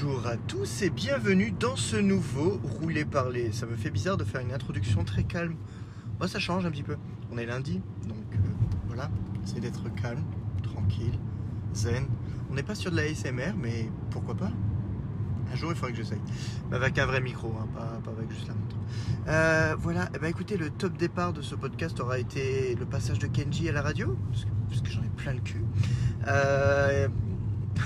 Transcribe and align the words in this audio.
bonjour 0.00 0.26
à 0.28 0.36
tous 0.36 0.82
et 0.82 0.90
bienvenue 0.90 1.50
dans 1.50 1.74
ce 1.74 1.96
nouveau 1.96 2.60
Rouler 2.62 3.04
Parler. 3.04 3.50
Ça 3.50 3.66
me 3.66 3.74
fait 3.74 3.90
bizarre 3.90 4.16
de 4.16 4.22
faire 4.22 4.40
une 4.40 4.52
introduction 4.52 5.02
très 5.02 5.24
calme. 5.24 5.56
Moi 6.20 6.28
ça 6.28 6.38
change 6.38 6.64
un 6.64 6.70
petit 6.70 6.84
peu. 6.84 6.96
On 7.32 7.38
est 7.38 7.46
lundi, 7.46 7.80
donc 8.06 8.16
euh, 8.32 8.38
voilà, 8.86 9.10
c'est 9.44 9.58
d'être 9.58 9.92
calme, 10.00 10.22
tranquille, 10.62 11.18
zen. 11.74 12.06
On 12.48 12.54
n'est 12.54 12.62
pas 12.62 12.76
sur 12.76 12.92
de 12.92 12.96
la 12.96 13.12
SMR, 13.12 13.54
mais 13.60 13.90
pourquoi 14.10 14.36
pas? 14.36 14.52
Un 15.52 15.56
jour 15.56 15.72
il 15.72 15.76
faudrait 15.76 15.92
que 15.92 15.98
j'essaye. 15.98 16.20
Mais 16.70 16.76
avec 16.76 16.96
un 16.98 17.06
vrai 17.06 17.20
micro, 17.20 17.52
hein, 17.60 17.66
pas, 17.74 18.00
pas 18.04 18.16
avec 18.16 18.30
juste 18.30 18.46
la 18.46 18.54
montre. 18.54 18.76
Euh, 19.26 19.74
voilà, 19.80 20.10
eh 20.14 20.18
ben, 20.18 20.28
écoutez, 20.28 20.56
le 20.56 20.70
top 20.70 20.96
départ 20.96 21.32
de 21.32 21.42
ce 21.42 21.56
podcast 21.56 21.98
aura 21.98 22.20
été 22.20 22.76
le 22.76 22.86
passage 22.86 23.18
de 23.18 23.26
Kenji 23.26 23.68
à 23.68 23.72
la 23.72 23.82
radio, 23.82 24.16
parce 24.30 24.44
que, 24.44 24.50
parce 24.68 24.80
que 24.80 24.90
j'en 24.90 25.02
ai 25.02 25.10
plein 25.16 25.32
le 25.32 25.40
cul. 25.40 25.64
Euh, 26.28 27.08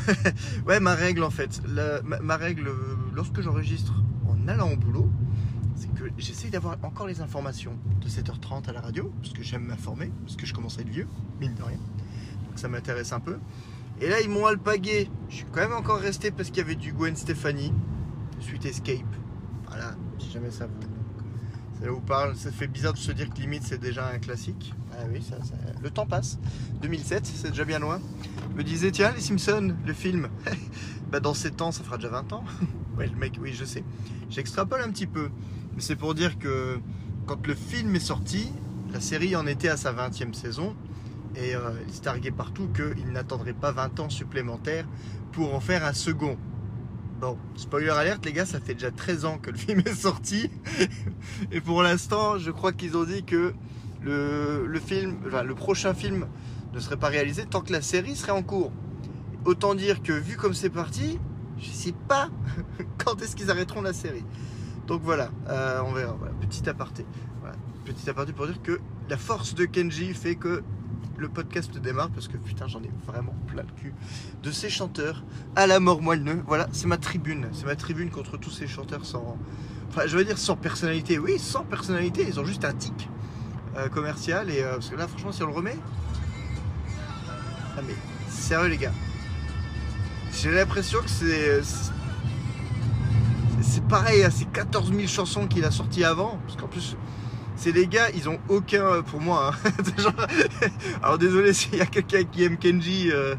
ouais, 0.67 0.81
ma 0.81 0.95
règle 0.95 1.23
en 1.23 1.31
fait. 1.31 1.61
Ma 1.67 2.37
règle, 2.37 2.69
euh, 2.69 2.97
lorsque 3.15 3.41
j'enregistre 3.41 3.95
en 4.29 4.49
allant 4.49 4.71
au 4.71 4.77
boulot, 4.77 5.11
c'est 5.77 5.93
que 5.95 6.05
j'essaye 6.19 6.51
d'avoir 6.51 6.77
encore 6.83 7.07
les 7.07 7.21
informations 7.21 7.77
de 8.01 8.09
7h30 8.09 8.69
à 8.69 8.73
la 8.73 8.81
radio, 8.81 9.13
parce 9.21 9.33
que 9.33 9.43
j'aime 9.43 9.65
m'informer, 9.65 10.11
parce 10.25 10.37
que 10.37 10.47
je 10.47 10.55
commence 10.55 10.79
à 10.79 10.83
être 10.83 10.89
vieux, 10.89 11.09
mine 11.41 11.55
de 11.55 11.63
rien. 11.63 11.79
Donc 12.47 12.59
ça 12.59 12.69
m'intéresse 12.69 13.13
un 13.13 13.21
peu. 13.21 13.39
Et 14.01 14.09
là, 14.09 14.21
ils 14.21 14.29
m'ont 14.29 14.47
alpagué. 14.47 15.09
Je 15.29 15.37
suis 15.37 15.47
quand 15.53 15.61
même 15.61 15.73
encore 15.73 15.99
resté 15.99 16.31
parce 16.31 16.49
qu'il 16.49 16.59
y 16.59 16.61
avait 16.63 16.75
du 16.75 16.93
Gwen 16.93 17.15
Stefani, 17.15 17.73
suite 18.41 18.67
Escape. 18.67 18.99
Voilà, 19.69 19.95
si 20.19 20.31
jamais 20.31 20.51
ça 20.51 20.67
vous. 20.67 20.92
Ça 21.83 21.91
vous 21.91 22.01
parle, 22.01 22.37
ça 22.37 22.53
fait 22.53 22.69
bizarre 22.69 22.93
de 22.93 22.99
se 22.99 23.11
dire 23.11 23.29
que 23.29 23.41
limite 23.41 23.65
c'est 23.65 23.81
déjà 23.81 24.07
un 24.07 24.19
classique. 24.21 24.73
Ah 24.93 25.03
oui, 25.13 25.21
ça, 25.21 25.37
le 25.83 25.91
temps 25.91 26.07
passe. 26.07 26.39
2007, 26.81 27.27
c'est 27.27 27.49
déjà 27.49 27.65
bien 27.65 27.81
loin. 27.81 28.01
Je 28.53 28.57
me 28.57 28.63
disais, 28.63 28.93
tiens, 28.93 29.11
les 29.11 29.21
Simpsons, 29.21 29.75
le 29.85 29.93
film, 29.93 30.29
bah, 31.11 31.19
dans 31.19 31.35
7 31.35 31.61
ans, 31.61 31.73
ça 31.73 31.83
fera 31.83 31.97
déjà 31.97 32.11
20 32.11 32.33
ans. 32.35 32.45
le 32.99 33.11
mec, 33.17 33.37
oui, 33.41 33.53
je 33.53 33.65
sais. 33.65 33.83
J'extrapole 34.31 34.81
un 34.81 34.91
petit 34.91 35.09
peu. 35.09 35.29
Mais 35.75 35.81
c'est 35.81 35.97
pour 35.97 36.15
dire 36.15 36.39
que 36.39 36.79
quand 37.27 37.45
le 37.49 37.55
film 37.57 37.97
est 37.97 38.01
sorti, 38.01 38.53
la 38.93 39.01
série 39.01 39.35
en 39.35 39.49
était 39.49 39.69
à 39.69 39.77
sa 39.77 39.93
20e 39.93 40.35
saison. 40.35 40.77
Et 41.35 41.57
euh, 41.57 41.73
il 41.89 41.95
se 41.95 42.01
targuait 42.01 42.31
partout 42.31 42.69
qu'il 42.69 43.11
n'attendrait 43.11 43.55
pas 43.55 43.73
20 43.73 43.99
ans 43.99 44.09
supplémentaires 44.09 44.87
pour 45.33 45.53
en 45.53 45.61
faire 45.61 45.85
un 45.85 45.95
second. 45.95 46.37
Bon, 47.23 47.39
spoiler 47.55 47.91
alerte, 47.91 48.27
les 48.27 48.33
gars, 48.33 48.45
ça 48.45 48.59
fait 48.59 48.75
déjà 48.75 48.91
13 48.91 49.27
ans 49.27 49.39
que 49.39 49.53
le 49.53 49.57
film 49.67 49.79
est 49.87 49.95
sorti. 49.95 50.51
Et 51.53 51.61
pour 51.61 51.85
l'instant, 51.85 52.37
je 52.37 52.51
crois 52.51 52.73
qu'ils 52.73 52.97
ont 52.97 53.05
dit 53.05 53.23
que 53.23 53.55
le, 54.03 54.81
film, 54.85 55.19
le 55.25 55.55
prochain 55.55 55.95
film 55.95 56.27
ne 56.75 56.81
serait 56.81 56.97
pas 56.97 57.07
réalisé 57.07 57.45
tant 57.47 57.61
que 57.61 57.71
la 57.71 57.81
série 57.81 58.17
serait 58.17 58.33
en 58.33 58.43
cours. 58.43 58.73
Autant 59.45 59.77
dire 59.77 60.03
que 60.03 60.13
vu 60.13 60.37
comme 60.37 60.53
c'est 60.53 60.69
parti, 60.69 61.21
je 61.61 61.71
sais 61.71 61.95
pas 62.09 62.29
quand 63.05 63.23
est-ce 63.23 63.37
qu'ils 63.37 63.53
arrêteront 63.53 63.83
la 63.83 63.93
série. 63.93 64.25
Donc 64.89 65.03
voilà, 65.05 65.31
euh, 65.49 65.81
on 65.87 65.93
verra. 65.93 66.19
Petit 66.41 66.69
aparté. 66.69 67.07
Petit 67.85 68.11
aparté 68.11 68.33
pour 68.33 68.49
dire 68.49 68.61
que 68.65 68.81
la 69.09 69.17
force 69.17 69.55
de 69.55 69.65
Kenji 69.65 70.13
fait 70.13 70.35
que 70.35 70.65
le 71.23 71.29
podcast 71.29 71.79
démarre 71.79 72.11
parce 72.11 72.29
que 72.29 72.37
putain 72.37 72.67
j'en 72.67 72.83
ai 72.83 72.91
vraiment 73.07 73.35
plein 73.47 73.63
le 73.63 73.81
cul 73.81 73.95
de 74.43 74.51
ces 74.51 74.69
chanteurs 74.69 75.23
à 75.57 75.67
la 75.67 75.81
mort 75.81 76.03
moelleux. 76.03 76.43
Voilà, 76.47 76.69
c'est 76.73 76.87
ma 76.87 76.99
tribune, 76.99 77.47
c'est 77.53 77.65
ma 77.65 77.77
tribune 77.77 78.11
contre 78.11 78.37
tous 78.37 78.51
ces 78.51 78.67
chanteurs 78.67 79.07
sans, 79.07 79.39
enfin 79.89 80.03
je 80.07 80.17
veux 80.17 80.25
dire 80.25 80.37
sans 80.39 80.57
personnalité. 80.57 81.19
Oui, 81.19 81.39
sans 81.39 81.63
personnalité, 81.65 82.27
ils 82.29 82.39
ont 82.41 82.45
juste 82.45 82.65
un 82.65 82.73
tic 82.75 83.09
euh, 83.77 83.89
commercial 83.89 84.51
et 84.51 84.63
euh, 84.63 84.75
parce 84.75 84.91
que 84.91 84.97
là 84.97 85.09
franchement 85.09 85.33
si 85.33 85.43
on 85.43 85.47
le 85.47 85.53
remet, 85.55 85.77
ah 87.77 87.81
mais 87.87 87.95
sérieux 88.29 88.69
les 88.69 88.77
gars, 88.79 88.93
j'ai 90.33 90.51
l'impression 90.51 91.01
que 91.01 91.09
c'est 91.11 91.63
c'est- 91.63 91.91
pareil 93.89 94.23
à 94.23 94.31
ces 94.31 94.47
14 94.47 94.91
000 94.93 95.07
chansons 95.07 95.47
qu'il 95.47 95.65
a 95.65 95.71
sorties 95.71 96.05
avant, 96.05 96.39
parce 96.47 96.57
qu'en 96.57 96.67
plus 96.67 96.97
c'est 97.57 97.73
les 97.73 97.87
gars, 97.87 98.11
ils 98.11 98.29
ont 98.29 98.39
aucun 98.49 98.85
euh, 98.85 99.03
pour 99.03 99.21
moi. 99.21 99.53
hein. 99.65 99.71
Alors 101.03 101.19
désolé 101.19 101.53
s'il 101.55 101.77
y 101.77 101.81
a 101.81 101.87
quelqu'un 101.87 102.25
qui 102.25 102.45
aime 102.45 102.57
Kenji 102.59 103.11
euh, 103.11 103.35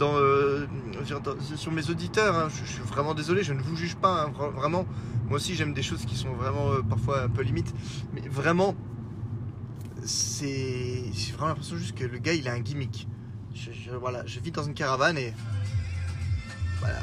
euh, 0.00 0.66
sur, 1.04 1.20
dans- 1.20 1.38
sur 1.56 1.70
mes 1.72 1.88
auditeurs, 1.90 2.36
hein. 2.36 2.48
je, 2.48 2.64
suis 2.70 2.82
vraiment 2.82 3.14
désolé, 3.14 3.42
je 3.44 3.52
ne 3.52 3.60
vous 3.62 3.76
juge 3.76 3.94
pas, 3.96 4.24
hein. 4.24 4.32
Vra- 4.36 4.52
vraiment. 4.52 4.86
Moi 5.28 5.36
aussi 5.36 5.54
j'aime 5.54 5.72
des 5.72 5.82
choses 5.82 6.04
qui 6.04 6.16
sont 6.16 6.32
vraiment 6.34 6.70
parfois 6.88 7.22
un 7.22 7.28
peu 7.28 7.42
limites, 7.42 7.72
mais 8.12 8.20
vraiment 8.28 8.74
c'est 10.04 11.04
j'ai 11.14 11.32
vraiment 11.32 11.48
l'impression 11.48 11.76
juste 11.76 11.94
que 11.96 12.04
le 12.04 12.18
gars 12.18 12.34
il 12.34 12.48
a 12.48 12.52
un 12.52 12.60
gimmick. 12.60 13.06
Je, 13.54 13.92
voilà, 13.92 14.26
je 14.26 14.40
vis 14.40 14.50
dans 14.50 14.64
une 14.64 14.74
caravane 14.74 15.16
et 15.18 15.32
voilà. 16.80 16.98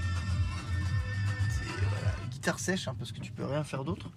Voilà, 1.89 2.13
guitare 2.31 2.59
sèche 2.59 2.89
parce 2.97 3.11
que 3.11 3.19
tu 3.19 3.31
peux 3.31 3.45
rien 3.45 3.63
faire 3.63 3.83
d'autre. 3.83 4.09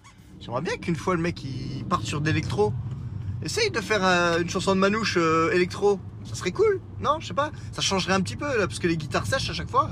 J'aimerais 0.43 0.61
bien 0.61 0.75
qu'une 0.75 0.97
fois 0.97 1.15
le 1.15 1.21
mec 1.21 1.41
il 1.45 1.85
parte 1.85 2.03
sur 2.03 2.19
d'électro. 2.19 2.73
Essaye 3.41 3.71
de 3.71 3.79
faire 3.79 4.03
euh, 4.03 4.41
une 4.41 4.49
chanson 4.49 4.75
de 4.75 4.79
Manouche 4.81 5.15
euh, 5.17 5.49
électro. 5.53 6.01
Ça 6.25 6.35
serait 6.35 6.51
cool, 6.51 6.81
non? 6.99 7.17
Je 7.21 7.27
sais 7.27 7.33
pas. 7.33 7.49
Ça 7.71 7.81
changerait 7.81 8.11
un 8.13 8.19
petit 8.19 8.35
peu 8.35 8.45
là 8.57 8.67
parce 8.67 8.79
que 8.79 8.87
les 8.87 8.97
guitares 8.97 9.25
sèches 9.25 9.49
à 9.49 9.53
chaque 9.53 9.69
fois. 9.69 9.89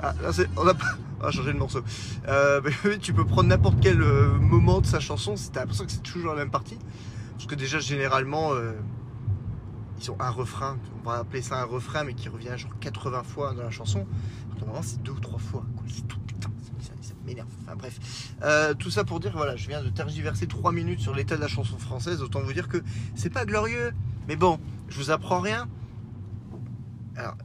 Ah, 0.00 0.14
là, 0.22 0.32
c'est- 0.32 0.48
on 0.56 0.66
a 0.66 0.72
pas 0.72 0.86
on 1.20 1.24
a 1.26 1.30
changé 1.30 1.52
le 1.52 1.58
morceau. 1.58 1.80
Euh, 2.28 2.62
tu 3.02 3.12
peux 3.12 3.26
prendre 3.26 3.48
n'importe 3.50 3.80
quel 3.82 3.98
moment 3.98 4.80
de 4.80 4.86
sa 4.86 5.00
chanson, 5.00 5.36
si 5.36 5.50
t'as 5.50 5.60
l'impression 5.60 5.84
que 5.84 5.90
c'est 5.92 6.02
toujours 6.02 6.32
la 6.32 6.38
même 6.38 6.50
partie. 6.50 6.78
Parce 7.32 7.46
que 7.46 7.54
déjà, 7.54 7.80
généralement, 7.80 8.52
ils 10.00 10.10
ont 10.12 10.16
un 10.20 10.30
refrain, 10.30 10.78
on 11.04 11.08
va 11.10 11.16
appeler 11.18 11.42
ça 11.42 11.60
un 11.60 11.64
refrain, 11.64 12.04
mais 12.04 12.14
qui 12.14 12.28
revient 12.28 12.52
genre 12.56 12.70
80 12.80 13.24
fois 13.24 13.52
dans 13.52 13.64
la 13.64 13.70
chanson. 13.70 14.06
Normalement, 14.60 14.82
c'est 14.82 15.02
deux 15.02 15.10
ou 15.12 15.18
trois 15.20 15.40
fois. 15.40 15.64
C'est 15.88 16.06
tout, 16.06 16.18
Enfin 17.62 17.76
bref. 17.76 17.98
Euh, 18.42 18.74
tout 18.74 18.90
ça 18.90 19.04
pour 19.04 19.20
dire, 19.20 19.32
voilà, 19.34 19.56
je 19.56 19.68
viens 19.68 19.82
de 19.82 19.90
tergiverser 19.90 20.46
3 20.46 20.72
minutes 20.72 21.00
sur 21.00 21.14
l'état 21.14 21.36
de 21.36 21.40
la 21.40 21.48
chanson 21.48 21.78
française. 21.78 22.22
Autant 22.22 22.40
vous 22.40 22.52
dire 22.52 22.68
que 22.68 22.78
c'est 23.14 23.30
pas 23.30 23.44
glorieux. 23.44 23.92
Mais 24.26 24.36
bon, 24.36 24.58
je 24.88 24.96
vous 24.96 25.10
apprends 25.10 25.40
rien. 25.40 25.68
Alors, 27.16 27.36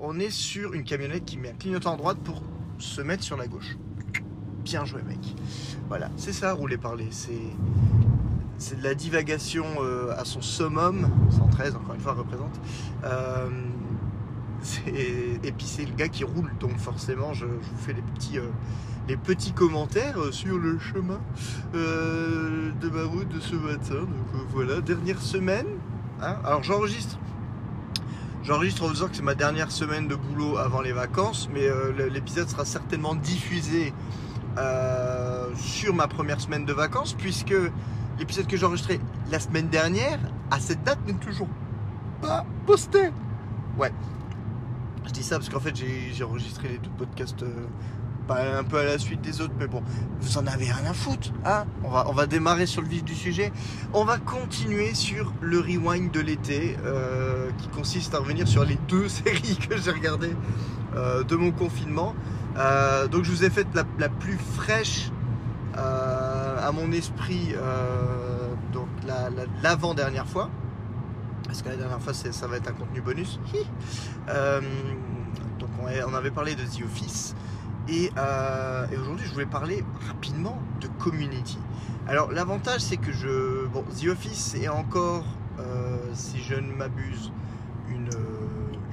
on 0.00 0.18
est 0.18 0.30
sur 0.30 0.74
une 0.74 0.84
camionnette 0.84 1.24
qui 1.24 1.38
met 1.38 1.50
un 1.50 1.54
clignotant 1.54 1.94
à 1.94 1.96
droite 1.96 2.18
pour 2.24 2.42
se 2.78 3.00
mettre 3.00 3.22
sur 3.22 3.36
la 3.36 3.46
gauche. 3.46 3.76
Bien 4.64 4.84
joué, 4.84 5.02
mec. 5.02 5.18
Voilà, 5.88 6.10
c'est 6.16 6.32
ça, 6.32 6.52
rouler 6.52 6.78
parler. 6.78 7.08
C'est 7.10 7.38
c'est 8.56 8.78
de 8.78 8.84
la 8.84 8.94
divagation 8.94 9.64
euh, 9.80 10.14
à 10.16 10.24
son 10.24 10.40
summum. 10.40 11.08
113, 11.30 11.76
encore 11.76 11.94
une 11.94 12.00
fois, 12.00 12.12
représente. 12.12 12.60
Euh, 13.04 13.48
et 14.86 15.52
puis 15.52 15.66
c'est 15.66 15.84
le 15.84 15.94
gars 15.94 16.08
qui 16.08 16.24
roule, 16.24 16.50
donc 16.60 16.78
forcément, 16.78 17.32
je, 17.32 17.46
vous 17.46 17.78
fais 17.78 17.92
les 17.92 18.02
petits, 18.02 18.38
euh, 18.38 18.48
les 19.08 19.16
petits 19.16 19.52
commentaires 19.52 20.18
euh, 20.18 20.32
sur 20.32 20.58
le 20.58 20.78
chemin 20.78 21.20
euh, 21.74 22.70
de 22.80 22.88
ma 22.88 23.04
route 23.04 23.28
de 23.28 23.40
ce 23.40 23.54
matin. 23.54 24.00
Donc 24.00 24.46
voilà, 24.50 24.80
dernière 24.80 25.20
semaine. 25.20 25.66
hein. 26.22 26.36
Alors 26.44 26.62
j'enregistre 26.62 27.18
J'enregistre 28.42 28.84
en 28.84 28.90
disant 28.90 29.08
que 29.08 29.16
c'est 29.16 29.22
ma 29.22 29.34
dernière 29.34 29.70
semaine 29.70 30.06
de 30.06 30.14
boulot 30.14 30.58
avant 30.58 30.82
les 30.82 30.92
vacances, 30.92 31.48
mais 31.54 31.66
l'épisode 32.10 32.46
sera 32.46 32.66
certainement 32.66 33.14
diffusé 33.14 33.94
sur 35.56 35.94
ma 35.94 36.06
première 36.08 36.38
semaine 36.38 36.66
de 36.66 36.74
vacances, 36.74 37.14
puisque 37.14 37.54
l'épisode 38.18 38.46
que 38.46 38.58
j'ai 38.58 38.66
enregistré 38.66 39.00
la 39.30 39.40
semaine 39.40 39.68
dernière, 39.68 40.18
à 40.50 40.60
cette 40.60 40.84
date, 40.84 40.98
n'est 41.06 41.14
toujours 41.14 41.48
pas 42.20 42.44
posté. 42.66 43.08
Ouais. 43.78 43.90
Je 45.06 45.10
dis 45.12 45.22
ça 45.22 45.36
parce 45.36 45.48
qu'en 45.48 45.60
fait, 45.60 45.74
j'ai 45.76 46.24
enregistré 46.24 46.68
les 46.68 46.78
deux 46.78 46.90
podcasts 46.96 47.42
euh, 47.42 48.58
un 48.58 48.64
peu 48.64 48.78
à 48.78 48.84
la 48.84 48.98
suite 48.98 49.20
des 49.20 49.40
autres, 49.42 49.52
mais 49.58 49.66
bon, 49.66 49.82
vous 50.20 50.38
en 50.38 50.46
avez 50.46 50.64
rien 50.70 50.90
à 50.90 50.94
foutre. 50.94 51.30
Hein 51.44 51.64
on, 51.84 51.90
va, 51.90 52.06
on 52.08 52.12
va 52.12 52.26
démarrer 52.26 52.64
sur 52.66 52.80
le 52.80 52.88
vif 52.88 53.04
du 53.04 53.14
sujet. 53.14 53.52
On 53.92 54.04
va 54.04 54.16
continuer 54.18 54.94
sur 54.94 55.32
le 55.42 55.58
rewind 55.60 56.10
de 56.10 56.20
l'été, 56.20 56.76
euh, 56.84 57.50
qui 57.58 57.68
consiste 57.68 58.14
à 58.14 58.18
revenir 58.18 58.48
sur 58.48 58.64
les 58.64 58.78
deux 58.88 59.08
séries 59.10 59.58
que 59.68 59.76
j'ai 59.76 59.90
regardées 59.90 60.34
euh, 60.96 61.22
de 61.22 61.36
mon 61.36 61.50
confinement. 61.52 62.14
Donc 63.10 63.24
je 63.24 63.30
vous 63.32 63.44
ai 63.44 63.50
fait 63.50 63.66
la, 63.98 64.08
plus 64.08 64.38
fraîche 64.54 65.10
à 65.76 66.70
mon 66.72 66.92
esprit, 66.92 67.52
donc 68.72 68.86
la- 69.06 69.28
la- 69.28 69.44
l'avant-dernière 69.62 70.26
fois. 70.26 70.48
Parce 71.46 71.62
que 71.62 71.68
la 71.68 71.76
dernière 71.76 72.00
fois, 72.00 72.14
ça 72.14 72.46
va 72.46 72.56
être 72.56 72.68
un 72.68 72.72
contenu 72.72 73.00
bonus. 73.00 73.38
Euh, 74.28 74.60
donc 75.58 75.68
on, 75.80 76.14
avait 76.14 76.30
parlé 76.30 76.54
de 76.54 76.62
The 76.62 76.84
Office. 76.84 77.34
Et, 77.88 78.10
euh, 78.16 78.86
et 78.90 78.96
aujourd'hui, 78.96 79.26
je 79.26 79.32
voulais 79.32 79.46
parler 79.46 79.84
rapidement 80.08 80.58
de 80.80 80.88
Community. 80.98 81.58
Alors, 82.08 82.32
l'avantage, 82.32 82.80
c'est 82.80 82.96
que 82.96 83.12
je. 83.12 83.66
Bon, 83.66 83.82
The 83.82 84.06
Office 84.08 84.54
est 84.54 84.68
encore, 84.68 85.24
euh, 85.58 85.98
si 86.14 86.40
je 86.42 86.54
ne 86.54 86.72
m'abuse, 86.72 87.32
une, 87.88 88.10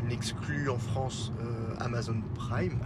une 0.03 0.11
exclue 0.11 0.69
en 0.69 0.77
France 0.77 1.31
Amazon 1.79 2.21
Prime. 2.35 2.79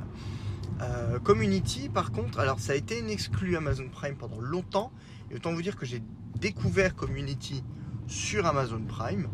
Community, 1.24 1.90
par 1.90 2.12
contre, 2.12 2.40
alors 2.40 2.60
ça 2.60 2.74
a 2.74 2.76
été 2.76 3.00
une 3.00 3.10
exclue 3.10 3.56
Amazon 3.58 3.90
Prime 3.92 4.16
pendant 4.16 4.40
longtemps. 4.40 4.92
Et 5.32 5.36
autant 5.36 5.54
vous 5.54 5.62
dire 5.62 5.76
que 5.76 5.86
j'ai 5.86 6.04
découvert 6.40 6.96
Community 6.96 7.64
sur 8.08 8.46
Amazon 8.46 8.82
Prime. 8.88 9.28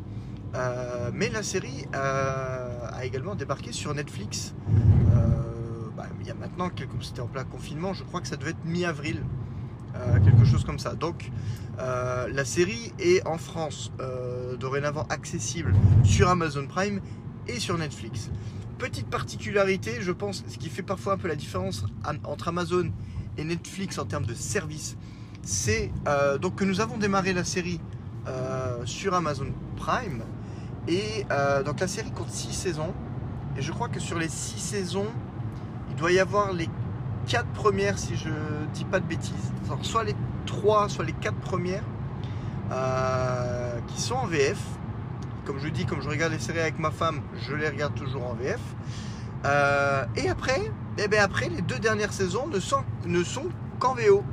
Mais 1.13 1.30
la 1.30 1.44
série 1.44 1.86
a 1.94 3.03
également 3.06 3.36
débarqué 3.36 3.71
sur 3.71 3.94
Netflix. 3.94 4.53
Bah, 5.98 6.07
il 6.19 6.27
y 6.27 6.31
a 6.31 6.33
maintenant, 6.33 6.69
comme 6.69 7.01
c'était 7.01 7.21
en 7.21 7.27
plein 7.27 7.44
confinement, 7.44 7.94
je 7.94 8.03
crois 8.03 8.21
que 8.21 8.27
ça 8.27 8.38
devait 8.38 8.51
être 8.51 8.65
mi-avril. 8.65 9.24
quelque 10.24 10.45
chose 10.45 10.63
comme 10.63 10.80
ça. 10.80 10.94
Donc 10.95 11.31
la 11.77 12.45
série 12.45 12.94
est 13.00 13.25
en 13.27 13.38
France 13.38 13.92
dorénavant 14.59 15.06
accessible 15.09 15.74
sur 16.03 16.30
Amazon 16.30 16.68
Prime 16.68 17.01
et 17.47 17.59
sur 17.59 17.77
Netflix. 17.77 18.30
Petite 18.77 19.07
particularité, 19.07 20.01
je 20.01 20.12
pense, 20.12 20.44
ce 20.47 20.57
qui 20.57 20.69
fait 20.69 20.81
parfois 20.81 21.13
un 21.13 21.18
peu 21.18 21.27
la 21.27 21.36
différence 21.36 21.86
entre 22.24 22.47
Amazon 22.47 22.92
et 23.38 23.44
Netflix 23.44 23.97
en 24.00 24.06
termes 24.06 24.25
de 24.25 24.33
service, 24.33 24.97
c'est 25.44 25.92
euh, 26.07 26.38
donc 26.38 26.56
que 26.56 26.63
nous 26.63 26.81
avons 26.81 26.97
démarré 26.97 27.33
la 27.33 27.44
série 27.44 27.80
euh, 28.27 28.86
sur 28.86 29.13
Amazon 29.13 29.47
Prime. 29.75 30.24
Et 30.88 31.25
euh, 31.31 31.63
donc 31.63 31.80
la 31.80 31.88
série 31.88 32.12
compte 32.12 32.30
6 32.30 32.54
saisons. 32.54 32.94
Et 33.57 33.62
je 33.62 33.72
crois 33.72 33.89
que 33.89 34.00
sur 34.00 34.18
les 34.18 34.30
6 34.30 34.60
saisons, 34.60 35.07
il 35.89 35.95
doit 35.95 36.12
y 36.12 36.19
avoir 36.19 36.54
les 36.54 36.69
4 37.28 37.45
premières, 37.48 38.00
si 38.00 38.16
je 38.16 38.30
dis 38.74 38.86
pas 38.86 39.00
de 39.00 39.06
bêtises. 39.06 39.51
soit 39.81 40.04
les 40.04 40.16
3, 40.45 40.89
soit 40.89 41.06
les 41.06 41.13
4 41.13 41.36
premières 41.38 41.83
qui 43.88 44.01
sont 44.01 44.16
en 44.16 44.25
VF. 44.25 44.60
Comme 45.45 45.60
je 45.60 45.68
dis, 45.68 45.86
comme 45.86 46.01
je 46.01 46.07
regarde 46.07 46.31
les 46.31 46.39
séries 46.39 46.62
avec 46.62 46.80
ma 46.80 46.92
femme, 46.92 47.22
je 47.48 47.54
les 47.54 47.68
regarde 47.68 47.94
toujours 47.95 48.25
en 48.25 48.33
VF. 48.36 48.62
et 50.16 50.30
après, 50.30 50.72
eh 50.98 51.07
bien 51.07 51.24
après, 51.24 51.50
les 51.50 51.62
deux 51.62 51.80
dernières 51.80 52.13
saisons 52.13 52.48
ne 52.48 52.60
sont, 52.60 52.83
ne 53.06 53.24
sont 53.24 53.50
qu'en 53.80 53.94
VO. 53.95 54.24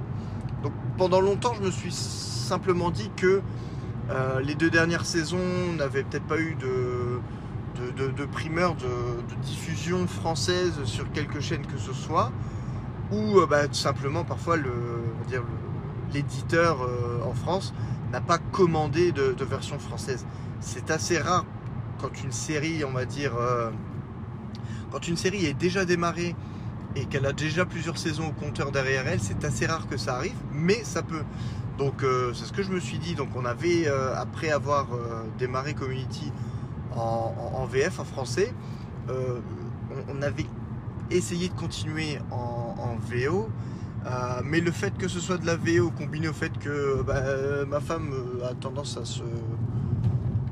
Donc 0.63 0.73
pendant 0.97 1.21
longtemps, 1.21 1.55
je 1.55 1.63
me 1.63 1.71
suis 1.71 1.93
simplement 1.93 2.91
dit 2.91 3.11
que 3.17 3.43
euh, 4.11 4.41
les 4.41 4.55
deux 4.55 4.71
dernières 4.71 5.05
saisons 5.05 5.73
n'avaient 5.77 6.03
peut-être 6.03 6.27
pas 6.27 6.39
eu 6.39 6.55
de, 6.55 7.21
de, 8.11 8.25
primeur 8.25 8.75
de, 8.75 8.87
diffusion 9.43 10.07
française 10.07 10.83
sur 10.85 11.11
quelque 11.13 11.41
chaîne 11.41 11.67
que 11.67 11.79
ce 11.79 11.93
soit, 11.93 12.33
ou 13.13 13.39
euh, 13.39 13.47
bah, 13.47 13.69
tout 13.69 13.75
simplement 13.75 14.25
parfois 14.25 14.57
l'éditeur 16.13 16.83
euh, 16.83 17.21
en 17.25 17.35
France 17.35 17.75
n'a 18.11 18.21
pas 18.21 18.39
commandé 18.39 19.13
de, 19.13 19.45
version 19.45 19.79
française. 19.79 20.25
C'est 20.61 20.91
assez 20.91 21.19
rare 21.19 21.45
quand 22.01 22.23
une 22.23 22.33
série, 22.33 22.85
on 22.85 22.93
va 22.93 23.05
dire, 23.05 23.33
quand 24.91 25.07
une 25.09 25.17
série 25.17 25.47
est 25.47 25.55
déjà 25.55 25.85
démarrée 25.85 26.35
et 26.97 27.05
qu'elle 27.05 27.27
a 27.27 27.33
déjà 27.33 27.67
plusieurs 27.67 27.99
saisons 27.99 28.29
au 28.29 28.33
compteur 28.33 28.73
derrière 28.73 29.07
elle, 29.07 29.21
c'est 29.21 29.45
assez 29.45 29.67
rare 29.67 29.87
que 29.89 29.97
ça 29.97 30.17
arrive, 30.17 30.37
mais 30.53 30.83
ça 30.85 31.03
peut. 31.03 31.23
Donc 31.79 32.03
euh, 32.03 32.35
c'est 32.35 32.45
ce 32.45 32.53
que 32.53 32.63
je 32.63 32.71
me 32.71 32.81
suis 32.81 32.99
dit. 32.99 33.15
Donc 33.15 33.29
on 33.37 33.45
avait, 33.45 33.87
euh, 33.87 34.15
après 34.17 34.51
avoir 34.51 34.93
euh, 34.93 35.23
démarré 35.39 35.75
Community 35.75 36.33
en, 36.97 37.65
VF, 37.67 38.01
en 38.01 38.05
français, 38.05 38.53
on, 39.09 40.21
avait 40.21 40.47
essayé 41.11 41.49
de 41.49 41.55
continuer 41.55 42.19
en, 42.33 42.97
VO. 43.09 43.49
mais 44.45 44.61
le 44.61 44.73
fait 44.73 44.93
que 44.99 45.07
ce 45.07 45.21
soit 45.21 45.39
de 45.39 45.47
la 45.47 45.55
VO 45.55 45.91
combiné 45.91 46.27
au 46.27 46.33
fait 46.33 46.51
que 46.59 47.03
bah, 47.03 47.23
ma 47.69 47.79
femme 47.79 48.13
a 48.43 48.55
tendance 48.55 48.97
à 48.97 49.05
se 49.05 49.23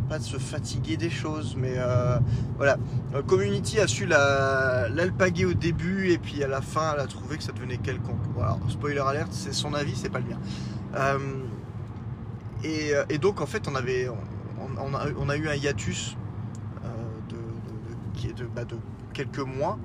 pas 0.09 0.19
de 0.19 0.25
se 0.25 0.39
fatiguer 0.39 0.97
des 0.97 1.11
choses, 1.11 1.57
mais 1.57 1.75
euh, 1.77 2.19
voilà. 2.57 2.77
Euh, 3.15 3.23
Community 3.23 3.81
a 3.81 3.87
su 3.87 4.07
l'alpaguer 4.07 5.45
au 5.45 5.55
début 5.55 6.11
et 6.11 6.19
puis 6.19 6.43
à 6.43 6.49
la 6.49 6.61
fin, 6.61 6.93
elle 6.95 7.01
a 7.01 7.07
trouvé 7.07 7.37
que 7.37 7.43
ça 7.43 7.53
devenait 7.53 7.79
quelconque. 7.79 8.21
Voilà, 8.35 8.59
spoiler 8.69 9.01
alert, 9.01 9.33
c'est 9.33 9.53
son 9.53 9.75
avis, 9.75 9.97
c'est 9.97 10.11
pas 10.11 10.21
le 10.21 10.27
mien. 10.27 10.39
Euh, 10.95 11.19
et, 13.09 13.19
donc 13.19 13.41
en 13.41 13.47
fait, 13.47 13.69
on 13.69 13.75
avait, 13.75 14.09
on, 14.79 15.29
a, 15.29 15.37
eu 15.37 15.49
un 15.49 15.55
hiatus 15.55 16.17
de, 17.29 18.45
bah, 18.47 18.65
de, 18.65 18.77
quelques 19.13 19.39
mois. 19.39 19.79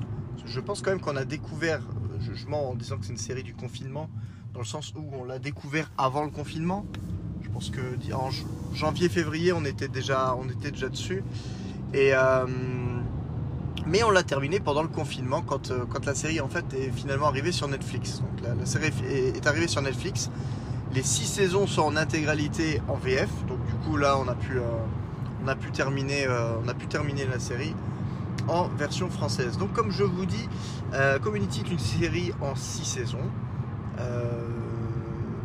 Je 0.46 0.60
pense 0.60 0.82
quand 0.82 0.92
même 0.92 1.02
qu'on 1.02 1.16
a 1.16 1.26
découvert, 1.26 1.82
je, 2.20 2.48
mens 2.48 2.70
en 2.70 2.76
disant 2.76 2.98
que 2.98 3.06
c'est 3.06 3.12
une 3.12 3.18
série 3.18 3.44
du 3.44 3.54
confinement, 3.54 4.10
dans 4.54 4.62
le 4.62 4.66
sens 4.66 4.94
où 4.96 5.04
on 5.14 5.24
l'a 5.24 5.40
découvert 5.40 5.92
avant 5.98 6.24
le 6.24 6.32
confinement. 6.32 6.86
Pense 7.54 7.70
que 7.70 7.82
en 8.14 8.30
janvier-février, 8.74 9.54
on 9.54 9.66
était 9.66 9.88
déjà, 9.88 10.36
on 10.36 10.50
était 10.50 10.72
déjà 10.72 10.90
dessus. 10.90 11.24
Et 11.94 12.12
euh, 12.14 12.46
mais 13.86 14.04
on 14.04 14.12
l'a 14.12 14.24
terminé 14.24 14.60
pendant 14.60 14.84
le 14.84 14.88
confinement, 14.88 15.42
quand, 15.42 15.72
euh, 15.72 15.86
quand 15.90 16.06
la 16.06 16.16
série 16.16 16.40
en 16.40 16.48
fait 16.48 16.66
est 16.74 16.92
finalement 16.92 17.28
arrivée 17.28 17.52
sur 17.52 17.68
Netflix. 17.68 18.22
Donc 18.22 18.58
la, 18.60 18.66
série 18.66 18.92
est, 19.10 19.46
arrivée 19.48 19.68
sur 19.68 19.82
Netflix. 19.82 20.30
Les 20.94 21.04
six 21.04 21.26
saisons 21.26 21.68
sont 21.68 21.82
en 21.82 21.96
intégralité 21.96 22.82
en 22.88 22.96
VF. 22.96 23.30
Donc 23.48 23.58
du 23.66 23.74
coup 23.86 23.98
là, 23.98 24.18
on 24.18 24.28
a 24.28 24.36
pu, 24.36 24.58
euh, 24.58 24.62
on 25.44 25.48
a 25.48 25.56
pu 25.56 25.72
terminer, 25.72 26.28
on 26.64 26.68
a 26.68 26.74
pu 26.74 26.88
terminer 26.88 27.26
la 27.26 27.40
série 27.40 27.74
en 28.48 28.68
version 28.68 29.10
française. 29.10 29.58
Donc 29.58 29.74
comme 29.74 29.92
je 29.92 30.04
vous 30.04 30.26
dis, 30.26 30.48
Community 31.24 31.62
est 31.62 31.72
une 31.72 31.80
série 31.80 32.32
en 32.42 32.56
six 32.56 32.86
saisons. 32.86 33.30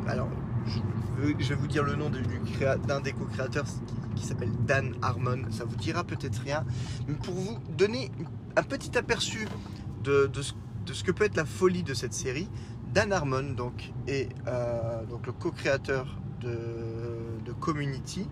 alors 0.08 0.28
je 0.66 0.78
vais 1.22 1.54
vous 1.54 1.66
dire 1.66 1.82
le 1.82 1.94
nom 1.94 2.10
d'un 2.86 3.00
des 3.00 3.12
co-créateurs 3.12 3.64
qui, 4.14 4.24
s'appelle 4.24 4.50
Dan 4.66 4.94
Harmon. 5.02 5.42
Ça 5.50 5.64
vous 5.64 5.76
dira 5.76 6.04
peut-être 6.04 6.40
rien. 6.42 6.64
Mais 7.08 7.14
pour 7.14 7.34
vous 7.34 7.58
donner 7.76 8.10
un 8.56 8.62
petit 8.62 8.96
aperçu 8.96 9.46
de, 10.04 10.30
ce, 10.40 11.04
que 11.04 11.12
peut 11.12 11.24
être 11.24 11.36
la 11.36 11.44
folie 11.44 11.82
de 11.82 11.94
cette 11.94 12.14
série, 12.14 12.48
Dan 12.92 13.12
Harmon 13.12 13.54
est 14.06 14.28
euh, 14.46 15.04
donc 15.06 15.26
le 15.26 15.32
co-créateur 15.32 16.18
de, 16.40 16.54
Community, 17.58 18.28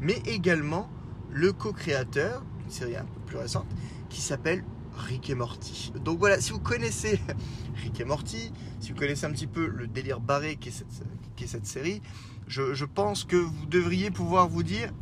mais 0.00 0.16
également 0.26 0.88
le 1.30 1.52
co-créateur 1.52 2.42
d'une 2.58 2.70
série 2.70 2.96
un 2.96 3.04
peu 3.04 3.20
plus 3.26 3.36
récente 3.36 3.66
qui 4.08 4.20
s'appelle 4.20 4.64
Rick 4.96 5.30
et 5.30 5.34
Morty. 5.34 5.92
Donc 6.04 6.18
voilà, 6.18 6.40
si 6.40 6.52
vous 6.52 6.60
connaissez 6.60 7.20
Rick 7.82 8.00
et 8.00 8.04
Morty, 8.04 8.52
si 8.80 8.92
vous 8.92 8.98
connaissez 8.98 9.26
un 9.26 9.32
petit 9.32 9.46
peu 9.46 9.66
le 9.66 9.86
délire 9.86 10.20
barré 10.20 10.56
qui 10.56 10.68
est 10.68 10.72
cette, 10.72 11.02
qui 11.36 11.44
est 11.44 11.48
cette 11.48 11.66
série, 11.66 12.02
je, 12.46 12.84
pense 12.84 13.24
que 13.24 13.36
vous 13.36 13.66
devriez 13.66 14.10
pouvoir 14.10 14.48
vous 14.48 14.62
dire 14.62 14.92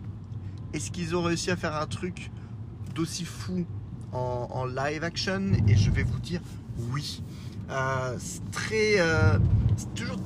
est-ce 0.72 0.90
qu'ils 0.90 1.16
ont 1.16 1.22
réussi 1.22 1.50
à 1.50 1.56
faire 1.56 1.75
un 1.75 1.87
truc 1.87 2.31
d'aussi 2.94 3.24
fou 3.24 3.67
en, 4.12 4.65
live 4.67 5.03
action? 5.03 5.53
Et 5.67 5.76
je 5.76 5.91
vais 5.91 6.05
vous 6.05 6.20
dire 6.20 6.41
oui. 6.93 7.22
Euh. 7.70 8.17
Euh, 8.72 9.38
c'est 9.76 9.94
toujours 9.94 10.19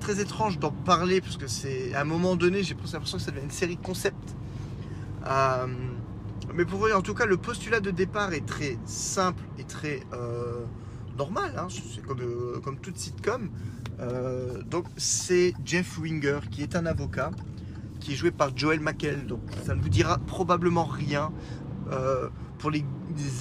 très 0.00 0.20
étrange 0.20 0.58
d'en 0.58 0.70
parler 0.70 1.20
parce 1.20 1.36
que 1.36 1.46
c'est 1.46 1.94
à 1.94 2.02
un 2.02 2.04
moment 2.04 2.36
donné, 2.36 2.62
j'ai 2.62 2.74
l'impression 2.74 3.00
que 3.00 3.22
ça 3.22 3.30
devient 3.30 3.44
une 3.44 3.50
série 3.50 3.76
concept. 3.76 4.36
Euh, 5.26 5.66
mais 6.54 6.64
pour 6.64 6.78
vous 6.78 6.92
en 6.92 7.02
tout 7.02 7.14
cas, 7.14 7.26
le 7.26 7.36
postulat 7.36 7.80
de 7.80 7.90
départ 7.90 8.32
est 8.32 8.46
très 8.46 8.78
simple 8.84 9.42
et 9.58 9.64
très 9.64 10.00
normal. 11.16 11.52
Hein. 11.58 11.68
c'est 11.68 12.02
comme, 12.02 12.20
comme 12.62 12.78
toute 12.78 12.96
sitcom. 12.96 13.50
Euh, 14.00 14.62
donc 14.62 14.86
c'est 14.96 15.52
Jeff 15.64 15.98
Winger 15.98 16.40
qui 16.50 16.62
est 16.62 16.74
un 16.74 16.86
avocat 16.86 17.30
qui 17.98 18.12
est 18.12 18.16
joué 18.16 18.30
par 18.30 18.56
Joel 18.56 18.80
McHale. 18.80 19.26
Donc 19.26 19.40
ça 19.64 19.74
ne 19.74 19.82
vous 19.82 19.88
dira 19.88 20.18
probablement 20.18 20.84
rien 20.84 21.30
euh, 21.92 22.28
pour 22.58 22.70
les, 22.70 22.84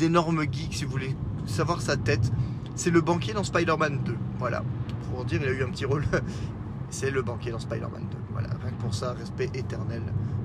énormes 0.02 0.44
geeks 0.52 0.74
si 0.74 0.86
vous 0.86 0.92
voulez 0.92 1.16
savoir 1.46 1.82
sa 1.82 1.96
tête. 1.96 2.32
C'est 2.76 2.92
le 2.92 3.02
banquier 3.02 3.34
dans 3.34 3.44
Spider-Man 3.44 4.02
2. 4.04 4.16
Voilà. 4.38 4.64
Pour 5.10 5.26
dire, 5.26 5.42
il 5.42 5.48
a 5.48 5.52
eu 5.52 5.64
un 5.64 5.70
petit 5.70 5.86
rôle. 5.86 6.04
c'est 6.90 7.12
le 7.12 7.22
banquier 7.22 7.52
dans 7.52 7.60
Spider-Man 7.60 8.08
2. 8.12 8.18
Voilà. 8.32 8.50
Rien 8.62 8.72
que 8.72 8.82
pour 8.82 8.94
ça, 8.94 9.14
respect 9.14 9.50
éternel 9.54 10.02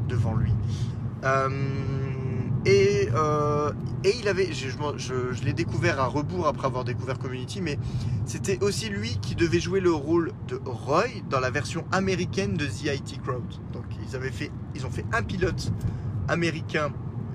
devant 0.08 0.34
lui. 0.34 0.52
Euh, 1.24 1.48
et, 2.66 3.08
euh, 3.14 3.72
et 4.04 4.12
il 4.18 4.28
avait, 4.28 4.52
je, 4.52 4.68
je, 4.96 5.44
l'ai 5.44 5.52
découvert 5.52 6.00
à 6.00 6.06
rebours 6.06 6.46
après 6.46 6.66
avoir 6.66 6.84
découvert 6.84 7.18
Community, 7.18 7.60
mais 7.60 7.78
c'était 8.24 8.62
aussi 8.62 8.88
lui 8.88 9.18
qui 9.20 9.34
devait 9.34 9.60
jouer 9.60 9.80
le 9.80 9.92
rôle 9.92 10.32
de 10.48 10.58
Roy 10.64 11.04
dans 11.28 11.40
la 11.40 11.50
version 11.50 11.84
américaine 11.92 12.54
de 12.54 12.66
The 12.66 12.94
IT 12.94 13.20
Crowd. 13.22 13.42
Donc 13.72 13.84
ils 14.08 14.16
avaient 14.16 14.30
fait, 14.30 14.50
ils 14.74 14.86
ont 14.86 14.90
fait 14.90 15.04
un 15.12 15.22
pilote 15.22 15.72
américain 16.28 16.90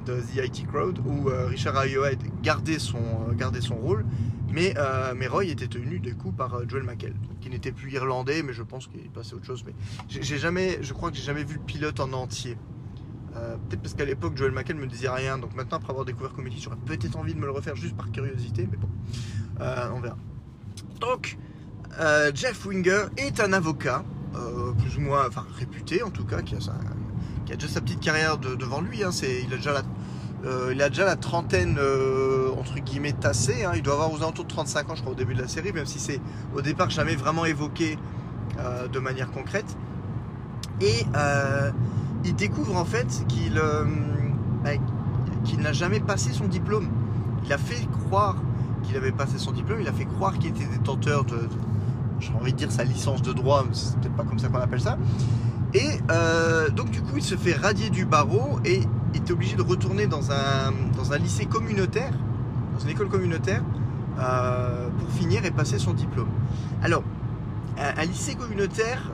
de 0.07 0.15
The 0.15 0.45
IT 0.45 0.67
Crowd 0.67 0.99
où 1.05 1.29
euh, 1.29 1.45
Richard 1.45 1.77
Ayoade 1.77 2.23
gardait 2.41 2.79
son, 2.79 2.97
euh, 2.97 3.61
son 3.61 3.75
rôle, 3.75 4.05
mais, 4.51 4.73
mais 5.15 5.27
Roy 5.27 5.45
était 5.45 5.67
tenu 5.67 5.99
du 5.99 6.15
coup 6.15 6.31
par 6.31 6.67
Joel 6.67 6.81
McHale, 6.81 7.13
qui 7.39 7.51
n'était 7.51 7.71
plus 7.71 7.91
irlandais, 7.91 8.41
mais 8.41 8.51
je 8.51 8.63
pense 8.63 8.87
qu'il 8.87 9.11
passait 9.11 9.35
autre 9.35 9.45
chose. 9.45 9.63
Mais 9.63 9.73
j'ai 10.09 10.39
jamais, 10.39 10.79
je 10.81 10.91
crois 10.93 11.11
que 11.11 11.17
j'ai 11.17 11.23
jamais 11.23 11.43
vu 11.43 11.55
le 11.57 11.61
pilote 11.61 11.99
en 11.99 12.11
entier. 12.13 12.57
Euh, 13.35 13.55
peut-être 13.69 13.81
parce 13.81 13.93
qu'à 13.93 14.05
l'époque, 14.05 14.35
Joel 14.35 14.51
McHale 14.51 14.77
me 14.77 14.87
disait 14.87 15.09
rien. 15.09 15.37
Donc 15.37 15.55
maintenant, 15.55 15.77
après 15.77 15.91
avoir 15.91 16.05
découvert 16.05 16.33
Comedy, 16.33 16.59
j'aurais 16.61 16.77
peut-être 16.85 17.17
envie 17.17 17.33
de 17.33 17.39
me 17.39 17.45
le 17.45 17.51
refaire 17.51 17.75
juste 17.75 17.95
par 17.95 18.11
curiosité. 18.11 18.67
Mais 18.69 18.77
bon, 18.77 18.89
euh, 19.61 19.89
on 19.95 19.99
verra. 19.99 20.17
Donc, 20.99 21.37
euh, 21.99 22.31
Jeff 22.33 22.65
Winger 22.65 23.05
est 23.17 23.39
un 23.39 23.53
avocat, 23.53 24.03
plus 24.77 24.97
ou 24.97 25.01
moins, 25.01 25.27
enfin 25.27 25.45
réputé 25.57 26.03
en 26.03 26.11
tout 26.11 26.23
cas, 26.23 26.41
qui 26.41 26.55
a, 26.55 27.55
déjà 27.55 27.67
sa 27.67 27.81
petite 27.81 27.99
carrière 27.99 28.37
devant 28.37 28.81
lui. 28.81 29.03
Hein. 29.03 29.11
il, 29.23 29.53
a 29.53 29.57
déjà 29.57 29.73
la, 29.73 30.71
il 30.71 30.81
a 30.81 30.89
déjà 30.89 31.05
la 31.05 31.15
trentaine, 31.15 31.79
entre 32.57 32.79
guillemets, 32.79 33.13
tassée. 33.13 33.65
Hein. 33.65 33.71
Il 33.75 33.81
doit 33.81 33.95
avoir 33.95 34.11
aux 34.11 34.17
alentours 34.17 34.45
de 34.45 34.49
35 34.49 34.89
ans, 34.89 34.95
je 34.95 35.01
crois, 35.01 35.13
au 35.13 35.15
début 35.15 35.33
de 35.33 35.41
la 35.41 35.47
série, 35.47 35.71
même 35.71 35.85
si 35.85 35.99
c'est 35.99 36.19
au 36.55 36.61
départ 36.61 36.89
jamais 36.89 37.15
vraiment 37.15 37.45
évoqué 37.45 37.97
de 38.91 38.99
manière 38.99 39.31
concrète. 39.31 39.77
Et 40.81 41.05
il 42.25 42.35
découvre 42.35 42.75
en 42.75 42.85
fait 42.85 43.25
qu'il 43.27 43.57
euh, 43.57 43.85
qu'il 45.45 45.59
n'a 45.59 45.73
jamais 45.73 45.99
passé 45.99 46.31
son 46.33 46.47
diplôme. 46.47 46.87
Il 47.45 47.53
a 47.53 47.57
fait 47.57 47.87
croire 48.05 48.35
qu'il 48.83 48.97
avait 48.97 49.11
passé 49.11 49.37
son 49.37 49.51
diplôme, 49.51 49.79
il 49.81 49.87
a 49.87 49.93
fait 49.93 50.05
croire 50.05 50.37
qu'il 50.37 50.49
était 50.49 50.65
détenteur 50.65 51.23
de, 51.23 51.47
j'ai 52.19 52.33
envie 52.33 52.51
de 52.51 52.57
dire 52.57 52.71
sa 52.71 52.83
licence 52.83 53.21
de 53.21 53.31
droit, 53.31 53.63
mais 53.67 53.73
c'est 53.73 53.97
peut-être 53.99 54.15
pas 54.15 54.23
comme 54.23 54.39
ça 54.39 54.49
qu'on 54.49 54.59
appelle 54.59 54.81
ça. 54.81 54.97
Et 55.73 55.99
euh, 56.11 56.69
donc 56.69 56.91
du 56.91 57.01
coup, 57.01 57.17
il 57.17 57.23
se 57.23 57.35
fait 57.35 57.53
radier 57.53 57.89
du 57.89 58.05
barreau 58.05 58.59
et 58.65 58.81
est 59.13 59.31
obligé 59.31 59.55
de 59.55 59.61
retourner 59.61 60.07
dans 60.07 60.31
un, 60.31 61.17
lycée 61.17 61.45
communautaire, 61.45 62.11
dans 62.73 62.79
une 62.79 62.89
école 62.89 63.07
communautaire, 63.07 63.63
euh, 64.19 64.89
pour 64.99 65.09
finir 65.11 65.45
et 65.45 65.51
passer 65.51 65.79
son 65.79 65.93
diplôme. 65.93 66.29
Alors, 66.83 67.03
un, 67.77 68.05
lycée 68.05 68.35
communautaire, 68.35 69.09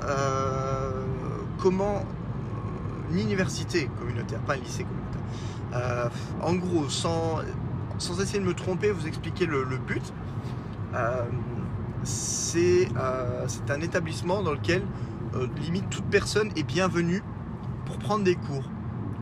comment 1.60 2.04
université 3.14 3.90
communautaire, 4.00 4.40
pas 4.42 4.54
un 4.54 4.58
lycée 4.58 4.86
communautaire. 4.86 6.12
en 6.42 6.54
gros, 6.56 6.90
sans, 6.90 7.42
essayer 8.22 8.40
de 8.40 8.46
me 8.46 8.54
tromper, 8.54 8.92
vous 8.92 9.08
expliquer 9.08 9.46
le, 9.46 9.66
but. 9.78 10.14
c'est 12.04 12.88
un 12.98 13.82
établissement 13.82 14.42
dans 14.42 14.54
lequel 14.54 14.84
limite 15.62 15.90
toute 15.90 16.06
personne 16.06 16.52
est 16.56 16.64
bienvenue 16.64 17.22
pour 17.86 17.98
prendre 18.00 18.24
des 18.24 18.36
cours 18.36 18.64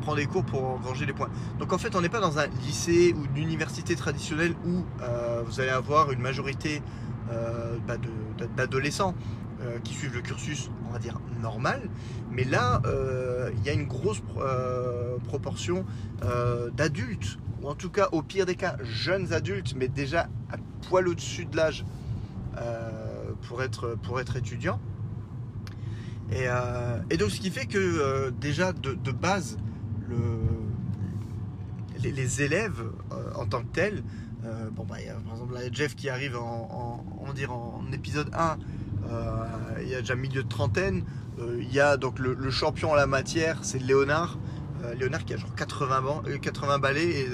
prendre 0.04 0.18
des 0.18 0.25
cours 0.25 0.44
pour 0.44 0.63
engranger 0.66 1.06
les 1.06 1.13
points. 1.13 1.30
Donc 1.60 1.74
en 1.74 1.78
fait, 1.78 1.96
on 1.96 2.02
n'est 2.02 2.10
pas 2.10 2.20
dans 2.20 2.38
un 2.38 2.48
lycée 2.66 3.16
ou 3.18 3.25
une 3.36 3.44
université 3.44 3.96
traditionnelle 3.96 4.54
où 4.66 4.84
euh, 5.02 5.42
vous 5.46 5.60
allez 5.60 5.70
avoir 5.70 6.12
une 6.12 6.22
majorité 6.22 6.82
euh, 7.32 7.78
bah, 7.88 7.96
d'adolescents 8.56 9.16
euh, 9.62 9.80
qui 9.84 9.94
suivent 9.94 10.13
le 10.13 10.22
cursus, 10.22 10.70
dire, 11.00 11.20
normal. 11.42 11.82
Mais 12.32 12.44
là, 12.44 12.82
il 13.56 13.64
y 13.64 13.70
a 13.70 13.74
une 13.74 13.88
grosse 13.88 14.22
proportion 15.26 15.86
d'adultes, 16.76 17.38
ou 17.62 17.68
en 17.68 17.76
tout 17.76 17.90
cas, 17.90 18.10
au 18.12 18.22
pire 18.22 18.46
des 18.46 18.56
cas, 18.56 18.78
jeunes 18.84 19.34
adultes, 19.34 19.76
mais 19.76 19.88
déjà 19.88 20.30
à 20.52 20.58
poil 20.88 21.08
au-dessus 21.08 21.46
de 21.46 21.56
l'âge 21.56 21.86
pour, 23.44 23.64
être, 23.64 23.96
pour 24.04 24.20
être 24.20 24.36
étudiant. 24.36 24.80
Et, 26.32 27.18
donc 27.18 27.30
ce 27.30 27.40
qui 27.40 27.52
fait 27.52 27.66
que 27.66 28.32
déjà 28.32 28.74
de 28.74 29.12
base, 29.12 29.58
les, 32.12 32.42
élèves 32.42 32.84
euh, 33.12 33.34
en 33.36 33.46
tant 33.46 33.62
que 33.62 33.68
tels. 33.68 34.04
Euh, 34.46 34.70
bon, 34.72 34.84
bah, 34.84 34.98
par 35.26 35.34
exemple, 35.34 35.54
là, 35.54 35.62
Jeff 35.72 35.96
qui 35.96 36.10
arrive 36.10 36.38
en, 36.38 37.04
on 37.20 37.52
en 37.52 37.92
épisode 37.92 38.30
1, 38.34 38.38
euh, 38.38 38.56
il 39.81 39.88
y 39.88 39.95
a 39.95 40.00
déjà 40.00 40.15
milieu 40.15 40.43
de 40.43 40.50
trentaine. 40.50 41.03
Il 41.39 41.74
y 41.74 41.79
a 41.79 41.98
donc 41.98 42.19
le, 42.19 42.51
champion 42.51 42.91
en 42.91 42.95
la 42.95 43.07
matière, 43.07 43.60
c'est 43.63 43.79
Léonard. 43.79 44.38
Léonard 44.98 45.24
qui 45.25 45.33
a 45.33 45.38
genre 45.38 45.55
80, 45.55 46.01
ban 46.01 46.24
80 46.41 46.79
balais 46.79 47.10
et 47.10 47.27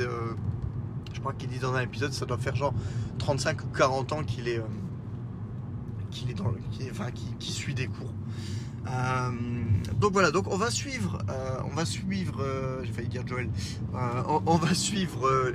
je 1.20 1.20
crois 1.20 1.34
qu'il 1.34 1.50
dit 1.50 1.60
dans 1.60 1.74
un 1.74 1.82
épisode, 1.82 2.14
ça 2.14 2.26
doit 2.26 2.38
faire 2.38 2.56
genre 2.56 2.74
35 3.18 3.64
ou 3.64 3.68
40 3.68 4.14
ans 4.14 4.24
qu'il 4.24 4.48
est, 4.48 4.60
dans 6.36 6.54
enfin, 6.92 7.12
qui, 7.12 7.52
suit 7.52 7.74
des 7.74 7.88
cours. 7.88 8.14
Euh, 8.88 9.32
donc 9.98 10.14
voilà, 10.14 10.32
donc 10.32 10.48
on 10.48 10.56
va 10.56 10.72
suivre, 10.72 11.20
euh, 11.30 11.60
on 11.70 11.76
va 11.76 11.86
suivre, 11.86 12.42
euh, 12.42 12.82
j'ai 12.84 12.94
failli 12.94 13.10
dire 13.10 13.28
Joël, 13.28 13.50
on, 13.94 14.56
va 14.56 14.74
suivre 14.74 15.54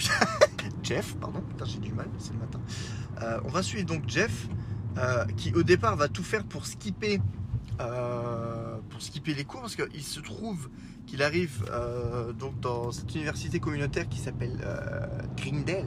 Jeff, 0.82 1.14
pardon, 1.20 1.42
j'ai 1.64 1.78
du 1.78 1.92
mal, 1.92 2.08
c'est 2.18 2.32
le 2.32 2.40
matin. 2.40 3.40
on 3.44 3.48
va 3.48 3.62
suivre 3.62 3.86
donc 3.86 4.02
Jeff, 4.08 4.48
qui 5.36 5.52
au 5.54 5.62
départ 5.62 5.96
va 5.96 6.08
tout 6.08 6.22
faire 6.22 6.44
pour 6.44 6.66
skipper, 6.66 7.20
pour 7.78 9.02
skipper 9.02 9.34
les 9.34 9.44
cours, 9.44 9.62
parce 9.62 9.76
qu'il 9.76 10.02
se 10.02 10.20
trouve 10.20 10.68
qu'il 11.06 11.22
arrive 11.22 11.64
donc 12.38 12.60
dans 12.60 12.92
cette 12.92 13.14
université 13.14 13.60
communautaire 13.60 14.08
qui 14.08 14.18
s'appelle 14.18 14.64
Grindel, 15.36 15.86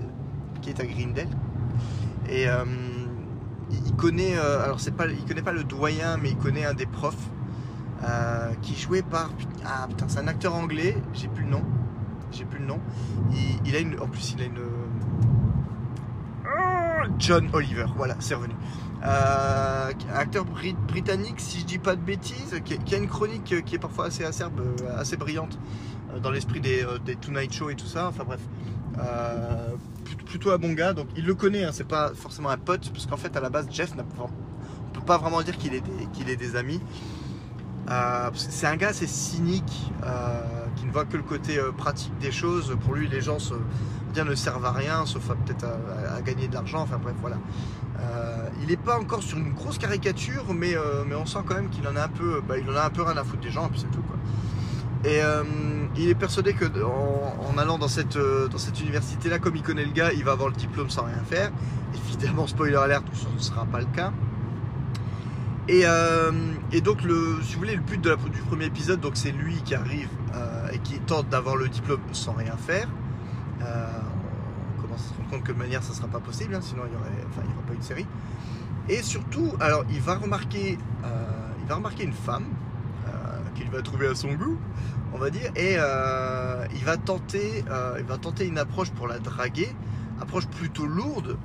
qui 0.61 0.69
est 0.69 0.79
à 0.79 0.85
Grindel, 0.85 1.29
et 2.29 2.47
il 3.71 3.93
connaît, 3.95 4.37
euh, 4.37 4.63
alors 4.63 4.79
c'est 4.79 4.91
pas, 4.91 5.07
il 5.07 5.25
connaît 5.25 5.41
pas 5.41 5.51
le 5.51 5.63
doyen, 5.63 6.17
mais 6.17 6.29
il 6.29 6.37
connaît 6.37 6.65
un 6.65 6.73
des 6.73 6.85
profs 6.85 7.29
euh, 8.03 8.51
qui 8.61 8.75
jouait 8.75 9.01
par, 9.01 9.31
ah 9.65 9.87
putain, 9.87 10.07
c'est 10.07 10.19
un 10.19 10.27
acteur 10.27 10.55
anglais, 10.55 10.95
j'ai 11.13 11.27
plus 11.27 11.43
le 11.43 11.51
nom, 11.51 11.63
j'ai 12.31 12.45
plus 12.45 12.59
le 12.59 12.65
nom. 12.65 12.79
Il, 13.65 13.75
a 13.75 13.79
une, 13.79 13.99
en 13.99 14.07
plus 14.07 14.33
il 14.33 14.41
a 14.41 14.45
une, 14.45 14.59
John 17.19 17.49
Oliver, 17.53 17.85
voilà, 17.95 18.15
c'est 18.19 18.35
revenu. 18.35 18.53
Euh, 19.03 19.91
acteur 20.13 20.45
britannique, 20.45 21.39
si 21.39 21.59
je 21.59 21.65
dis 21.65 21.77
pas 21.77 21.95
de 21.95 22.01
bêtises, 22.01 22.59
qui, 22.65 22.95
a 22.95 22.97
une 22.97 23.07
chronique 23.07 23.63
qui 23.65 23.75
est 23.75 23.79
parfois 23.79 24.05
assez 24.05 24.23
acerbe, 24.25 24.61
assez 24.97 25.17
brillante 25.17 25.57
dans 26.21 26.31
l'esprit 26.31 26.59
des, 26.59 26.85
des 27.05 27.15
Tonight 27.15 27.53
Show 27.53 27.69
et 27.69 27.75
tout 27.75 27.85
ça. 27.85 28.07
Enfin 28.07 28.23
bref, 28.23 28.39
euh, 28.99 29.75
plutôt 30.25 30.51
un 30.51 30.57
bon 30.57 30.73
gars, 30.73 30.93
donc 30.93 31.07
il 31.15 31.25
le 31.25 31.35
connaît, 31.35 31.63
hein, 31.63 31.69
c'est 31.71 31.87
pas 31.87 32.11
forcément 32.13 32.49
un 32.49 32.57
pote, 32.57 32.89
parce 32.91 33.05
qu'en 33.05 33.17
fait 33.17 33.35
à 33.37 33.39
la 33.39 33.49
base 33.49 33.67
Jeff, 33.71 33.93
on 34.19 34.27
peut 34.93 35.05
pas 35.05 35.17
vraiment 35.17 35.41
dire 35.41 35.57
qu'il 35.57 35.73
est, 35.73 36.35
des, 36.35 36.55
amis. 36.55 36.81
Euh, 37.89 38.29
c'est 38.33 38.67
un 38.67 38.75
gars 38.75 38.89
assez 38.89 39.07
cynique, 39.07 39.91
euh, 40.03 40.41
qui 40.75 40.85
ne 40.85 40.91
voit 40.91 41.05
que 41.05 41.15
le 41.15 41.23
côté 41.23 41.59
pratique 41.77 42.17
des 42.19 42.31
choses. 42.31 42.75
Pour 42.83 42.95
lui, 42.95 43.07
les 43.07 43.21
gens 43.21 43.39
se, 43.39 43.53
ne 44.15 44.35
servent 44.35 44.65
à 44.65 44.71
rien, 44.71 45.05
sauf 45.05 45.27
peut-être 45.45 45.65
à, 45.65 46.21
gagner 46.21 46.47
de 46.47 46.53
l'argent. 46.53 46.81
Enfin 46.81 46.97
bref, 46.97 47.15
voilà. 47.21 47.37
Il 48.61 48.67
n'est 48.67 48.77
pas 48.77 48.99
encore 48.99 49.23
sur 49.23 49.37
une 49.37 49.53
grosse 49.53 49.77
caricature, 49.77 50.53
mais, 50.53 50.75
mais 51.07 51.15
on 51.15 51.25
sent 51.25 51.39
quand 51.45 51.55
même 51.55 51.69
qu'il 51.69 51.87
en 51.87 51.95
a 51.95 52.03
un 52.03 52.09
peu, 52.09 52.41
bah, 52.47 52.57
il 52.57 52.69
en 52.69 52.75
a 52.75 52.83
un 52.83 52.89
peu 52.89 53.03
rien 53.03 53.17
à 53.17 53.23
foutre 53.23 53.41
des 53.41 53.51
gens, 53.51 53.67
et 53.67 53.69
puis 53.69 53.79
c'est 53.79 53.91
tout 53.91 54.01
quoi. 54.01 54.17
Et 55.05 55.21
euh, 55.21 55.43
il 55.95 56.09
est 56.09 56.15
persuadé 56.15 56.53
que 56.53 56.65
en, 56.83 57.57
allant 57.57 57.77
dans 57.77 57.87
cette, 57.87 58.17
euh, 58.17 58.47
dans 58.47 58.57
cette 58.57 58.81
université-là, 58.81 59.39
comme 59.39 59.55
il 59.55 59.61
connaît 59.61 59.85
le 59.85 59.91
gars, 59.91 60.11
il 60.11 60.23
va 60.23 60.31
avoir 60.31 60.49
le 60.49 60.55
diplôme 60.55 60.89
sans 60.89 61.05
rien 61.05 61.23
faire. 61.29 61.51
Évidemment, 61.93 62.47
spoiler 62.47 62.75
alert, 62.75 63.03
ça 63.13 63.27
ne 63.33 63.39
sera 63.39 63.65
pas 63.65 63.79
le 63.79 63.85
cas. 63.85 64.11
Et, 65.67 65.81
euh, 65.85 66.31
donc, 66.83 67.03
le, 67.03 67.37
si 67.43 67.53
vous 67.53 67.59
voulez, 67.59 67.75
le 67.75 67.81
but 67.81 68.01
du 68.01 68.41
premier 68.47 68.65
épisode, 68.65 68.99
donc 68.99 69.13
c'est 69.15 69.31
lui 69.31 69.55
qui 69.63 69.75
arrive 69.75 70.09
et 70.71 70.79
qui 70.79 70.99
tente 70.99 71.29
d'avoir 71.29 71.55
le 71.55 71.67
diplôme 71.69 72.01
sans 72.11 72.33
rien 72.33 72.55
faire. 72.57 72.87
Rendre 75.29 75.43
que 75.43 75.51
de 75.51 75.57
manière, 75.57 75.83
ça 75.83 75.93
sera 75.93 76.07
pas 76.07 76.19
possible, 76.19 76.55
hein, 76.55 76.61
sinon 76.61 76.83
il 76.85 76.91
n'y 76.91 76.95
aurait, 76.95 77.09
aurait 77.37 77.67
pas 77.67 77.73
une 77.73 77.81
série. 77.81 78.07
Et 78.89 79.01
surtout, 79.01 79.53
alors, 79.59 79.83
il 79.89 79.99
va 79.99 80.15
remarquer, 80.15 80.77
il 81.61 81.67
va 81.67 81.75
remarquer 81.75 82.03
une 82.03 82.13
femme 82.13 82.45
qu'il 83.57 83.69
va 83.69 83.81
trouver 83.81 84.07
à 84.07 84.15
son 84.15 84.33
goût, 84.33 84.57
on 85.13 85.17
va 85.17 85.29
dire, 85.29 85.51
et 85.55 85.75
euh, 85.77 86.65
il, 86.75 86.83
va 86.83 86.97
tenter, 86.97 87.63
euh, 87.69 87.95
il 87.99 88.05
va 88.05 88.17
tenter 88.17 88.45
une 88.45 88.57
approche 88.57 88.91
pour 88.91 89.07
la 89.07 89.19
draguer, 89.19 89.69
approche 90.21 90.47
plutôt 90.47 90.85
lourde, 90.85 91.37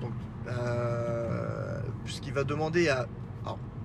donc, 0.00 0.12
euh, 0.48 1.80
puisqu'il 2.04 2.32
va 2.32 2.44
demander 2.44 2.88
à 2.88 3.06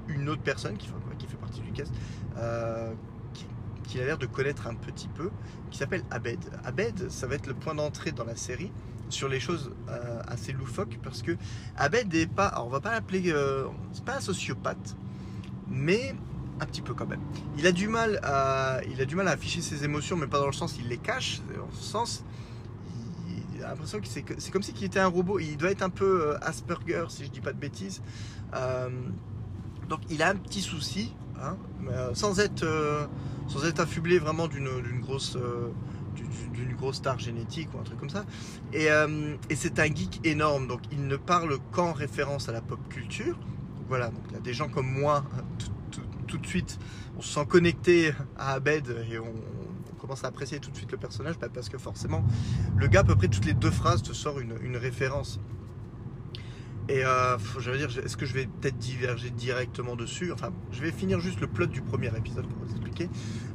une 0.08 0.28
autre 0.30 0.42
personne 0.42 0.78
qui, 0.78 0.90
qui, 1.18 1.28
fait 1.28 1.38
partie 1.38 1.62
du 1.62 1.72
cast, 1.72 1.94
qui, 3.84 4.02
a 4.02 4.06
l'air 4.06 4.18
de 4.18 4.26
connaître 4.26 4.68
un 4.68 4.76
petit 4.76 5.08
peu, 5.08 5.30
qui 5.70 5.78
s'appelle 5.78 6.04
Abed. 6.10 6.40
Abed, 6.66 7.10
ça 7.10 7.28
va 7.28 7.36
être 7.36 7.48
le 7.48 7.54
point 7.54 7.76
d'entrée 7.76 8.12
dans 8.12 8.26
la 8.26 8.36
série 8.36 8.72
sur 9.14 9.30
les 9.30 9.40
choses 9.40 9.72
assez 10.28 10.52
loufoques 10.52 11.00
parce 11.04 11.22
que 11.22 11.38
Abed 11.78 12.14
n'est 12.14 12.26
pas, 12.26 12.48
alors 12.48 12.68
on 12.68 12.70
va 12.70 12.80
pas 12.80 12.92
l'appeler, 12.92 13.34
c'est 13.94 14.04
pas 14.04 14.18
un 14.18 14.22
sociopathe, 14.22 14.96
mais 15.70 16.16
un 16.60 16.66
petit 16.66 16.82
peu 16.82 16.94
quand 16.94 17.08
même. 17.08 17.22
Il 17.58 17.68
a 17.68 17.72
du 17.72 17.88
mal 17.88 18.20
à, 18.24 18.80
il 18.90 19.02
a 19.02 19.06
du 19.06 19.16
mal 19.16 19.28
à 19.28 19.32
afficher 19.32 19.62
ses 19.62 19.84
émotions, 19.84 20.16
mais 20.16 20.28
pas 20.28 20.40
dans 20.40 20.48
le 20.48 20.54
sens 20.54 20.78
il 20.78 20.88
les 20.88 20.98
cache, 20.98 21.42
dans 21.56 21.66
le 21.66 21.74
sens 21.74 22.24
il 23.56 23.64
a 23.64 23.70
l'impression 23.70 24.00
que 24.00 24.08
c'est, 24.08 24.52
comme 24.52 24.62
si 24.62 24.74
il 24.78 24.84
était 24.84 25.00
un 25.00 25.08
robot. 25.08 25.40
Il 25.40 25.58
doit 25.58 25.72
être 25.72 25.84
un 25.84 25.90
peu 25.90 26.28
euh, 26.28 26.38
Asperger, 26.42 27.06
si 27.10 27.26
je 27.26 27.30
dis 27.30 27.40
pas 27.40 27.54
de 27.54 27.60
bêtises. 27.60 28.02
Euh, 28.54 28.90
donc 29.88 30.02
il 30.10 30.22
a 30.22 30.30
un 30.30 30.36
petit 30.36 30.62
souci, 30.62 31.14
hein, 31.42 31.56
euh, 31.90 32.14
sans 32.14 32.40
être, 32.40 32.66
sans 33.48 33.66
être 33.66 33.80
affublé 33.80 34.20
vraiment 34.20 34.48
d'une, 34.48 35.00
grosse, 35.02 35.38
d'une 36.14 36.76
grosse 36.76 36.98
star 36.98 37.20
génétique 37.20 37.70
ou 37.74 37.80
un 37.80 37.84
truc 37.84 38.00
comme 38.00 38.10
ça. 38.10 38.26
Et, 38.74 38.88
et, 39.50 39.56
c'est 39.56 39.80
un 39.80 39.86
geek 39.86 40.22
énorme, 40.24 40.68
donc 40.68 40.82
il 40.92 41.08
ne 41.08 41.16
parle 41.16 41.58
qu'en 41.72 41.94
référence 41.94 42.50
à 42.50 42.52
la 42.52 42.62
pop 42.62 42.80
culture. 42.90 43.38
voilà, 43.88 44.08
donc 44.08 44.22
il 44.30 44.34
y 44.34 44.38
a 44.38 44.42
des 44.42 44.54
gens 44.54 44.70
comme 44.70 44.88
moi, 44.88 45.24
tout 46.34 46.38
de 46.40 46.48
suite, 46.48 46.80
on 47.18 47.22
se 47.22 47.34
sent 47.34 47.46
connecté 47.48 48.12
à 48.38 48.54
Abed 48.54 49.06
et 49.12 49.20
on, 49.20 49.34
commence 50.00 50.26
à 50.26 50.28
apprécier 50.28 50.60
tout 50.60 50.70
de 50.70 50.76
suite 50.76 50.92
le 50.92 50.98
personnage 50.98 51.40
bah, 51.40 51.48
parce 51.54 51.70
que 51.70 51.78
forcément, 51.78 52.26
le 52.76 52.88
gars, 52.88 53.02
à 53.02 53.04
peu 53.06 53.16
près 53.16 53.30
toutes 53.30 53.46
les 53.46 53.54
deux 53.54 53.72
phrases, 53.72 54.04
te 54.04 54.12
sort 54.12 54.38
une, 54.42 54.76
référence. 54.76 55.40
Et 56.90 57.06
euh, 57.06 57.38
je 57.58 57.72
veux 57.72 57.78
dire, 57.78 57.88
est-ce 58.04 58.18
que 58.18 58.26
je 58.26 58.34
vais 58.34 58.46
peut-être 58.48 58.78
diverger 58.78 59.30
directement 59.30 59.96
dessus? 59.96 60.34
Enfin, 60.34 60.52
je 60.72 60.82
vais 60.82 60.92
finir 60.92 61.22
juste 61.22 61.40
le 61.40 61.48
plot 61.48 61.68
du 61.68 61.82
premier 61.82 62.12
épisode 62.18 62.46
pour 62.48 62.66
vous 62.66 62.72
expliquer. 62.72 63.10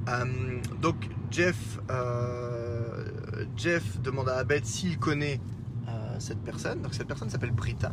Euh, 0.09 0.25
donc, 0.81 1.11
Jeff, 1.31 1.79
euh, 1.91 3.05
Jeff 3.57 4.01
demande 4.01 4.29
à 4.29 4.37
Abed 4.37 4.65
s'il 4.65 4.99
connaît 4.99 5.41
cette 6.19 6.41
personne. 6.41 6.83
Donc, 6.83 6.95
cette 6.95 7.07
personne 7.07 7.31
s'appelle 7.31 7.53
Brita. 7.53 7.93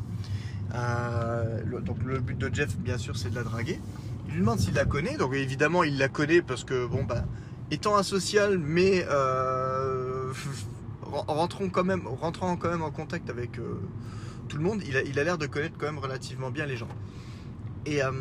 donc, 1.85 2.03
le 2.03 2.19
but 2.19 2.37
de 2.37 2.53
Jeff, 2.53 2.75
bien 2.77 2.97
sûr, 2.97 3.15
c'est 3.15 3.29
de 3.29 3.35
la 3.35 3.43
draguer. 3.43 3.79
Il 4.27 4.33
lui 4.33 4.39
demande 4.39 4.59
s'il 4.59 4.73
la 4.73 4.85
connaît, 4.85 5.17
donc 5.17 5.33
évidemment 5.35 5.83
il 5.83 5.97
la 5.97 6.09
connaît 6.09 6.41
parce 6.41 6.63
que 6.63 6.87
bon 6.87 7.03
bah 7.03 7.25
étant 7.71 7.95
asocial, 7.95 8.57
mais 8.57 9.05
euh, 9.09 10.33
rentrons 11.11 11.69
quand 11.69 11.83
même, 11.83 12.07
rentrant 12.07 12.55
quand 12.57 12.69
même 12.69 12.83
en 12.83 12.91
contact 12.91 13.29
avec 13.29 13.59
euh, 13.59 13.79
tout 14.47 14.57
le 14.57 14.63
monde, 14.63 14.81
il 14.83 15.19
a 15.19 15.23
l'air 15.23 15.37
de 15.37 15.47
connaître 15.47 15.77
quand 15.77 15.85
même 15.85 15.99
relativement 15.99 16.51
bien 16.51 16.65
les 16.65 16.77
gens. 16.77 16.87
Euh, 17.87 18.11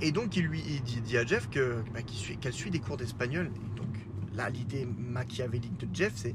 et 0.00 0.12
donc 0.12 0.36
il 0.36 0.46
lui 0.46 0.62
dit, 0.82 1.16
à 1.16 1.24
Jeff 1.24 1.48
bah, 1.50 2.00
qu'elle 2.40 2.52
suit 2.52 2.70
des 2.70 2.80
cours 2.80 2.96
d'espagnol. 2.96 3.50
Donc 3.76 3.88
là, 4.34 4.50
l'idée 4.50 4.86
machiavélique 4.86 5.78
de 5.78 5.88
Jeff, 5.94 6.12
c'est 6.16 6.34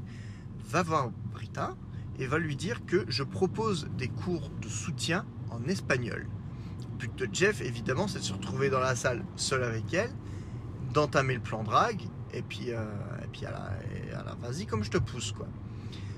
va 0.68 0.82
voir 0.82 1.10
Brita 1.32 1.76
et 2.18 2.26
va 2.26 2.38
lui 2.38 2.56
dire 2.56 2.84
que 2.86 3.04
je 3.08 3.22
propose 3.22 3.88
des 3.96 4.08
cours 4.08 4.50
de 4.60 4.68
soutien 4.68 5.24
en 5.50 5.64
espagnol. 5.64 6.26
Le 6.80 7.06
but 7.06 7.16
de 7.16 7.28
Jeff, 7.32 7.60
évidemment, 7.60 8.08
c'est 8.08 8.18
de 8.18 8.24
se 8.24 8.32
retrouver 8.32 8.70
dans 8.70 8.80
la 8.80 8.96
salle 8.96 9.24
seul 9.36 9.62
avec 9.62 9.92
elle, 9.94 10.10
d'entamer 10.92 11.34
le 11.34 11.40
plan 11.40 11.62
drague, 11.62 12.02
et 12.32 12.42
puis, 12.42 12.70
euh, 12.70 12.84
et 13.24 13.28
puis 13.32 13.44
vas-y 14.40 14.66
comme 14.66 14.84
je 14.84 14.90
te 14.90 14.98
pousse, 14.98 15.32
quoi. 15.32 15.46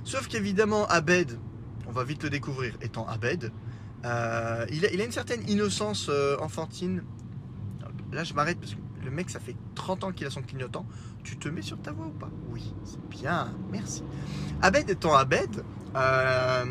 Sauf 0.04 0.28
qu'évidemment, 0.28 0.86
Abed, 0.86 1.38
on 1.86 1.92
va 1.92 2.04
vite 2.04 2.22
le 2.24 2.30
découvrir, 2.30 2.76
étant 2.82 3.06
Abed, 3.06 3.50
euh, 4.04 4.66
il, 4.70 4.84
a, 4.84 4.92
il 4.92 5.00
a 5.00 5.04
une 5.04 5.12
certaine 5.12 5.48
innocence 5.48 6.08
euh, 6.10 6.36
enfantine. 6.38 7.02
Là, 8.14 8.22
je 8.22 8.32
m'arrête 8.32 8.60
parce 8.60 8.74
que 8.74 8.78
le 9.04 9.10
mec, 9.10 9.28
ça 9.28 9.40
fait 9.40 9.56
30 9.74 10.04
ans 10.04 10.12
qu'il 10.12 10.24
a 10.26 10.30
son 10.30 10.40
clignotant. 10.40 10.86
Tu 11.24 11.36
te 11.36 11.48
mets 11.48 11.62
sur 11.62 11.80
ta 11.80 11.90
voix 11.90 12.06
ou 12.06 12.10
pas? 12.10 12.30
Oui, 12.50 12.72
c'est 12.84 13.04
bien, 13.08 13.52
merci. 13.72 14.04
Abed 14.62 14.88
étant 14.88 15.14
Abed, 15.16 15.64
euh, 15.96 16.64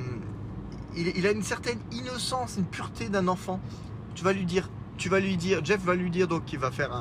il, 0.96 1.28
a 1.28 1.32
une 1.32 1.44
certaine 1.44 1.80
innocence, 1.92 2.56
une 2.58 2.66
pureté 2.66 3.10
d'un 3.10 3.28
enfant. 3.28 3.60
Tu 4.16 4.24
vas 4.24 4.32
lui 4.32 4.46
dire, 4.46 4.70
tu 4.98 5.10
vas 5.10 5.20
lui 5.20 5.36
dire, 5.36 5.64
Jeff 5.66 5.82
va 5.84 5.96
lui 5.96 6.10
dire 6.10 6.30
donc 6.30 6.46
qu'il 6.46 6.60
va 6.60 6.72
faire 6.72 6.94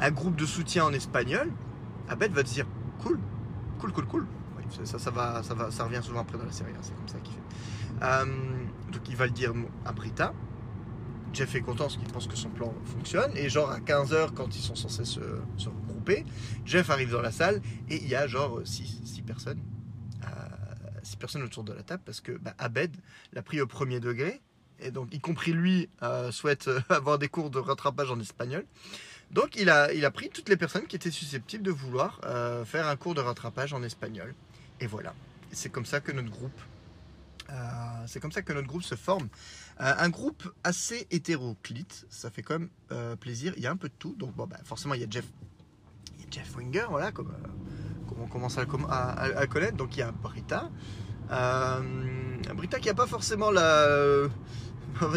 un, 0.00 0.10
groupe 0.10 0.34
de 0.34 0.44
soutien 0.44 0.84
en 0.84 0.92
espagnol. 0.92 1.48
Abed 2.08 2.32
va 2.32 2.42
te 2.42 2.48
dire 2.48 2.66
cool, 3.00 3.20
cool, 3.78 3.92
cool, 3.92 4.06
cool. 4.06 4.26
Ça, 4.84 4.98
ça 4.98 5.10
va, 5.10 5.42
ça 5.42 5.54
va, 5.54 5.70
ça 5.70 5.84
revient 5.84 6.00
souvent 6.02 6.20
après 6.20 6.36
dans 6.36 6.44
la 6.44 6.52
série. 6.52 6.72
hein, 6.72 6.80
c'est 6.82 6.94
comme 6.94 7.08
ça 7.08 7.18
qu'il 7.20 7.32
fait. 7.32 7.40
Euh, 8.02 8.24
donc 8.92 9.08
il 9.08 9.16
va 9.16 9.24
le 9.24 9.30
dire 9.30 9.54
à 9.86 9.92
Brita. 9.92 10.34
Jeff 11.32 11.54
est 11.54 11.60
content 11.60 11.84
parce 11.84 11.96
qu'il 11.96 12.08
pense 12.08 12.26
que 12.26 12.36
son 12.36 12.48
plan 12.50 12.74
fonctionne. 12.84 13.36
Et 13.36 13.48
genre 13.48 13.70
à 13.70 13.80
15h, 13.80 14.32
quand 14.34 14.54
ils 14.56 14.62
sont 14.62 14.74
censés 14.74 15.04
se, 15.04 15.20
regrouper, 15.66 16.24
Jeff 16.64 16.90
arrive 16.90 17.10
dans 17.10 17.22
la 17.22 17.32
salle 17.32 17.60
et 17.88 17.96
il 17.96 18.08
y 18.08 18.14
a 18.14 18.26
genre 18.26 18.60
6 18.64 19.22
personnes. 19.26 19.60
6 21.02 21.16
personnes 21.16 21.42
autour 21.42 21.64
de 21.64 21.72
la 21.72 21.82
table 21.82 22.02
parce 22.04 22.20
que 22.20 22.32
bah, 22.32 22.54
Abed 22.58 22.94
l'a 23.32 23.42
pris 23.42 23.60
au 23.60 23.66
premier 23.66 24.00
degré. 24.00 24.40
Et 24.80 24.90
donc, 24.90 25.12
y 25.12 25.18
compris 25.18 25.52
lui, 25.52 25.88
euh, 26.02 26.30
souhaite 26.30 26.68
euh, 26.68 26.80
avoir 26.88 27.18
des 27.18 27.28
cours 27.28 27.50
de 27.50 27.58
rattrapage 27.58 28.10
en 28.10 28.20
espagnol. 28.20 28.64
Donc, 29.30 29.56
il 29.56 29.70
a, 29.70 29.92
il 29.92 30.04
a 30.04 30.10
pris 30.10 30.30
toutes 30.30 30.48
les 30.48 30.56
personnes 30.56 30.86
qui 30.86 30.96
étaient 30.96 31.10
susceptibles 31.10 31.64
de 31.64 31.70
vouloir 31.70 32.20
euh, 32.24 32.64
faire 32.64 32.86
un 32.86 32.96
cours 32.96 33.14
de 33.14 33.20
rattrapage 33.20 33.72
en 33.72 33.82
espagnol. 33.82 34.34
Et 34.80 34.86
voilà. 34.86 35.14
C'est 35.50 35.70
comme 35.70 35.84
ça 35.84 36.00
que 36.00 36.12
notre 36.12 36.30
groupe, 36.30 36.60
euh, 37.50 37.54
c'est 38.06 38.20
comme 38.20 38.32
ça 38.32 38.42
que 38.42 38.52
notre 38.52 38.66
groupe 38.68 38.82
se 38.82 38.94
forme. 38.94 39.28
Euh, 39.80 39.92
un 39.98 40.08
groupe 40.10 40.48
assez 40.64 41.06
hétéroclite, 41.10 42.06
ça 42.10 42.30
fait 42.30 42.42
quand 42.42 42.58
même 42.58 42.68
euh, 42.92 43.16
plaisir. 43.16 43.52
Il 43.56 43.62
y 43.62 43.66
a 43.66 43.70
un 43.70 43.76
peu 43.76 43.88
de 43.88 43.94
tout. 43.98 44.14
Donc, 44.18 44.34
bon, 44.34 44.46
bah, 44.46 44.58
forcément, 44.64 44.94
il 44.94 45.00
y 45.00 45.04
a 45.04 45.06
Jeff, 45.10 45.24
il 46.18 46.24
y 46.24 46.24
a 46.24 46.30
Jeff 46.30 46.56
Winger, 46.56 46.86
voilà, 46.90 47.12
comme, 47.12 47.32
on 48.20 48.26
commence 48.26 48.58
à, 48.58 48.62
à- 48.62 49.46
connaître. 49.46 49.76
Donc, 49.76 49.96
il 49.96 50.00
y 50.00 50.02
a 50.02 50.10
Brita. 50.10 50.70
Brita 52.56 52.78
qui 52.80 52.88
a 52.90 52.94
pas 52.94 53.06
forcément 53.06 53.50
la. 53.50 53.86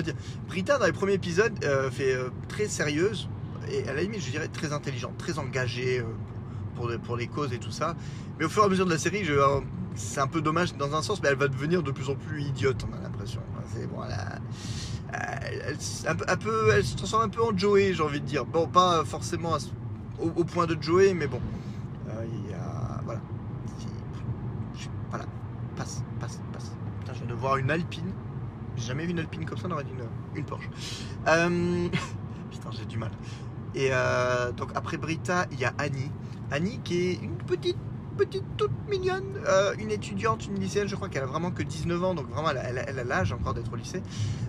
Brita, 0.48 0.78
dans 0.78 0.86
les 0.86 0.92
premiers 0.92 1.14
épisodes, 1.14 1.54
fait 1.92 2.16
très 2.48 2.68
sérieuse 2.68 3.28
et 3.72 3.88
à 3.88 3.94
la 3.94 4.02
limite, 4.04 4.22
je 4.22 4.30
dirais 4.32 4.48
très 4.48 4.74
intelligente, 4.74 5.18
très 5.18 5.40
engagée 5.40 6.04
pour, 6.76 6.90
les- 6.90 6.98
pour 6.98 7.16
les 7.16 7.28
causes 7.28 7.54
et 7.54 7.60
tout 7.60 7.72
ça. 7.72 7.96
Mais 8.38 8.46
au 8.46 8.50
fur 8.50 8.64
et 8.64 8.66
à 8.66 8.70
mesure 8.70 8.86
de 8.86 8.92
la 8.92 8.98
série, 9.00 9.24
je, 9.24 9.34
c'est 9.96 10.20
un 10.20 10.28
peu 10.28 10.42
dommage 10.42 10.76
dans 10.76 10.96
un 10.96 11.02
sens, 11.02 11.22
mais 11.22 11.30
elle 11.30 11.38
va 11.38 11.48
devenir 11.48 11.84
de 11.84 11.92
plus 11.92 12.10
en 12.10 12.16
plus 12.16 12.42
idiote, 12.44 12.86
on 12.90 12.98
a 12.98 13.02
l'impression. 13.02 13.42
C'est 13.74 13.88
bon, 13.88 14.04
elle, 14.04 14.16
un 16.08 16.38
peu, 16.38 16.72
elle 16.74 16.84
se 16.84 16.96
transforme 16.96 17.24
un 17.24 17.30
peu 17.30 17.42
en 17.44 17.56
Joey, 17.56 17.94
j'ai 17.94 18.04
envie 18.04 18.22
de 18.22 18.26
dire. 18.26 18.46
Bon, 18.46 18.68
pas 18.68 19.04
forcément 19.06 19.58
au, 20.20 20.44
point 20.44 20.68
de 20.68 20.82
Joey, 20.82 21.14
mais 21.14 21.28
bon. 21.28 21.42
Euh, 22.10 22.26
Il 22.28 22.52
y 22.52 22.54
a. 22.54 23.02
Voilà. 23.04 23.22
Voilà. 25.10 25.26
Passe, 25.76 26.04
passe, 26.20 26.40
passe. 26.54 26.72
Putain, 27.00 27.14
je 27.14 27.20
viens 27.20 27.28
de 27.28 27.40
voir 27.40 27.58
une 27.58 27.72
Alpine. 27.72 28.14
J'ai 28.76 28.88
jamais 28.88 29.06
vu 29.06 29.12
une 29.12 29.20
Alpine 29.20 29.46
comme 29.46 29.58
ça, 29.58 29.68
on 29.68 29.72
aurait 29.72 29.86
une 30.36 30.46
Porsche. 30.46 30.70
Euh, 31.28 31.88
Putain, 32.52 32.72
j'ai 32.72 32.86
du 32.86 32.98
mal. 32.98 33.12
Et 33.76 33.90
euh, 33.92 34.52
donc 34.52 34.70
après 34.76 34.98
Brita, 34.98 35.46
il 35.52 35.60
y 35.60 35.66
a 35.66 35.74
Annie. 35.78 36.12
Annie 36.52 36.80
qui 36.84 37.10
est 37.10 37.14
une 37.22 37.38
petite, 37.38 37.78
petite, 38.26 38.44
toute 38.58 38.72
mignonne, 38.90 39.24
euh, 39.48 39.74
une 39.80 39.92
étudiante, 39.92 40.46
une 40.46 40.60
lycéenne, 40.60 40.88
je 40.88 40.96
crois 40.96 41.10
qu'elle 41.10 41.24
a 41.24 41.28
vraiment 41.28 41.52
que 41.52 41.64
19 41.64 42.04
ans, 42.04 42.14
donc 42.14 42.30
vraiment 42.30 42.50
elle 42.52 42.78
a- 43.00 43.04
l'âge 43.04 43.34
encore 43.34 43.54
d'être 43.54 43.72
au 43.74 43.76
lycée. 43.76 44.02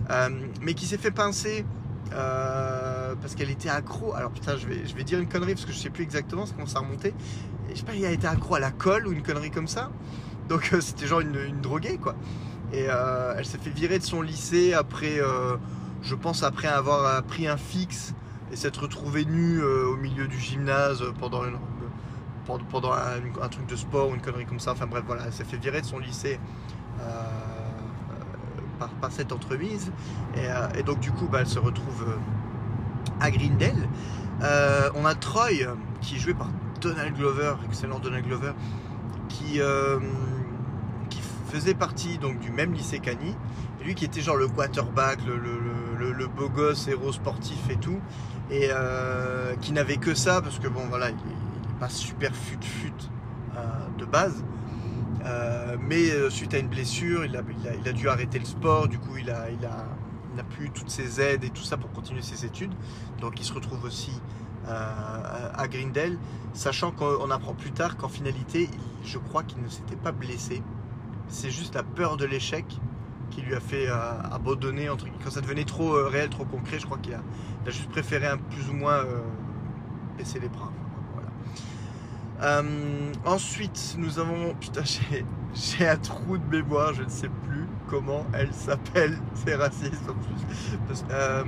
Euh, 0.09 0.29
mais 0.61 0.73
qui 0.73 0.85
s'est 0.85 0.97
fait 0.97 1.11
pincer 1.11 1.65
euh, 2.13 3.15
parce 3.21 3.35
qu'elle 3.35 3.49
était 3.49 3.69
accro. 3.69 4.13
Alors 4.13 4.31
putain, 4.31 4.55
je 4.57 4.67
vais, 4.67 5.03
dire 5.03 5.19
une 5.19 5.27
connerie 5.27 5.53
parce 5.55 5.65
que 5.65 5.71
je 5.71 5.77
sais 5.77 5.89
plus 5.89 6.03
exactement, 6.03 6.45
ça 6.45 6.53
commence 6.53 6.75
à 6.75 6.79
remonter. 6.79 7.13
Je 7.71 7.75
sais 7.79 7.83
pas, 7.85 7.93
elle 7.95 8.05
a 8.05 8.11
été 8.11 8.27
accro 8.27 8.55
à 8.55 8.59
la 8.59 8.71
colle 8.71 9.07
ou 9.07 9.11
une 9.11 9.23
connerie 9.23 9.51
comme 9.51 9.67
ça. 9.67 9.89
Donc 10.49 10.71
c'était 10.81 11.07
genre 11.07 11.21
une, 11.21 11.35
une 11.35 11.61
droguée 11.61 11.97
quoi. 11.97 12.15
Et 12.73 12.83
elle 13.37 13.45
s'est 13.45 13.57
fait 13.59 13.69
virer 13.69 13.99
de 13.99 14.03
son 14.03 14.21
lycée 14.21 14.73
après, 14.73 15.19
je 16.01 16.15
pense 16.15 16.43
après 16.43 16.67
avoir 16.67 17.21
pris 17.23 17.47
un 17.47 17.57
fixe 17.57 18.13
et 18.51 18.55
s'être 18.55 18.81
retrouvée 18.83 19.25
nue 19.25 19.61
au 19.63 19.95
milieu 19.95 20.27
du 20.27 20.39
gymnase 20.39 21.03
pendant, 21.19 21.43
une- 21.45 21.57
pendant, 22.45 22.93
un, 22.93 23.47
truc 23.49 23.65
de 23.67 23.75
sport 23.75 24.09
ou 24.09 24.15
une 24.15 24.21
connerie 24.21 24.45
comme 24.45 24.59
ça. 24.59 24.71
Enfin 24.71 24.87
bref, 24.87 25.03
voilà, 25.05 25.23
elle 25.25 25.33
s'est 25.33 25.43
fait 25.43 25.57
virer 25.57 25.81
de 25.81 25.85
son 25.85 25.99
lycée 25.99 26.39
euh, 26.99 27.03
par, 28.79 29.11
cette 29.11 29.31
entremise. 29.31 29.91
Et, 30.35 30.39
euh, 30.47 30.67
et 30.77 30.83
donc 30.83 30.99
du 30.99 31.11
coup, 31.11 31.27
bah, 31.27 31.39
elle 31.41 31.47
se 31.47 31.59
retrouve 31.59 32.05
euh, 32.07 32.15
à 33.19 33.31
Grindel. 33.31 33.87
Euh, 34.41 34.89
on 34.95 35.05
a 35.05 35.15
Troy 35.15 35.49
qui 36.01 36.15
est 36.15 36.19
joué 36.19 36.33
par 36.33 36.49
Donald 36.81 37.15
Glover, 37.15 37.53
excellent 37.65 37.99
Donald 37.99 38.25
Glover, 38.25 38.51
qui, 39.29 39.59
qui 41.09 41.21
faisait 41.49 41.73
partie 41.75 42.17
donc 42.17 42.39
du 42.39 42.51
même 42.51 42.73
lycée 42.73 42.99
qu'Annie. 42.99 43.35
Lui 43.83 43.95
qui 43.95 44.05
était 44.05 44.21
genre 44.21 44.37
le 44.37 44.47
quarterback, 44.47 45.19
le, 45.25 45.37
le, 45.37 46.11
le- 46.11 46.27
beau 46.27 46.49
gosse, 46.49 46.87
héros 46.87 47.11
sportif 47.11 47.69
et 47.69 47.77
tout. 47.77 47.99
Et 48.51 48.69
qui 49.61 49.71
n'avait 49.71 49.97
que 49.97 50.13
ça 50.13 50.41
parce 50.41 50.59
que 50.59 50.67
bon 50.67 50.81
voilà, 50.89 51.09
il 51.11 51.15
super 51.89 52.35
fut-fut 52.35 52.93
euh, 53.55 53.59
de 53.97 54.05
base. 54.05 54.43
Euh, 55.25 55.77
mais 55.79 56.09
euh, 56.09 56.29
suite 56.29 56.53
à 56.53 56.57
une 56.57 56.67
blessure, 56.67 57.23
il 57.25 57.37
a, 57.37 57.91
dû 57.93 58.09
arrêter 58.09 58.39
le 58.39 58.45
sport. 58.45 58.87
Du 58.87 58.97
coup, 58.99 59.17
il 59.17 59.29
a, 59.29 59.49
il, 59.51 59.65
a, 59.65 59.85
n'a 60.35 60.43
plus 60.43 60.69
toutes 60.71 60.89
ses 60.89 61.21
aides 61.21 61.43
et 61.43 61.49
tout 61.49 61.63
ça 61.63 61.77
pour 61.77 61.91
continuer 61.91 62.21
ses 62.21 62.45
études. 62.45 62.73
Donc, 63.19 63.39
il 63.39 63.43
se 63.43 63.53
retrouve 63.53 63.83
aussi 63.83 64.11
à 64.65 65.67
Grindel, 65.67 66.17
sachant 66.53 66.91
qu'on 66.91 67.29
apprend 67.31 67.53
plus 67.53 67.73
tard 67.73 67.97
qu'en 67.97 68.07
finalité, 68.07 68.69
je 69.03 69.17
crois 69.17 69.43
qu'il 69.43 69.61
ne 69.61 69.67
s'était 69.67 69.97
pas 69.97 70.13
blessé. 70.13 70.63
C'est 71.27 71.49
juste 71.49 71.75
la 71.75 71.83
peur 71.83 72.15
de 72.15 72.23
l'échec 72.23 72.65
qui 73.29 73.41
lui 73.41 73.55
a 73.55 73.59
fait 73.59 73.89
abandonner. 74.31 74.87
Entre, 74.87 75.05
quand 75.21 75.31
ça 75.31 75.41
devenait 75.41 75.65
trop 75.65 75.91
réel, 76.07 76.29
trop 76.29 76.45
concret, 76.45 76.79
je 76.79 76.85
crois 76.85 76.97
qu'il 76.97 77.13
a, 77.13 77.19
juste 77.67 77.89
préféré 77.89 78.25
un, 78.25 78.37
plus 78.37 78.69
ou 78.69 78.73
moins 78.73 79.03
baisser 80.17 80.39
les 80.39 80.47
bras. 80.49 80.71
Euh, 82.43 83.11
ensuite, 83.25 83.95
nous 83.97 84.19
avons. 84.19 84.53
Putain, 84.55 84.83
j'ai, 85.53 85.87
un 85.87 85.97
trou 85.97 86.37
de 86.37 86.45
mémoire, 86.57 86.93
je 86.93 87.03
ne 87.03 87.09
sais 87.09 87.29
plus 87.47 87.67
comment 87.89 88.25
elle 88.33 88.53
s'appelle. 88.53 89.17
C'est 89.33 89.55
raciste 89.55 90.03
en 90.09 90.13
plus. 90.13 91.05
Euh, 91.11 91.43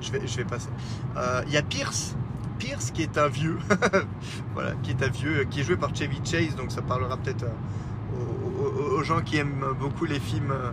je, 0.00 0.12
vais, 0.12 0.26
je 0.26 0.36
vais 0.36 0.44
passer. 0.44 0.68
Euh, 1.16 1.42
Il 1.46 1.52
y 1.52 1.56
a 1.56 1.62
Pierce. 1.62 2.16
Pierce 2.58 2.90
qui 2.90 3.02
est 3.02 3.16
un 3.18 3.28
vieux. 3.28 3.58
voilà, 4.54 4.72
qui 4.82 4.90
est 4.90 5.02
un 5.02 5.10
vieux, 5.10 5.44
qui 5.44 5.60
est 5.60 5.64
joué 5.64 5.76
par 5.76 5.94
Chevy 5.94 6.20
Chase, 6.24 6.56
donc 6.56 6.72
ça 6.72 6.82
parlera 6.82 7.16
peut-être 7.16 7.44
euh, 7.44 8.96
aux, 8.98 9.02
gens 9.04 9.20
qui 9.20 9.36
aiment 9.36 9.74
beaucoup 9.78 10.04
les 10.04 10.18
films, 10.18 10.50
euh, 10.50 10.70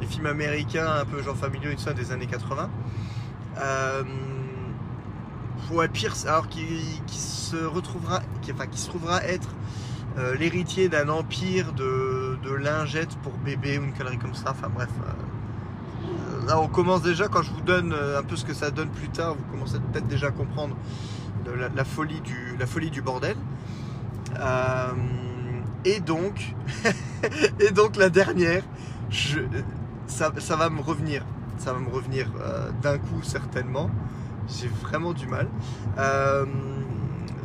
les 0.00 0.06
films 0.08 0.26
américains, 0.26 0.90
un 1.00 1.04
peu 1.04 1.22
genre 1.22 1.36
familiaux 1.36 1.72
tout 1.72 1.78
ça 1.78 1.92
des 1.92 2.10
années 2.10 2.26
80. 2.26 2.68
Ouais, 5.70 5.88
Pierce, 5.88 6.26
alors 6.26 6.48
qui, 6.48 6.64
se 7.08 7.56
retrouvera, 7.56 8.20
enfin, 8.52 8.66
qui 8.66 8.80
se 8.80 8.88
trouvera 8.88 9.22
être 9.24 9.48
euh, 10.18 10.34
l'héritier 10.34 10.88
d'un 10.88 11.08
empire 11.08 11.72
de, 11.72 12.36
lingettes 12.60 13.16
pour 13.22 13.32
bébé 13.38 13.78
ou 13.78 13.84
une 13.84 13.92
connerie 13.92 14.18
comme 14.18 14.34
ça. 14.34 14.50
Enfin 14.50 14.68
bref. 14.68 14.88
euh, 15.00 16.46
là, 16.46 16.60
on 16.60 16.66
commence 16.66 17.02
déjà, 17.02 17.28
quand 17.28 17.42
je 17.42 17.52
vous 17.52 17.60
donne 17.60 17.92
euh, 17.92 18.18
un 18.18 18.22
peu 18.22 18.34
ce 18.34 18.44
que 18.44 18.52
ça 18.52 18.70
donne 18.70 18.88
plus 18.88 19.08
tard, 19.08 19.36
vous 19.36 19.44
commencez 19.52 19.78
peut-être 19.78 20.08
déjà 20.08 20.28
à 20.28 20.30
comprendre 20.32 20.76
la, 21.74 21.84
folie, 21.84 22.20
du, 22.20 22.56
la 22.58 22.66
folie 22.66 22.90
du 22.90 23.02
bordel. 23.02 23.36
Et 25.84 26.00
donc, 26.00 26.54
et 27.60 27.70
donc 27.70 27.96
la 27.96 28.10
dernière, 28.10 28.62
ça, 30.06 30.56
va 30.56 30.68
me 30.68 30.80
revenir. 30.80 31.24
Ça 31.58 31.72
va 31.72 31.78
me 31.78 31.88
revenir 31.88 32.28
d'un 32.82 32.98
coup 32.98 33.22
certainement. 33.22 33.88
J'ai 34.58 34.68
vraiment 34.68 35.12
du 35.12 35.26
mal. 35.26 35.48
Euh, 35.98 36.44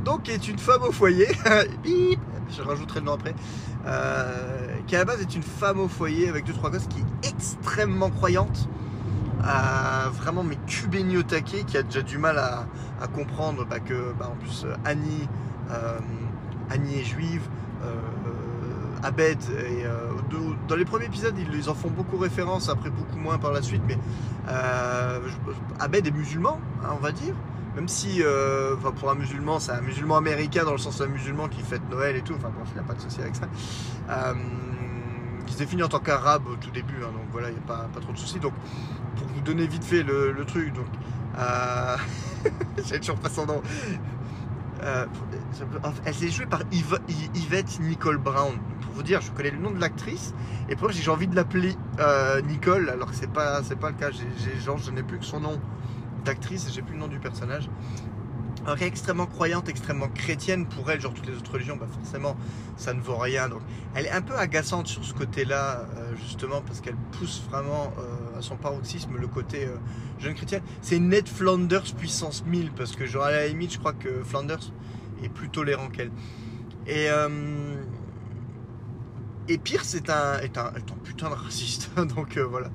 donc 0.04 0.30
est 0.30 0.48
une 0.48 0.60
femme 0.60 0.84
au 0.84 0.92
foyer. 0.92 1.28
Je 2.50 2.62
rajouterai 2.62 3.00
le 3.00 3.06
nom 3.06 3.14
après. 3.14 3.36
Euh, 3.86 4.68
qui 4.88 4.96
à 4.96 5.00
la 5.00 5.06
base 5.06 5.22
est 5.22 5.36
une 5.36 5.44
femme 5.44 5.80
au 5.80 5.88
foyer 5.88 6.30
avec 6.30 6.46
deux 6.46 6.54
trois 6.54 6.70
gosses 6.70 6.88
qui 6.88 7.00
est 7.00 7.30
extrêmement 7.30 8.10
croyante. 8.10 8.68
Euh, 9.44 10.10
vraiment 10.10 10.44
mais 10.44 10.58
cubéni 10.66 11.18
au 11.18 11.24
taquet 11.24 11.64
qui 11.66 11.78
a 11.78 11.84
déjà 11.84 12.02
du 12.02 12.18
mal 12.18 12.40
à, 12.40 12.66
comprendre 13.08 13.66
bah, 13.66 13.80
que 13.80 14.14
bah, 14.18 14.32
en 14.32 14.36
plus 14.36 14.66
Annie 14.86 15.28
Annie 16.70 17.00
est 17.00 17.04
juive 17.04 17.48
Abed 19.04 19.38
et 19.68 19.84
dans 20.68 20.76
les 20.76 20.86
premiers 20.86 21.06
épisodes 21.06 21.36
ils 21.38 21.70
en 21.70 21.76
font 21.76 21.90
beaucoup 21.90 22.18
référence 22.18 22.70
après 22.70 22.90
beaucoup 22.90 23.18
moins 23.18 23.38
par 23.38 23.52
la 23.52 23.62
suite 23.62 23.82
mais 23.88 23.98
Abed 25.80 26.08
est 26.08 26.12
musulman 26.12 26.60
hein, 26.84 26.90
on 26.98 27.02
va 27.02 27.12
dire 27.12 27.36
même 27.76 27.90
si, 27.90 28.24
euh, 28.24 28.76
pour 28.78 29.12
un 29.12 29.16
musulman, 29.16 29.60
c'est 29.60 29.74
un 29.74 29.82
musulman 29.82 30.16
américain 30.16 30.64
dans 30.64 30.72
le 30.72 30.78
sens 30.78 31.00
d'un 31.00 31.08
musulman 31.08 31.50
qui 31.50 31.62
fête 31.62 31.82
Noël 31.92 32.16
et 32.16 32.22
tout. 32.22 32.34
Enfin, 32.34 32.50
bon, 32.50 32.64
il 32.70 32.74
n'y 32.74 32.80
a 32.80 32.84
pas 32.84 32.94
de 32.94 33.02
souci 33.02 33.20
avec 33.20 33.36
ça. 33.36 33.48
Euh, 34.10 34.34
il 35.46 35.54
se 35.54 35.58
définit 35.58 35.84
en 35.84 35.90
tant 35.90 36.00
qu'arabe 36.00 36.48
au 36.48 36.56
tout 36.56 36.72
début, 36.72 37.04
hein, 37.04 37.12
donc 37.12 37.26
voilà, 37.32 37.50
il 37.50 37.54
n'y 37.54 37.60
a 37.60 37.68
pas, 37.68 37.90
trop 38.00 38.14
de 38.14 38.18
soucis. 38.18 38.40
Donc, 38.40 38.54
pour 39.18 39.28
vous 39.28 39.42
donner 39.42 39.68
vite 39.68 39.84
fait 39.84 40.04
le, 40.04 40.34
truc, 40.48 40.74
donc, 40.74 40.86
euh, 41.38 41.98
j'ai 42.86 43.00
toujours 43.00 43.18
pas 43.18 43.30
son 43.30 43.46
nom. 43.46 43.62
Euh, 44.84 45.06
elle 46.06 46.14
s'est 46.14 46.30
jouée 46.30 46.46
par 46.46 46.62
Yvette 46.72 47.80
Nicole 47.80 48.18
Brown. 48.18 48.58
Pour 48.82 48.94
vous 48.94 49.04
dire, 49.04 49.22
je 49.22 49.32
connais 49.32 49.52
le 49.52 49.58
nom 49.58 49.72
de 49.72 49.80
l'actrice 49.80 50.34
et 50.70 50.76
pour 50.76 50.92
j'ai 50.92 51.10
envie 51.10 51.28
de 51.28 51.36
l'appeler 51.36 51.76
Nicole 52.48 52.90
alors 52.90 53.10
que 53.10 53.16
c'est 53.16 53.32
pas 53.32 53.64
c'est 53.64 53.80
pas 53.80 53.90
le 53.90 53.96
cas. 53.96 54.10
J'ai 54.12 54.60
genre 54.60 54.78
je 54.78 54.92
n'ai 54.92 55.04
plus 55.04 55.20
que 55.20 55.26
son 55.26 55.40
nom 55.40 55.60
d'actrice, 56.26 56.70
j'ai 56.74 56.82
plus 56.82 56.94
le 56.94 57.00
nom 57.00 57.08
du 57.08 57.20
personnage. 57.20 57.70
Alors, 58.66 58.82
extrêmement 58.82 59.28
croyante, 59.28 59.70
extrêmement 59.70 60.08
chrétienne 60.08 60.66
pour 60.66 60.90
elle, 60.90 61.00
genre 61.00 61.14
toutes 61.14 61.28
les 61.28 61.36
autres 61.36 61.52
religions, 61.52 61.78
bah 61.78 61.86
forcément 61.92 62.36
ça 62.78 62.96
ne 62.96 63.00
vaut 63.00 63.18
rien. 63.18 63.48
Donc 63.48 63.62
elle 63.94 64.08
est 64.08 64.12
un 64.12 64.24
peu 64.24 64.36
agaçante 64.36 64.88
sur 64.88 65.06
ce 65.06 65.14
côté-là, 65.14 65.86
euh, 65.98 66.16
justement, 66.16 66.62
parce 66.62 66.82
qu'elle 66.82 66.96
pousse 67.12 67.44
vraiment 67.48 67.94
euh, 68.00 68.25
à 68.38 68.42
son 68.42 68.58
paroxysme 68.58 69.18
le 69.18 69.28
côté 69.28 69.66
euh, 69.66 69.76
jeune 70.20 70.34
chrétienne. 70.34 70.62
C'est 70.82 71.00
Ned 71.00 71.28
Flanders 71.28 71.94
puissance 71.98 72.44
1000, 72.46 72.72
parce 72.72 72.96
que 72.96 73.06
genre 73.06 73.24
à 73.24 73.32
la 73.32 73.48
limite, 73.48 73.74
je 73.74 73.80
crois 73.80 73.94
que 73.94 74.24
Flanders 74.24 74.72
est 75.24 75.30
plus 75.30 75.50
tolérant 75.50 75.90
qu'elle. 75.90 76.12
Et 76.88 77.08
et 79.48 79.60
Pierce 79.60 79.94
est 79.94 80.10
un, 80.10 80.40
est 80.40 80.58
un, 80.58 80.74
est 80.74 80.92
un 80.92 80.96
putain 81.04 81.30
de 81.30 81.36
raciste. 81.36 81.92
Donc 82.16 82.38
voilà. 82.38 82.70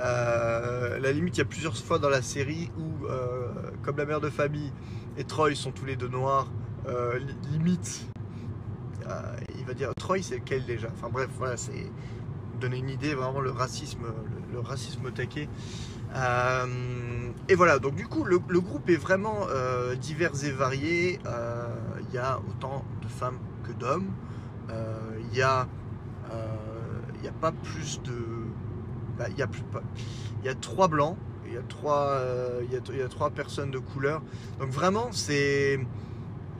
Euh, 0.00 0.98
la 0.98 1.12
limite, 1.12 1.36
il 1.36 1.38
y 1.38 1.42
a 1.42 1.46
plusieurs 1.46 1.76
fois 1.76 1.98
dans 1.98 2.08
la 2.08 2.22
série 2.22 2.70
où, 2.78 3.06
euh, 3.06 3.48
comme 3.82 3.96
la 3.96 4.06
mère 4.06 4.20
de 4.20 4.30
famille 4.30 4.72
et 5.16 5.24
Troy 5.24 5.54
sont 5.54 5.70
tous 5.70 5.84
les 5.84 5.96
deux 5.96 6.08
noirs, 6.08 6.48
euh, 6.88 7.18
limite, 7.52 8.06
il 9.56 9.64
va 9.64 9.74
dire 9.74 9.94
Troy, 9.94 10.22
c'est 10.22 10.36
lequel 10.36 10.64
déjà? 10.64 10.88
Enfin 10.92 11.08
bref, 11.10 11.28
voilà, 11.36 11.56
c'est 11.56 11.90
donner 12.60 12.78
une 12.78 12.90
idée 12.90 13.14
vraiment 13.14 13.40
le 13.40 13.50
racisme, 13.50 14.06
le, 14.52 14.60
racisme 14.60 15.10
taqué. 15.12 15.48
et 17.48 17.54
voilà, 17.54 17.78
donc 17.78 17.94
du 17.94 18.06
coup, 18.06 18.24
le, 18.24 18.38
groupe 18.38 18.88
est 18.88 18.96
vraiment 18.96 19.46
divers 20.00 20.44
et 20.44 20.50
varié. 20.50 21.18
Il 22.08 22.14
y 22.14 22.18
a 22.18 22.38
autant 22.48 22.84
de 23.02 23.08
femmes 23.08 23.38
que 23.64 23.72
d'hommes. 23.72 24.12
Il 25.32 25.36
y 25.36 25.42
a, 25.42 25.68
il 27.22 27.28
a 27.28 27.32
pas 27.32 27.52
plus 27.52 28.00
de 28.02 28.44
bah, 29.18 29.26
il 29.30 29.38
y, 29.38 29.42
a 29.42 29.46
plus, 29.46 29.62
il 30.40 30.46
y 30.46 30.48
a 30.48 30.54
trois 30.54 30.88
blancs, 30.88 31.16
il 31.46 31.54
y 31.54 31.56
a 31.56 31.62
trois, 31.62 32.08
euh, 32.08 32.62
il, 32.64 32.72
y 32.72 33.02
a, 33.02 33.08
trois 33.08 33.30
personnes 33.30 33.70
de 33.70 33.78
couleur. 33.78 34.22
Donc 34.58 34.70
vraiment, 34.70 35.12
c'est, 35.12 35.78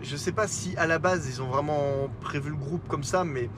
je 0.02 0.16
sais 0.16 0.32
pas 0.32 0.46
si 0.46 0.76
à 0.76 0.86
la 0.86 0.98
base 0.98 1.26
ils 1.28 1.42
ont 1.42 1.48
vraiment 1.48 2.08
prévu 2.20 2.50
le 2.50 2.56
groupe 2.56 2.86
comme 2.86 3.02
ça, 3.02 3.24
mais 3.24 3.50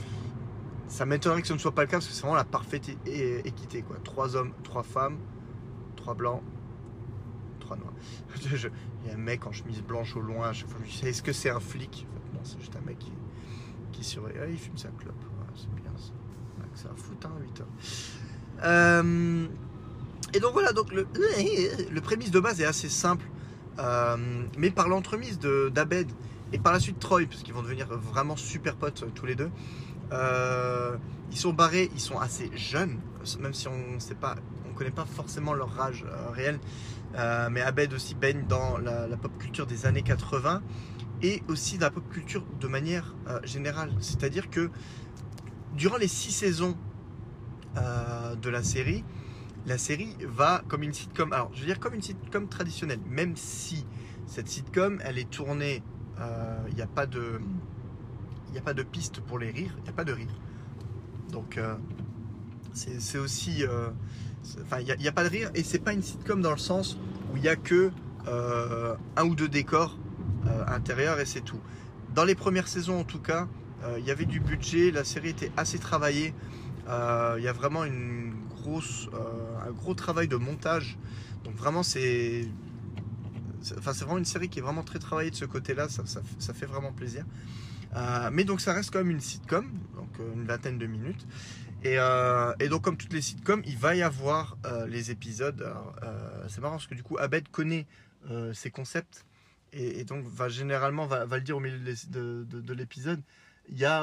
ça 0.88 1.06
m'étonnerait 1.06 1.42
que 1.42 1.48
ce 1.48 1.52
ne 1.52 1.58
soit 1.58 1.72
pas 1.72 1.82
le 1.82 1.88
cas 1.88 1.96
parce 1.96 2.06
que 2.06 2.12
c'est 2.12 2.22
vraiment 2.22 2.36
la 2.36 2.44
parfaite 2.44 2.88
équité 3.06 3.82
quoi. 3.82 3.96
Trois 4.04 4.36
hommes, 4.36 4.52
trois 4.62 4.82
femmes, 4.82 5.18
trois 5.96 6.14
blancs, 6.14 6.42
trois 7.60 7.76
noirs. 7.76 7.94
il 8.44 9.08
y 9.08 9.10
a 9.10 9.14
un 9.14 9.18
mec 9.18 9.46
en 9.46 9.52
chemise 9.52 9.82
blanche 9.82 10.16
au 10.16 10.20
loin. 10.20 10.52
Je, 10.52 10.64
je 10.84 10.92
sais, 10.92 11.08
est-ce 11.08 11.22
que 11.22 11.32
c'est 11.32 11.50
un 11.50 11.60
flic? 11.60 12.06
Non, 12.34 12.40
c'est 12.42 12.58
juste 12.60 12.76
un 12.76 12.86
mec 12.86 12.98
qui, 12.98 13.12
qui 13.92 14.04
surveille. 14.04 14.36
Ah, 14.40 14.46
il 14.48 14.58
fume 14.58 14.76
sa 14.76 14.88
clope. 14.88 15.14
c'est 15.54 15.72
bien 15.74 15.92
ça. 15.96 16.12
C'est 16.74 16.88
un 16.88 16.96
foutin, 16.96 17.30
8 17.40 17.60
heures. 17.60 17.66
Euh, 18.64 19.46
et 20.34 20.40
donc 20.40 20.52
voilà, 20.52 20.72
donc 20.72 20.92
le, 20.92 21.06
le 21.90 22.00
prémisse 22.00 22.30
de 22.30 22.40
base 22.40 22.60
est 22.60 22.66
assez 22.66 22.88
simple, 22.88 23.26
euh, 23.78 24.16
mais 24.58 24.70
par 24.70 24.88
l'entremise 24.88 25.38
d'Abed 25.38 26.10
et 26.52 26.58
par 26.58 26.72
la 26.72 26.80
suite 26.80 26.98
Troy, 26.98 27.26
parce 27.26 27.42
qu'ils 27.42 27.54
vont 27.54 27.62
devenir 27.62 27.88
vraiment 27.88 28.36
super 28.36 28.76
potes 28.76 29.02
euh, 29.02 29.10
tous 29.14 29.26
les 29.26 29.34
deux. 29.34 29.50
Ils 30.12 31.36
sont 31.38 31.52
barrés, 31.52 31.90
ils 31.94 32.00
sont 32.00 32.18
assez 32.18 32.50
jeunes, 32.56 32.98
même 33.40 33.54
si 33.54 33.68
on 33.68 33.98
sait 33.98 34.14
pas, 34.14 34.36
on 34.70 34.74
connaît 34.74 34.90
pas 34.90 35.04
forcément 35.04 35.52
leur 35.52 35.80
âge 35.80 36.04
réel. 36.32 36.58
mais 37.50 37.60
Abed 37.60 37.92
aussi 37.92 38.14
baigne 38.14 38.44
dans 38.48 38.78
la, 38.78 39.16
pop 39.16 39.36
culture 39.38 39.66
des 39.66 39.86
années 39.86 40.02
80 40.02 40.62
et 41.22 41.42
aussi 41.48 41.78
dans 41.78 41.86
la 41.86 41.90
pop 41.90 42.08
culture 42.10 42.44
de 42.60 42.68
manière 42.68 43.14
générale. 43.44 43.92
C'est-à-dire 44.00 44.48
que 44.50 44.70
durant 45.76 45.96
les 45.96 46.08
six 46.08 46.32
saisons 46.32 46.76
euh, 47.76 48.34
de 48.36 48.48
la 48.48 48.62
série, 48.62 49.04
la 49.66 49.78
série 49.78 50.16
va 50.22 50.62
comme 50.68 50.82
une 50.82 50.92
sitcom. 50.92 51.32
Alors, 51.32 51.50
je 51.52 51.60
veux 51.60 51.66
dire 51.66 51.80
comme 51.80 51.94
une 51.94 52.02
sitcom 52.02 52.48
traditionnelle, 52.48 53.00
même 53.08 53.36
si 53.36 53.86
cette 54.26 54.48
sitcom, 54.48 54.98
elle 55.04 55.18
est 55.18 55.28
tournée, 55.28 55.82
il 56.16 56.22
euh, 56.22 56.68
n'y 56.74 56.82
a 56.82 56.86
pas 56.86 57.06
de, 57.06 57.40
n'y 58.56 58.62
a 58.62 58.64
pas 58.64 58.74
de 58.74 58.82
piste 58.82 59.20
pour 59.20 59.38
les 59.38 59.50
rires, 59.50 59.74
il 59.78 59.82
n'y 59.84 59.88
a 59.88 59.92
pas 59.92 60.04
de 60.04 60.12
rire. 60.12 60.34
Donc, 61.30 61.58
euh, 61.58 61.74
c'est 62.72 63.18
aussi, 63.18 63.64
enfin, 64.62 64.80
il 64.80 64.96
n'y 64.98 65.08
a, 65.08 65.12
pas 65.12 65.24
de 65.24 65.30
rire 65.30 65.50
et 65.54 65.62
c'est 65.62 65.78
pas 65.78 65.94
une 65.94 66.02
sitcom 66.02 66.42
dans 66.42 66.50
le 66.50 66.58
sens 66.58 66.98
où 67.32 67.36
il 67.36 67.42
n'y 67.42 67.48
a 67.48 67.56
que 67.56 67.90
un 69.16 69.24
ou 69.24 69.34
deux 69.34 69.48
décors 69.48 69.96
intérieurs 70.66 71.18
et 71.18 71.24
c'est 71.24 71.40
tout. 71.40 71.60
Dans 72.14 72.24
les 72.24 72.34
premières 72.34 72.68
saisons, 72.68 73.00
en 73.00 73.04
tout 73.04 73.18
cas, 73.18 73.48
il 73.96 74.04
y 74.04 74.10
avait 74.10 74.26
du 74.26 74.40
budget, 74.40 74.90
la 74.90 75.04
série 75.04 75.30
était 75.30 75.50
assez 75.56 75.78
travaillée. 75.78 76.34
Euh, 76.88 77.34
il 77.38 77.44
y 77.44 77.48
a 77.48 77.52
vraiment 77.52 77.84
une 77.84 78.32
grosse, 78.62 79.08
euh, 79.12 79.68
un 79.68 79.72
gros 79.72 79.94
travail 79.94 80.28
de 80.28 80.36
montage. 80.36 80.98
Donc 81.44 81.54
vraiment 81.54 81.82
c'est 81.82 82.48
Enfin, 83.78 83.92
c'est 83.92 84.04
vraiment 84.04 84.18
une 84.18 84.24
série 84.24 84.48
qui 84.48 84.60
est 84.60 84.62
vraiment 84.62 84.84
très 84.84 85.00
travaillée 85.00 85.32
de 85.32 85.34
ce 85.34 85.44
côté-là, 85.44 85.88
ça, 85.88 86.54
fait 86.54 86.66
vraiment 86.66 86.92
plaisir. 86.92 87.24
Euh, 87.96 88.30
mais 88.32 88.44
donc 88.44 88.60
ça 88.60 88.72
reste 88.72 88.90
quand 88.90 88.98
même 88.98 89.10
une 89.10 89.20
sitcom, 89.20 89.70
donc 89.94 90.08
une 90.34 90.44
vingtaine 90.46 90.78
de 90.78 90.86
minutes. 90.86 91.26
Et, 91.84 91.98
et, 92.58 92.68
donc 92.68 92.82
comme 92.82 92.96
toutes 92.96 93.12
les 93.12 93.22
sitcoms, 93.22 93.62
il 93.64 93.76
va 93.76 93.94
y 93.94 94.02
avoir 94.02 94.56
les 94.88 95.12
épisodes. 95.12 95.64
c'est 96.48 96.60
marrant 96.60 96.76
parce 96.76 96.88
que 96.88 96.96
du 96.96 97.04
coup 97.04 97.16
Abed 97.18 97.48
connaît 97.48 97.86
ces 98.54 98.72
concepts 98.72 99.24
et, 99.72 100.02
donc 100.02 100.26
va 100.26 100.48
généralement 100.48 101.06
va, 101.06 101.26
le 101.26 101.40
dire 101.42 101.58
au 101.58 101.60
milieu 101.60 101.78
de, 101.78 102.44
de, 102.44 102.74
l'épisode. 102.74 103.22
Il 103.68 103.78
y 103.78 103.84
a, 103.84 104.02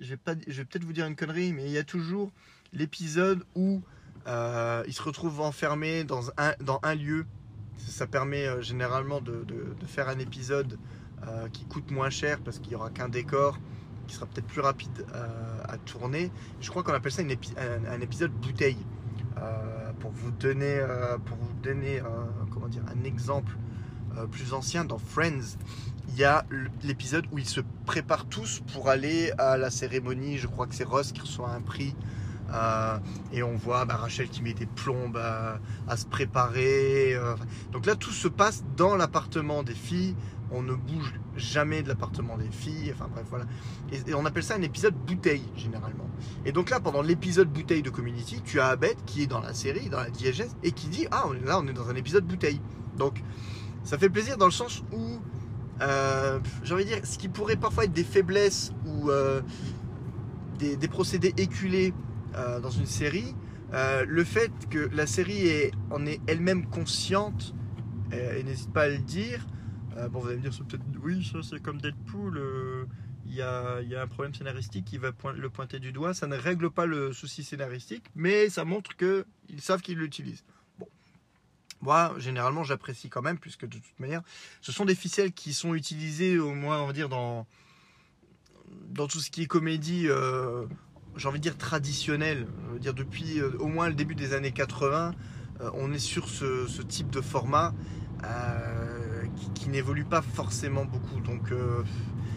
je 0.00 0.08
vais, 0.08 0.16
peut-être 0.16 0.84
vous 0.84 0.92
dire 0.92 1.06
une 1.06 1.16
connerie, 1.16 1.52
mais 1.52 1.64
il 1.64 1.70
y 1.70 1.78
a 1.78 1.84
toujours 1.84 2.32
l'épisode 2.72 3.44
où 3.54 3.82
euh, 4.26 4.82
il 4.86 4.92
se 4.92 5.02
retrouve 5.02 5.40
enfermé 5.40 6.04
dans 6.04 6.30
un, 6.36 6.94
lieu. 6.94 7.26
Ça 7.76 8.06
permet 8.06 8.46
euh, 8.46 8.62
généralement 8.62 9.20
de, 9.20 9.44
faire 9.86 10.08
un 10.08 10.18
épisode 10.18 10.78
euh, 11.26 11.48
qui 11.48 11.64
coûte 11.64 11.90
moins 11.90 12.10
cher 12.10 12.40
parce 12.40 12.58
qu'il 12.58 12.70
n'y 12.70 12.74
aura 12.76 12.90
qu'un 12.90 13.08
décor 13.08 13.58
qui 14.06 14.14
sera 14.14 14.26
peut-être 14.26 14.46
plus 14.46 14.60
rapide 14.60 15.04
à 15.64 15.78
tourner. 15.78 16.30
Je 16.60 16.70
crois 16.70 16.84
qu'on 16.84 16.92
appelle 16.92 17.10
ça 17.10 17.22
un, 17.22 18.00
épisode 18.00 18.30
bouteille. 18.30 18.76
pour 19.98 20.12
vous 20.12 20.30
donner, 20.30 20.80
pour 21.24 21.36
vous 21.36 21.52
donner 21.60 22.00
comment 22.52 22.68
dire, 22.68 22.82
un 22.86 23.02
exemple 23.02 23.56
plus 24.30 24.52
ancien, 24.52 24.84
dans 24.84 24.98
Friends, 24.98 25.56
il 26.08 26.16
y 26.16 26.24
a 26.24 26.46
l'épisode 26.82 27.26
où 27.32 27.38
ils 27.38 27.48
se 27.48 27.60
préparent 27.84 28.26
tous 28.26 28.62
pour 28.72 28.88
aller 28.88 29.32
à 29.38 29.56
la 29.56 29.70
cérémonie. 29.70 30.38
Je 30.38 30.46
crois 30.46 30.66
que 30.66 30.74
c'est 30.74 30.84
Ross 30.84 31.12
qui 31.12 31.20
reçoit 31.20 31.50
un 31.50 31.60
prix. 31.60 31.94
Euh, 32.52 32.98
et 33.32 33.42
on 33.42 33.56
voit 33.56 33.84
bah, 33.84 33.96
Rachel 33.96 34.28
qui 34.28 34.42
met 34.42 34.54
des 34.54 34.66
plombes 34.66 35.16
à, 35.16 35.96
se 35.96 36.06
préparer. 36.06 37.14
Euh, 37.14 37.34
donc 37.72 37.86
là, 37.86 37.96
tout 37.96 38.10
se 38.10 38.28
passe 38.28 38.64
dans 38.76 38.96
l'appartement 38.96 39.62
des 39.62 39.74
filles. 39.74 40.14
On 40.52 40.62
ne 40.62 40.74
bouge 40.74 41.14
jamais 41.36 41.82
de 41.82 41.88
l'appartement 41.88 42.36
des 42.36 42.50
filles. 42.50 42.92
Enfin 42.94 43.08
bref, 43.10 43.26
voilà. 43.28 43.46
Et, 43.92 44.14
on 44.14 44.24
appelle 44.24 44.44
ça 44.44 44.54
un 44.54 44.62
épisode 44.62 44.94
bouteille, 44.94 45.44
généralement. 45.56 46.08
Et 46.44 46.52
donc 46.52 46.70
là, 46.70 46.78
pendant 46.78 47.02
l'épisode 47.02 47.48
bouteille 47.48 47.82
de 47.82 47.90
Community, 47.90 48.42
tu 48.44 48.60
as 48.60 48.68
Abed 48.68 48.96
qui 49.06 49.22
est 49.22 49.26
dans 49.26 49.40
la 49.40 49.54
série, 49.54 49.88
dans 49.88 50.00
la 50.00 50.10
diégèse, 50.10 50.56
et 50.62 50.72
qui 50.72 50.88
dit 50.88 51.06
Ah, 51.10 51.24
là, 51.44 51.58
on 51.60 51.66
est 51.66 51.72
dans 51.72 51.88
un 51.90 51.96
épisode 51.96 52.24
bouteille. 52.24 52.60
Donc, 52.96 53.22
ça 53.82 53.98
fait 53.98 54.08
plaisir 54.08 54.36
dans 54.36 54.46
le 54.46 54.52
sens 54.52 54.82
où 54.92 55.20
euh, 55.82 56.38
dire, 56.62 56.98
ce 57.04 57.18
qui 57.18 57.28
pourrait 57.28 57.56
parfois 57.56 57.84
être 57.84 57.92
des 57.92 58.04
faiblesses 58.04 58.72
ou 58.86 59.10
euh, 59.10 59.42
des, 60.58 60.88
procédés 60.88 61.34
éculés 61.36 61.92
euh, 62.36 62.60
dans 62.60 62.70
une 62.70 62.86
série, 62.86 63.34
le 63.72 64.24
fait 64.24 64.52
que 64.70 64.88
la 64.94 65.06
série 65.06 65.46
est, 65.48 65.72
en 65.90 66.06
est 66.06 66.20
elle-même 66.26 66.66
consciente, 66.66 67.54
et 68.12 68.42
n'hésite 68.44 68.72
pas 68.72 68.82
à 68.82 68.88
le 68.88 68.98
dire, 68.98 69.46
Euh, 69.96 70.08
bon, 70.08 70.20
vous 70.20 70.28
allez 70.28 70.36
me 70.36 70.42
dire, 70.42 70.52
c'est 70.52 70.66
peut-être. 70.66 70.84
Oui, 71.02 71.24
ça 71.24 71.38
c'est 71.42 71.60
comme 71.62 71.80
Deadpool. 71.80 72.36
euh, 72.36 72.84
Il 73.24 73.34
y, 73.34 73.42
a, 73.42 73.80
un 74.00 74.06
problème 74.06 74.34
scénaristique 74.34 74.84
qui 74.84 74.98
va 74.98 75.10
le 75.34 75.50
pointer 75.50 75.80
du 75.80 75.90
doigt. 75.90 76.14
Ça 76.14 76.26
ne 76.26 76.36
règle 76.36 76.70
pas 76.70 76.86
le 76.86 77.12
souci 77.12 77.42
scénaristique, 77.42 78.04
mais 78.14 78.48
ça 78.50 78.64
montre 78.64 78.94
qu'ils 78.96 79.60
savent 79.60 79.80
qu'ils 79.80 79.98
l'utilisent. 79.98 80.44
Moi, 81.80 82.14
généralement, 82.18 82.62
j'apprécie 82.62 83.08
quand 83.08 83.22
même, 83.22 83.38
puisque 83.38 83.66
de 83.66 83.78
toute 83.78 83.98
manière, 84.00 84.22
ce 84.60 84.70
sont 84.70 84.84
des 84.84 84.94
ficelles 84.94 85.32
qui 85.32 85.52
sont 85.52 85.74
utilisées, 85.74 86.38
au 86.38 86.54
moins, 86.54 86.80
on 86.82 86.86
va 86.86 86.92
dire, 86.92 87.08
dans, 87.08 87.46
dans 88.90 89.08
tout 89.08 89.18
ce 89.20 89.30
qui 89.30 89.42
est 89.42 89.46
comédie, 89.46 90.06
euh, 90.08 90.66
j'ai 91.16 91.28
envie 91.28 91.38
de 91.38 91.42
dire 91.42 91.56
veux 92.72 92.78
dire, 92.78 92.94
depuis 92.94 93.40
euh, 93.40 93.56
au 93.58 93.66
moins 93.66 93.88
le 93.88 93.94
début 93.94 94.14
des 94.14 94.34
années 94.34 94.52
80, 94.52 95.12
euh, 95.60 95.70
on 95.74 95.92
est 95.92 95.98
sur 95.98 96.28
ce, 96.28 96.82
type 96.82 97.10
de 97.10 97.20
format 97.20 97.72
euh, 98.24 99.24
qui, 99.54 99.68
n'évolue 99.68 100.04
pas 100.04 100.22
forcément 100.22 100.84
beaucoup. 100.84 101.20
Donc, 101.20 101.52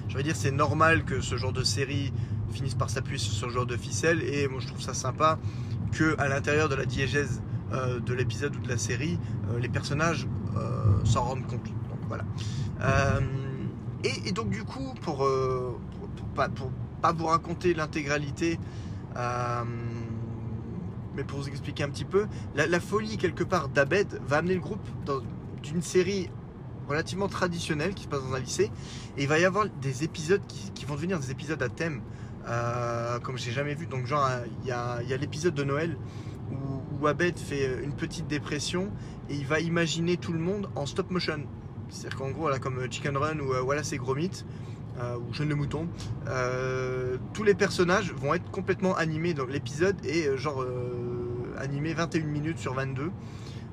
je 0.07 0.17
veux 0.17 0.23
dire, 0.23 0.35
c'est 0.35 0.51
normal 0.51 1.03
que 1.03 1.21
ce 1.21 1.37
genre 1.37 1.53
de 1.53 1.63
série 1.63 2.11
finisse 2.51 2.73
par 2.73 2.89
s'appuyer 2.89 3.19
sur 3.19 3.33
ce 3.33 3.49
genre 3.49 3.65
de 3.65 3.77
ficelle. 3.77 4.23
Et 4.23 4.47
moi, 4.47 4.59
je 4.59 4.67
trouve 4.67 4.81
ça 4.81 4.93
sympa 4.93 5.37
que 5.91 6.15
à 6.19 6.27
l'intérieur 6.27 6.69
de 6.69 6.75
la 6.75 6.85
diégèse 6.85 7.41
de 7.71 8.13
l'épisode 8.13 8.55
ou 8.55 8.59
de 8.59 8.67
la 8.67 8.79
série, 8.79 9.19
les 9.59 9.69
personnages 9.69 10.27
s'en 11.03 11.23
rendent 11.23 11.45
compte. 11.45 11.63
Donc 11.63 11.99
voilà. 12.07 12.23
Et, 14.03 14.31
donc 14.31 14.49
du 14.49 14.63
coup, 14.63 14.95
pour, 15.01 15.29
pour 16.55 16.71
pas 17.01 17.11
vous 17.11 17.25
raconter 17.25 17.73
l'intégralité, 17.73 18.59
euh, 19.15 19.63
mais 21.15 21.23
pour 21.23 21.39
vous 21.39 21.47
expliquer 21.47 21.83
un 21.83 21.89
petit 21.89 22.05
peu, 22.05 22.27
la, 22.55 22.79
folie 22.79 23.17
quelque 23.17 23.43
part 23.43 23.69
d'Abed 23.69 24.19
va 24.25 24.37
amener 24.37 24.55
le 24.55 24.61
groupe 24.61 24.85
dans- 25.05 25.21
d'une 25.63 25.81
série 25.81 26.29
relativement 26.87 27.27
traditionnelle 27.27 27.93
qui 27.93 28.03
se 28.03 28.07
passe 28.07 28.23
dans 28.23 28.33
un 28.33 28.39
lycée, 28.39 28.71
et 29.17 29.23
il 29.23 29.27
va 29.27 29.39
y 29.39 29.45
avoir 29.45 29.65
des 29.81 30.03
épisodes 30.03 30.41
qui, 30.47 30.85
vont 30.85 30.95
devenir 30.95 31.19
des 31.19 31.29
épisodes 31.31 31.61
à 31.61 31.69
thème, 31.69 32.01
euh, 32.47 33.19
comme 33.19 33.37
j'ai 33.37 33.51
jamais 33.51 33.75
vu. 33.75 33.85
Donc 33.85 34.07
genre, 34.07 34.27
il 34.63 34.67
y 34.67 34.71
a, 34.71 35.01
l'épisode 35.17 35.53
de 35.53 35.63
Noël 35.63 35.97
où, 36.51 36.55
où 36.99 37.07
Abed 37.07 37.37
fait 37.37 37.83
une 37.83 37.93
petite 37.93 38.27
dépression 38.27 38.91
et 39.29 39.35
il 39.35 39.45
va 39.45 39.59
imaginer 39.59 40.17
tout 40.17 40.33
le 40.33 40.39
monde 40.39 40.69
en 40.75 40.87
stop 40.87 41.11
motion. 41.11 41.45
C'est-à-dire 41.89 42.17
qu'en 42.17 42.31
gros, 42.31 42.41
voilà, 42.41 42.59
comme 42.59 42.91
Chicken 42.91 43.17
Run 43.17 43.39
ou 43.39 43.53
euh, 43.53 43.61
Voilà 43.61 43.83
c'est 43.83 43.97
Gromit, 43.97 44.45
euh, 44.99 45.17
ou 45.17 45.33
Jeune 45.33 45.49
le 45.49 45.55
Mouton, 45.55 45.87
euh, 46.27 47.17
tous 47.33 47.43
les 47.43 47.53
personnages 47.53 48.11
vont 48.11 48.33
être 48.33 48.49
complètement 48.51 48.95
animés. 48.95 49.33
Donc 49.33 49.49
l'épisode 49.51 49.95
est 50.05 50.27
euh, 50.27 50.37
genre 50.37 50.65
animé 51.57 51.93
21 51.93 52.23
minutes 52.23 52.59
sur 52.59 52.73
22. 52.73 53.11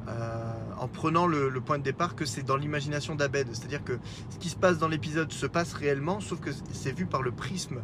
euh, 0.09 0.53
en 0.79 0.87
prenant 0.87 1.27
le, 1.27 1.51
point 1.61 1.79
de 1.79 1.83
départ 1.83 2.15
que 2.15 2.25
c'est 2.25 2.43
dans 2.43 2.57
l'imagination 2.57 3.17
d'Abed. 3.17 3.49
C'est-à-dire 3.53 3.83
que 3.83 3.99
ce 4.31 4.39
qui 4.39 4.51
se 4.51 4.57
passe 4.57 4.79
dans 4.79 4.89
l'épisode 4.89 5.33
se 5.33 5.47
passe 5.47 5.73
réellement, 5.73 6.21
sauf 6.21 6.39
que 6.39 6.51
c'est 6.73 6.93
vu 6.93 7.07
par 7.07 7.23
le 7.23 7.33
prisme 7.33 7.79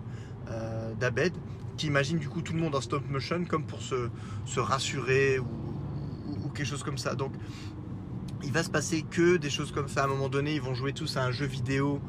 d'Abed, 1.01 1.33
qui 1.79 1.87
imagine 1.87 2.19
du 2.19 2.29
coup 2.29 2.43
tout 2.43 2.53
le 2.53 2.61
monde 2.61 2.75
en 2.75 2.83
stop 2.83 3.03
motion 3.09 3.45
comme 3.47 3.65
pour 3.65 3.81
se, 3.81 4.61
rassurer 4.61 5.39
ou, 5.39 6.49
quelque 6.55 6.67
chose 6.67 6.83
comme 6.83 6.99
ça. 6.99 7.15
Donc 7.15 7.33
il 8.45 8.53
va 8.53 8.63
se 8.63 8.71
passer 8.71 9.03
que 9.03 9.39
des 9.39 9.51
choses 9.51 9.73
comme 9.73 9.89
ça. 9.89 10.03
À 10.03 10.05
un 10.05 10.09
moment 10.09 10.29
donné, 10.29 10.55
ils 10.55 10.61
vont 10.61 10.75
jouer 10.75 10.93
tous 10.93 11.17
à 11.17 11.25
un 11.25 11.31
jeu 11.31 11.47
vidéo 11.47 12.01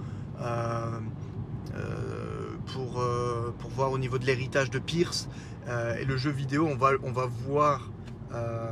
pour, 2.74 3.02
euh, 3.02 3.54
pour 3.60 3.70
voir 3.72 3.92
au 3.92 3.98
niveau 3.98 4.18
de 4.18 4.26
l'héritage 4.26 4.70
de 4.70 4.80
Pierce. 4.80 5.28
Euh, 5.68 5.96
et 5.96 6.06
le 6.06 6.18
jeu 6.18 6.32
vidéo, 6.32 6.68
on 6.68 6.76
va, 6.76 6.92
on 7.04 7.12
va 7.12 7.26
voir. 7.26 7.90
euh, 8.34 8.72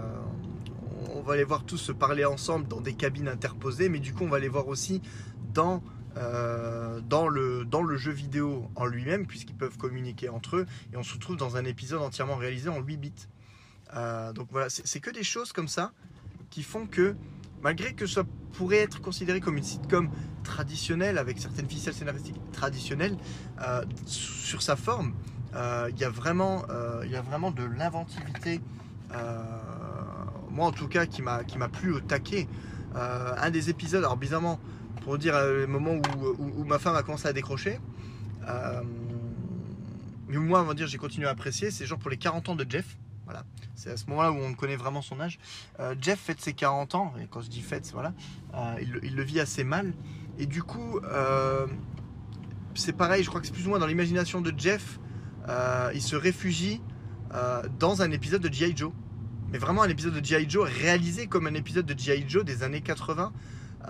on 1.13 1.21
va 1.21 1.35
les 1.35 1.43
voir 1.43 1.63
tous 1.65 1.77
se 1.77 1.91
parler 1.91 2.25
ensemble 2.25 2.67
dans 2.67 2.81
des 2.81 2.93
cabines 2.93 3.27
interposées, 3.27 3.89
mais 3.89 3.99
du 3.99 4.13
coup, 4.13 4.23
on 4.23 4.29
va 4.29 4.39
les 4.39 4.47
voir 4.47 4.67
aussi 4.67 5.01
dans, 5.53 5.83
euh, 6.17 6.99
dans, 7.01 7.27
le, 7.27 7.63
dans 7.63 7.83
le 7.83 7.95
jeu 7.95 8.11
vidéo 8.11 8.69
en 8.75 8.85
lui-même, 8.85 9.27
puisqu'ils 9.27 9.55
peuvent 9.55 9.77
communiquer 9.77 10.29
entre 10.29 10.57
eux. 10.57 10.65
Et 10.93 10.97
on 10.97 11.03
se 11.03 11.13
retrouve 11.13 11.37
dans 11.37 11.57
un 11.57 11.65
épisode 11.65 12.01
entièrement 12.01 12.37
réalisé 12.37 12.69
en 12.69 12.79
8 12.79 12.97
bits. 12.97 13.13
Euh, 13.95 14.33
donc 14.33 14.47
voilà, 14.51 14.69
c'est 14.69 14.99
que 14.99 15.11
des 15.11 15.23
choses 15.23 15.51
comme 15.51 15.67
ça 15.67 15.91
qui 16.49 16.63
font 16.63 16.87
que, 16.87 17.15
malgré 17.63 17.93
que 17.93 18.05
ça 18.05 18.23
pourrait 18.53 18.77
être 18.77 19.01
considéré 19.01 19.39
comme 19.39 19.57
une 19.57 19.63
sitcom 19.63 20.09
traditionnelle, 20.43 21.17
avec 21.17 21.39
certaines 21.39 21.67
ficelles 21.69 21.93
scénaristiques 21.93 22.39
traditionnelles, 22.51 23.15
euh, 23.61 23.83
sur 24.05 24.61
sa 24.61 24.75
forme, 24.75 25.13
euh, 25.55 25.89
il 25.93 25.99
y, 25.99 26.03
a 26.03 26.09
vraiment, 26.09 26.63
euh, 26.69 27.05
y 27.07 27.15
a 27.15 27.21
vraiment 27.21 27.51
de 27.51 27.63
l'inventivité. 27.63 28.61
moi, 30.49 30.67
en 30.67 30.71
tout 30.71 30.87
cas, 30.89 31.05
qui 31.05 31.21
m'a 31.21 31.43
plu 31.71 31.93
au 31.93 31.99
taquet. 32.01 32.47
Un 32.95 33.49
des 33.51 33.69
épisodes, 33.69 34.03
alors 34.03 34.17
bizarrement, 34.17 34.59
pour 35.03 35.17
dire 35.17 35.33
le 35.39 35.65
moment 35.67 35.93
où, 35.95 36.59
où- 36.59 36.63
ma 36.65 36.77
femme 36.79 36.95
a 36.95 37.03
commencé 37.03 37.27
à 37.27 37.33
décrocher, 37.33 37.79
mais 40.27 40.37
moi, 40.37 40.61
on 40.61 40.65
va 40.65 40.73
dire, 40.73 40.87
j'ai 40.87 40.97
continué 40.97 41.27
à 41.27 41.31
apprécier, 41.31 41.71
c'est 41.71 41.85
genre 41.85 41.99
pour 41.99 42.09
les 42.09 42.17
40 42.17 42.49
ans 42.49 42.55
de 42.55 42.65
Jeff. 42.69 42.97
C'est 43.75 43.89
à 43.91 43.97
ce 43.97 44.05
moment-là 44.09 44.31
où 44.31 44.35
on 44.37 44.53
connaît 44.53 44.75
vraiment 44.75 45.01
son 45.01 45.19
âge. 45.19 45.39
Euh, 45.79 45.95
Jeff 45.99 46.19
fête 46.19 46.41
ses 46.41 46.53
40 46.53 46.95
ans, 46.95 47.13
et 47.21 47.27
quand 47.29 47.41
je 47.41 47.49
dis 47.49 47.61
fête, 47.61 47.89
voilà, 47.93 48.13
euh, 48.53 48.75
il, 49.03 49.15
le- 49.15 49.23
vit 49.23 49.39
assez 49.39 49.63
mal. 49.63 49.93
Et 50.37 50.45
du 50.45 50.61
coup, 50.61 50.99
euh, 50.99 51.65
c'est 52.75 52.93
pareil, 52.93 53.23
je 53.23 53.29
crois 53.29 53.41
que 53.41 53.47
c'est 53.47 53.53
plus 53.53 53.65
ou 53.65 53.69
moins 53.69 53.79
dans 53.79 53.87
l'imagination 53.87 54.41
de 54.41 54.53
Jeff, 54.57 54.99
il 55.93 56.01
se 56.01 56.15
réfugie 56.15 56.81
dans 57.79 58.01
un 58.01 58.11
épisode 58.11 58.41
de 58.41 58.53
G.I. 58.53 58.75
Joe. 58.75 58.91
Mais 59.51 59.57
vraiment 59.57 59.81
un 59.83 59.89
épisode 59.89 60.13
de 60.13 60.23
G.I. 60.23 60.49
Joe 60.49 60.69
réalisé 60.69 61.27
comme 61.27 61.47
un 61.47 61.53
épisode 61.53 61.85
de 61.85 61.97
G.I. 61.97 62.23
Joe 62.27 62.45
des 62.45 62.63
années 62.63 62.81
80. 62.81 63.33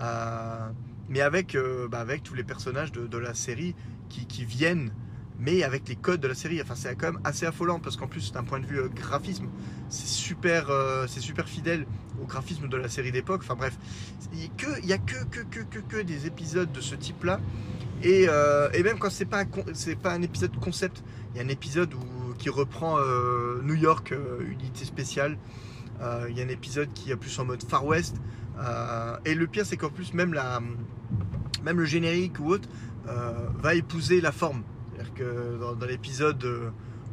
euh, 0.00 0.68
mais 1.08 1.20
avec, 1.20 1.56
bah, 1.90 2.00
avec 2.00 2.22
tous 2.22 2.34
les 2.34 2.44
personnages 2.44 2.90
de, 2.92 3.18
la 3.18 3.34
série 3.34 3.74
qui 4.08 4.44
viennent, 4.44 4.92
mais 5.38 5.62
avec 5.62 5.88
les 5.88 5.96
codes 5.96 6.20
de 6.20 6.28
la 6.28 6.34
série. 6.34 6.60
Enfin, 6.62 6.74
c'est 6.74 6.94
quand 6.96 7.12
même 7.12 7.20
assez 7.24 7.46
affolant 7.46 7.80
parce 7.80 7.96
qu'en 7.96 8.06
plus, 8.06 8.32
d'un 8.32 8.44
point 8.44 8.60
de 8.60 8.66
vue 8.66 8.80
euh, 8.80 8.88
graphisme, 8.88 9.46
c'est 9.88 10.06
super, 10.06 10.70
euh, 10.70 11.06
c'est 11.08 11.20
super 11.20 11.48
fidèle 11.48 11.86
au 12.22 12.26
graphisme 12.26 12.68
de 12.68 12.76
la 12.76 12.88
série 12.88 13.12
d'époque. 13.12 13.40
Enfin 13.42 13.56
bref, 13.56 13.76
il 14.32 14.50
n'y 14.84 14.92
a, 14.92 14.98
que, 14.98 16.02
des 16.02 16.26
épisodes 16.26 16.70
de 16.70 16.80
ce 16.80 16.94
type-là. 16.94 17.40
Et, 18.02 18.26
euh, 18.28 18.68
même 18.82 18.98
quand 18.98 19.10
c'est 19.10 19.24
pas, 19.24 19.44
pas 19.44 20.12
un 20.12 20.22
épisode 20.22 20.56
concept, 20.58 21.02
il 21.34 21.38
y 21.38 21.40
a 21.40 21.44
un 21.44 21.48
épisode 21.48 21.90
qui 22.38 22.50
reprend 22.50 22.98
New 23.62 23.74
York, 23.74 24.12
unité 24.40 24.84
spéciale. 24.84 25.38
Il 26.28 26.36
y 26.36 26.40
a 26.40 26.44
un 26.44 26.48
épisode 26.48 26.92
qui 26.92 27.12
est 27.12 27.16
plus 27.16 27.38
en 27.38 27.44
mode 27.44 27.62
Far 27.62 27.86
West. 27.86 28.16
Et 29.24 29.34
le 29.34 29.46
pire, 29.46 29.64
c'est 29.64 29.76
qu'en 29.76 29.90
plus, 29.90 30.12
même, 30.14 30.34
le 31.64 31.84
générique 31.84 32.40
ou 32.40 32.48
autre 32.48 32.68
va 33.06 33.74
épouser 33.76 34.20
la 34.20 34.32
forme. 34.32 34.62
C'est-à-dire 34.92 35.14
que 35.14 35.58
dans, 35.78 35.86
l'épisode 35.86 36.44
euh, 36.44 36.70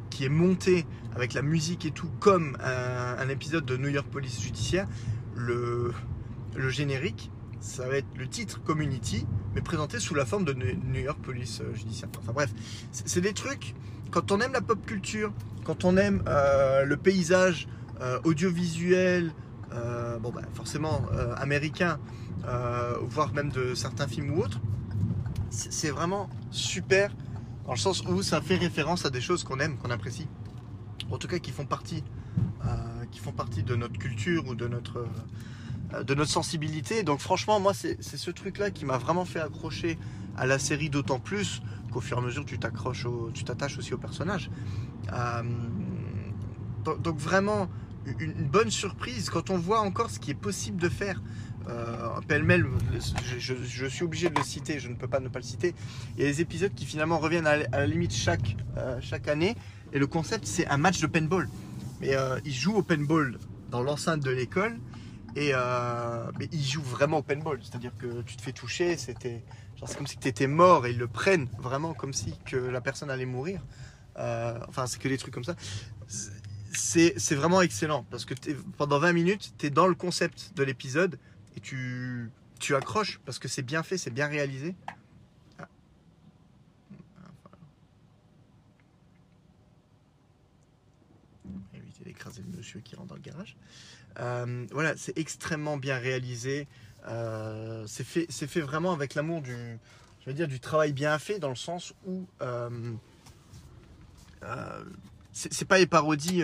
qui 0.10 0.26
est 0.26 0.30
monté 0.30 0.86
avec 1.16 1.34
la 1.34 1.42
musique 1.42 1.86
et 1.86 1.92
tout, 1.92 2.10
comme 2.20 2.58
un, 2.62 3.30
épisode 3.30 3.66
de 3.66 3.78
New 3.78 3.90
York 3.90 4.08
Police 4.10 4.42
Judiciaire, 4.42 4.88
le, 5.36 5.94
générique, 6.70 7.32
ça 7.60 7.88
va 7.88 7.98
être 7.98 8.08
le 8.18 8.28
titre 8.28 8.62
Community, 8.64 9.26
mais 9.56 9.62
présenté 9.62 10.00
sous 10.00 10.16
la 10.16 10.26
forme 10.26 10.46
de 10.46 10.54
New 10.54 11.00
York 11.00 11.20
Police 11.22 11.62
euh, 11.62 11.74
Judiciaire. 11.74 12.10
Enfin 12.20 12.34
bref, 12.34 12.52
c'est 12.92 13.22
des 13.22 13.34
trucs, 13.34 13.76
quand 14.12 14.32
on 14.32 14.40
aime 14.40 14.54
la 14.54 14.62
pop 14.62 14.84
culture, 14.86 15.32
quand 15.64 15.86
on 15.86 15.98
aime 15.98 16.24
euh, 16.28 16.86
le 16.86 16.98
paysage 16.98 17.68
audiovisuel, 18.24 19.34
bon 20.22 20.32
bah 20.32 20.42
forcément 20.54 21.06
américain, 21.36 22.00
voire 23.02 23.34
même 23.34 23.52
de 23.52 23.76
certains 23.76 24.08
films 24.08 24.32
ou 24.32 24.42
autres, 24.42 24.62
c'est 25.50 25.90
vraiment 25.90 26.30
super 26.50 27.12
dans 27.70 27.76
le 27.76 27.80
sens 27.80 28.04
où 28.08 28.24
ça 28.24 28.42
fait 28.42 28.56
référence 28.56 29.06
à 29.06 29.12
des 29.12 29.22
choses 29.22 29.44
qu'on 29.44 29.60
aime, 29.60 29.78
qu'on 29.78 29.92
apprécie, 29.92 30.28
en 31.12 31.20
tout 31.20 31.28
cas 31.28 31.38
qui 31.38 31.52
font 31.52 31.68
partie, 31.68 32.04
euh, 32.66 33.06
qui 33.12 33.20
font 33.20 33.32
partie 33.32 33.62
de 33.62 33.76
notre 33.76 34.00
culture 34.00 34.48
ou 34.48 34.56
de 34.56 34.68
notre, 34.68 35.06
euh, 35.94 36.04
de 36.04 36.16
notre 36.16 36.32
sensibilité. 36.32 37.04
Donc 37.04 37.20
franchement, 37.20 37.60
moi, 37.60 37.76
c'est 37.76 38.02
ce 38.02 38.32
truc-là 38.32 38.72
qui 38.72 38.86
m'a 38.86 38.98
vraiment 38.98 39.24
fait 39.24 39.40
accrocher 39.40 40.00
à 40.36 40.48
la 40.48 40.58
série, 40.58 40.90
d'autant 40.90 41.20
plus 41.20 41.62
qu'au 41.92 42.02
fur 42.02 42.18
et 42.18 42.22
à 42.22 42.24
mesure, 42.24 42.44
tu 42.44 42.58
t'accroches, 42.58 43.06
tu 43.36 43.44
t'attaches 43.44 43.78
aussi 43.78 43.94
au 43.94 44.00
personnage. 44.00 44.50
Euh, 45.14 45.44
donc, 47.04 47.20
vraiment, 47.20 47.70
une 48.18 48.48
bonne 48.48 48.72
surprise 48.72 49.30
quand 49.30 49.52
on 49.52 49.60
voit 49.60 49.82
encore 49.82 50.10
ce 50.10 50.18
qui 50.18 50.32
est 50.32 50.42
possible 50.42 50.82
de 50.82 50.90
faire. 50.90 51.22
Euh, 51.70 52.10
pêle-mêle, 52.28 52.66
je, 53.38 53.86
suis 53.88 54.04
obligé 54.04 54.30
de 54.30 54.36
le 54.36 54.44
citer, 54.44 54.80
je 54.80 54.88
ne 54.88 54.96
peux 54.96 55.08
pas 55.08 55.20
ne 55.20 55.30
pas 55.30 55.40
le 55.40 55.44
citer. 55.44 55.74
Il 56.16 56.24
y 56.24 56.26
a 56.26 56.30
des 56.30 56.42
épisodes 56.42 56.74
qui 56.74 56.86
finalement 56.86 57.18
reviennent 57.18 57.48
à, 57.48 57.58
la- 57.58 57.88
limite 57.88 58.14
chaque, 58.14 58.56
euh, 58.78 59.00
chaque 59.02 59.28
année. 59.28 59.56
Et 59.94 60.00
le 60.00 60.08
concept, 60.08 60.46
c'est 60.46 60.68
un 60.68 60.78
match 60.78 61.00
de 61.00 61.08
paintball. 61.08 61.50
Mais 62.02 62.16
euh, 62.16 62.40
ils 62.46 62.54
jouent 62.54 62.76
au 62.76 62.84
paintball 62.84 63.40
dans 63.72 63.82
l'enceinte 63.82 64.22
de 64.22 64.32
l'école. 64.32 64.78
Et 65.36 65.52
euh, 65.54 66.32
mais 66.40 66.50
ils 66.52 66.64
jouent 66.64 66.82
vraiment 66.82 67.20
au 67.20 67.24
paintball. 67.24 67.60
C'est-à-dire 67.62 67.92
que 67.98 68.22
tu 68.22 68.36
te 68.36 68.42
fais 68.42 68.52
toucher, 68.52 68.98
c'était 68.98 69.44
c'est 69.86 69.98
comme 69.98 70.08
si 70.08 70.18
tu 70.18 70.28
étais 70.28 70.48
mort 70.48 70.86
et 70.86 70.92
ils 70.92 70.98
le 70.98 71.08
prennent 71.08 71.48
vraiment 71.58 71.94
comme 71.94 72.14
si 72.14 72.34
que 72.46 72.58
la 72.58 72.82
personne 72.82 73.10
allait 73.10 73.26
mourir. 73.26 73.62
Enfin, 74.18 74.86
c'est 74.88 75.00
que 75.00 75.08
des 75.08 75.18
trucs 75.18 75.34
comme 75.34 75.46
ça. 75.46 75.56
C'est 76.74 77.36
vraiment 77.36 77.62
excellent 77.62 78.06
parce 78.12 78.26
que 78.26 78.34
pendant 78.78 79.00
20 79.00 79.14
minutes, 79.14 79.54
tu 79.58 79.68
es 79.68 79.70
dans 79.70 79.88
le 79.88 79.96
concept 79.96 80.52
de 80.56 80.64
l'épisode 80.64 81.18
tu, 81.60 82.32
tu 82.60 82.76
accroches 82.76 83.20
parce 83.26 83.40
que 83.40 83.48
c'est 83.48 83.62
bien 83.62 83.84
fait, 83.84 83.98
c'est 83.98 84.12
bien 84.12 84.28
réalisé. 84.28 84.76
Ah. 85.58 85.68
Éviter 91.74 92.04
d'écraser 92.04 92.44
le 92.50 92.58
monsieur 92.58 92.80
qui 92.82 92.96
rentre 92.96 93.10
dans 93.10 93.16
le 93.16 93.22
garage. 93.22 93.56
Euh, 94.20 94.66
voilà, 94.72 94.96
c'est 94.98 95.18
extrêmement 95.18 95.78
bien 95.78 95.98
réalisé. 95.98 96.68
Euh, 97.08 97.86
c'est 97.88 98.04
fait, 98.04 98.28
fait 98.32 98.62
vraiment 98.62 98.92
avec 98.92 99.16
l'amour 99.16 99.42
du, 99.42 99.56
je 100.22 100.26
veux 100.26 100.34
dire, 100.34 100.48
du 100.48 100.60
travail 100.60 100.92
bien 100.92 101.18
fait 101.18 101.40
dans 101.40 101.50
le 101.50 101.56
sens 101.56 101.94
où 102.06 102.28
euh, 102.42 102.94
c'est 105.32 105.66
pas 105.66 105.78
les 105.78 105.88
parodies, 105.88 106.44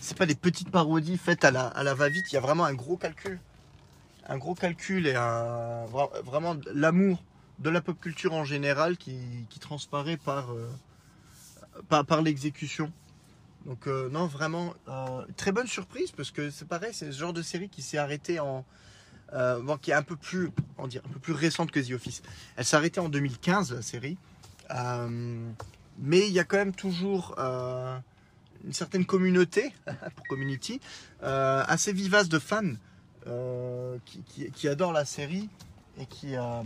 c'est 0.00 0.16
pas 0.16 0.26
des 0.26 0.34
petites 0.34 0.70
parodies 0.70 1.18
faites 1.18 1.44
à 1.44 1.50
la, 1.50 1.66
à 1.66 1.82
la 1.82 1.94
va-vite. 1.94 2.26
Il 2.30 2.34
y 2.34 2.38
a 2.38 2.40
vraiment 2.40 2.64
un 2.64 2.74
gros 2.74 2.96
calcul, 2.96 3.40
un 4.26 4.38
gros 4.38 4.54
calcul 4.54 5.06
et 5.06 5.14
vraiment 5.14 6.56
l'amour 6.72 7.22
de 7.58 7.70
la 7.70 7.80
pop 7.80 7.98
culture 8.00 8.32
en 8.32 8.44
général 8.44 8.96
qui, 8.96 9.16
qui 9.48 9.58
transparaît 9.58 10.16
par, 10.16 10.52
euh, 10.52 10.68
par, 11.88 12.04
par 12.04 12.22
l'exécution. 12.22 12.92
Donc 13.64 13.86
euh, 13.86 14.08
non, 14.10 14.26
vraiment, 14.26 14.74
euh, 14.88 15.24
très 15.36 15.52
bonne 15.52 15.66
surprise 15.66 16.10
parce 16.10 16.30
que 16.30 16.50
c'est 16.50 16.68
pareil, 16.68 16.92
c'est 16.92 17.10
ce 17.12 17.18
genre 17.18 17.32
de 17.32 17.42
série 17.42 17.68
qui 17.68 17.82
s'est 17.82 17.98
arrêtée 17.98 18.40
en... 18.40 18.64
qui 19.80 19.90
est 19.90 19.94
un 19.94 20.02
peu 20.02 20.16
plus, 20.16 20.50
on 20.78 20.86
dire, 20.86 21.02
un 21.06 21.12
peu 21.12 21.20
plus 21.20 21.32
récente 21.32 21.70
que 21.70 21.80
The 21.80 21.92
Office. 21.92 22.22
Elle 22.56 22.64
s'est 22.64 22.76
arrêtée 22.76 23.00
en 23.00 23.08
2015, 23.08 23.72
la 23.72 23.82
série. 23.82 24.18
Mais 25.98 26.26
il 26.26 26.32
y 26.32 26.40
a 26.40 26.44
quand 26.44 26.56
même 26.56 26.74
toujours 26.74 27.36
une 28.64 28.72
certaine 28.72 29.04
communauté, 29.04 29.72
pour 30.16 30.26
Community, 30.26 30.80
euh, 31.22 31.62
assez 31.66 31.92
vivace 31.92 32.28
de 32.28 32.38
fans 32.38 32.62
euh, 33.26 33.98
qui, 34.54 34.68
adorent 34.68 34.92
la 34.92 35.04
série 35.04 35.48
et 35.98 36.06
qui, 36.06 36.36
euh, 36.36 36.62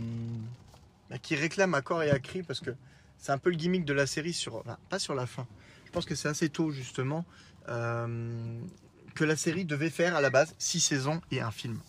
bah, 1.09 1.17
qui 1.17 1.35
réclament 1.35 1.75
à 1.75 1.81
corps 1.81 2.03
et 2.03 2.11
à 2.11 2.19
cri 2.19 2.43
parce 2.43 2.59
que 2.59 2.71
c'est 3.17 3.31
un 3.31 3.37
peu 3.37 3.49
le 3.49 3.57
gimmick 3.57 3.85
de 3.85 3.93
la 3.93 4.07
série, 4.07 4.33
sur, 4.33 4.63
pas 4.89 4.99
sur 4.99 5.13
la 5.13 5.25
fin. 5.25 5.45
Je 5.85 5.91
pense 5.91 6.05
que 6.05 6.15
c'est 6.15 6.29
assez 6.29 6.49
tôt 6.49 6.71
justement 6.71 7.25
que 7.67 9.23
la 9.23 9.35
série 9.35 9.65
devait 9.65 9.91
faire 9.91 10.15
à 10.15 10.21
la 10.21 10.31
base 10.31 10.55
six 10.57 10.79
saisons 10.79 11.21
et 11.29 11.41
un 11.41 11.51
film. 11.51 11.79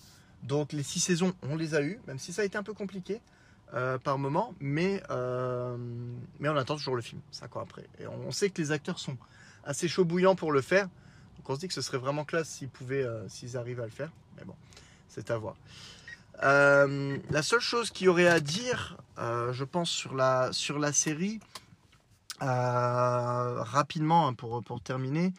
Donc 0.42 0.72
les 0.72 0.82
six 0.82 1.00
saisons, 1.00 1.32
on 1.42 1.56
les 1.56 1.74
a 1.74 1.82
eues, 1.82 2.00
même 2.06 2.18
si 2.18 2.32
ça 2.32 2.42
a 2.42 2.44
été 2.44 2.58
un 2.58 2.62
peu 2.62 2.74
compliqué 2.74 3.20
par 4.02 4.18
moment, 4.18 4.54
mais, 4.60 5.02
mais 6.40 6.48
on 6.48 6.56
attend 6.56 6.76
toujours 6.76 6.96
le 6.96 7.02
film, 7.02 7.20
cinq 7.30 7.56
ans 7.56 7.60
après. 7.60 7.86
Et 8.00 8.06
on 8.06 8.30
sait 8.32 8.50
que 8.50 8.60
les 8.60 8.72
acteurs 8.72 8.98
sont 8.98 9.16
assez 9.64 9.88
chauds 9.88 10.04
bouillants 10.04 10.34
pour 10.34 10.52
le 10.52 10.60
faire. 10.60 10.88
Donc 11.36 11.48
on 11.48 11.54
se 11.54 11.60
dit 11.60 11.68
que 11.68 11.74
ce 11.74 11.82
serait 11.82 11.98
vraiment 11.98 12.24
classe 12.24 12.48
s'ils 12.48 12.68
pouvaient, 12.68 13.04
euh, 13.04 13.28
s'ils 13.28 13.56
arrivaient 13.56 13.82
à 13.82 13.86
le 13.86 13.90
faire. 13.90 14.10
Mais 14.36 14.44
bon, 14.44 14.54
c'est 15.08 15.30
à 15.30 15.38
voir. 15.38 15.56
Euh, 16.42 17.18
la 17.30 17.42
seule 17.42 17.60
chose 17.60 17.90
qu'il 17.90 18.06
y 18.06 18.08
aurait 18.08 18.28
à 18.28 18.40
dire, 18.40 18.98
euh, 19.18 19.52
je 19.52 19.64
pense, 19.64 19.90
sur 19.90 20.14
la, 20.14 20.52
sur 20.52 20.78
la 20.78 20.92
série, 20.92 21.40
rapidement 22.40 24.26
hein, 24.26 24.34
pour, 24.34 24.62
pour 24.62 24.80
terminer, 24.80 25.32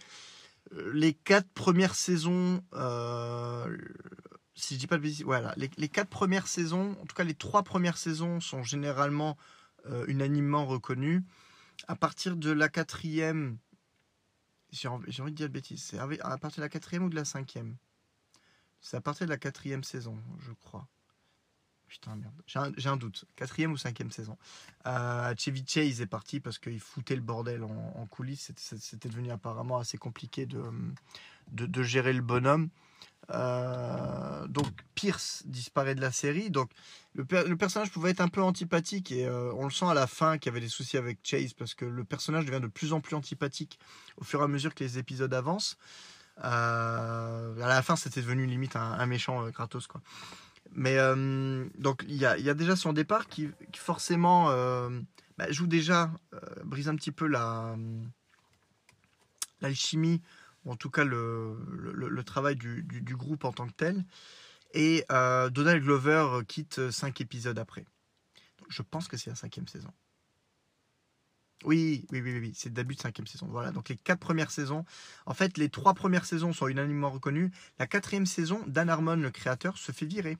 les 0.93 1.13
quatre 1.13 1.49
premières 1.49 1.95
saisons, 1.95 2.63
si 4.53 4.75
je 4.75 4.79
dis 4.79 4.87
pas 4.87 4.97
de 4.97 5.01
bêtises, 5.01 5.23
voilà, 5.23 5.53
les, 5.57 5.89
quatre 5.89 6.09
premières 6.09 6.47
saisons, 6.47 6.95
en 7.01 7.05
tout 7.05 7.15
cas 7.15 7.23
les 7.23 7.33
trois 7.33 7.63
premières 7.63 7.97
saisons 7.97 8.39
sont 8.39 8.61
généralement 8.61 9.35
unanimement 10.07 10.65
reconnues. 10.65 11.23
À 11.87 11.95
partir 11.95 12.35
de 12.35 12.51
la 12.51 12.69
quatrième, 12.69 13.57
j'ai 14.71 14.87
envie, 14.87 15.11
de 15.11 15.29
dire 15.29 15.47
de 15.47 15.53
bêtises, 15.53 15.83
c'est 15.83 15.99
à 15.99 16.37
partir 16.37 16.57
de 16.57 16.65
la 16.65 16.69
quatrième 16.69 17.03
ou 17.03 17.09
de 17.09 17.15
la 17.15 17.25
cinquième 17.25 17.75
C'est 18.79 18.97
à 18.97 19.01
partir 19.01 19.27
de 19.27 19.31
la 19.31 19.37
quatrième 19.37 19.83
saison, 19.83 20.17
je 20.39 20.51
crois. 20.53 20.87
Putain, 21.87 22.15
merde. 22.15 22.71
J'ai 22.77 22.87
un, 22.87 22.95
doute. 22.95 23.25
Quatrième 23.35 23.73
ou 23.73 23.77
cinquième 23.77 24.11
saison. 24.11 24.37
Euh, 24.87 25.33
Chevy 25.37 25.65
Chase 25.67 25.99
est 25.99 26.07
parti 26.07 26.39
parce 26.39 26.57
qu'il 26.57 26.79
foutait 26.79 27.17
le 27.17 27.21
bordel 27.21 27.63
en, 27.65 28.07
coulisses. 28.07 28.53
C'était- 28.55 29.09
devenu 29.09 29.29
apparemment 29.29 29.77
assez 29.77 29.97
compliqué 29.97 30.45
de, 30.45 30.63
de 31.49 31.83
gérer 31.83 32.13
le 32.13 32.21
bonhomme. 32.21 32.69
Euh, 33.31 34.47
donc 34.47 34.67
Pierce 34.95 35.43
disparaît 35.45 35.95
de 35.95 36.01
la 36.01 36.11
série. 36.11 36.49
Donc 36.49 36.69
le, 37.15 37.25
per- 37.25 37.45
le 37.47 37.55
personnage 37.55 37.91
pouvait 37.91 38.11
être 38.11 38.21
un 38.21 38.27
peu 38.27 38.41
antipathique 38.41 39.11
et 39.11 39.25
euh, 39.25 39.51
on 39.55 39.65
le 39.65 39.71
sent 39.71 39.85
à 39.85 39.93
la 39.93 40.07
fin 40.07 40.37
qu'il 40.37 40.51
y 40.51 40.53
avait 40.53 40.61
des 40.61 40.69
soucis 40.69 40.97
avec 40.97 41.19
Chase 41.23 41.53
parce 41.53 41.73
que 41.73 41.85
le 41.85 42.03
personnage 42.03 42.45
devient 42.45 42.61
de 42.61 42.67
plus 42.67 42.93
en 42.93 43.01
plus 43.01 43.15
antipathique 43.15 43.79
au 44.17 44.23
fur 44.23 44.41
et 44.41 44.43
à 44.43 44.47
mesure 44.47 44.75
que 44.75 44.83
les 44.83 44.97
épisodes 44.97 45.33
avancent. 45.33 45.77
Euh, 46.43 47.61
à 47.61 47.67
la 47.67 47.81
fin, 47.81 47.95
c'était 47.95 48.21
devenu 48.21 48.45
limite 48.45 48.75
un, 48.75 48.93
un 48.93 49.05
méchant 49.05 49.49
Kratos 49.51 49.87
quoi. 49.87 50.01
Mais 50.73 50.97
donc 51.77 52.05
il 52.07 52.15
y 52.15 52.25
a, 52.25 52.53
déjà 52.53 52.77
son 52.77 52.93
départ 52.93 53.27
qui, 53.27 53.49
forcément 53.75 54.45
bah, 55.37 55.51
joue 55.51 55.67
déjà, 55.67 56.09
brise 56.63 56.87
un 56.87 56.95
petit 56.95 57.11
peu 57.11 57.27
la 57.27 57.75
l'alchimie, 59.61 60.21
ou 60.65 60.71
en 60.71 60.75
tout 60.75 60.89
cas 60.89 61.03
le, 61.03 62.21
travail 62.25 62.55
du, 62.55 63.15
groupe 63.15 63.45
en 63.45 63.51
tant 63.51 63.67
que 63.67 63.73
tel. 63.73 64.05
Et 64.73 65.03
euh, 65.11 65.49
Donald 65.49 65.83
Glover 65.83 66.41
quitte 66.47 66.91
cinq 66.91 67.19
épisodes 67.21 67.59
après. 67.59 67.85
Je 68.69 68.81
pense 68.81 69.07
que 69.07 69.17
c'est 69.17 69.29
la 69.29 69.35
cinquième 69.35 69.67
saison. 69.67 69.91
Oui, 71.63 72.07
oui, 72.11 72.21
oui, 72.21 72.39
oui, 72.39 72.53
c'est 72.55 72.69
le 72.69 72.75
début 72.75 72.95
de 72.95 73.01
cinquième 73.01 73.27
saison. 73.27 73.47
Voilà, 73.49 73.71
donc 73.71 73.89
les 73.89 73.97
quatre 73.97 74.19
premières 74.19 74.49
saisons. 74.49 74.83
En 75.25 75.33
fait, 75.33 75.57
les 75.57 75.69
trois 75.69 75.93
premières 75.93 76.25
saisons 76.25 76.53
sont 76.53 76.67
unanimement 76.67 77.11
reconnues. 77.11 77.51
La 77.77 77.85
quatrième 77.85 78.25
saison, 78.25 78.63
Dan 78.67 78.89
Harmon, 78.89 79.17
le 79.17 79.29
créateur, 79.29 79.77
se 79.77 79.91
fait 79.91 80.05
virer. 80.05 80.37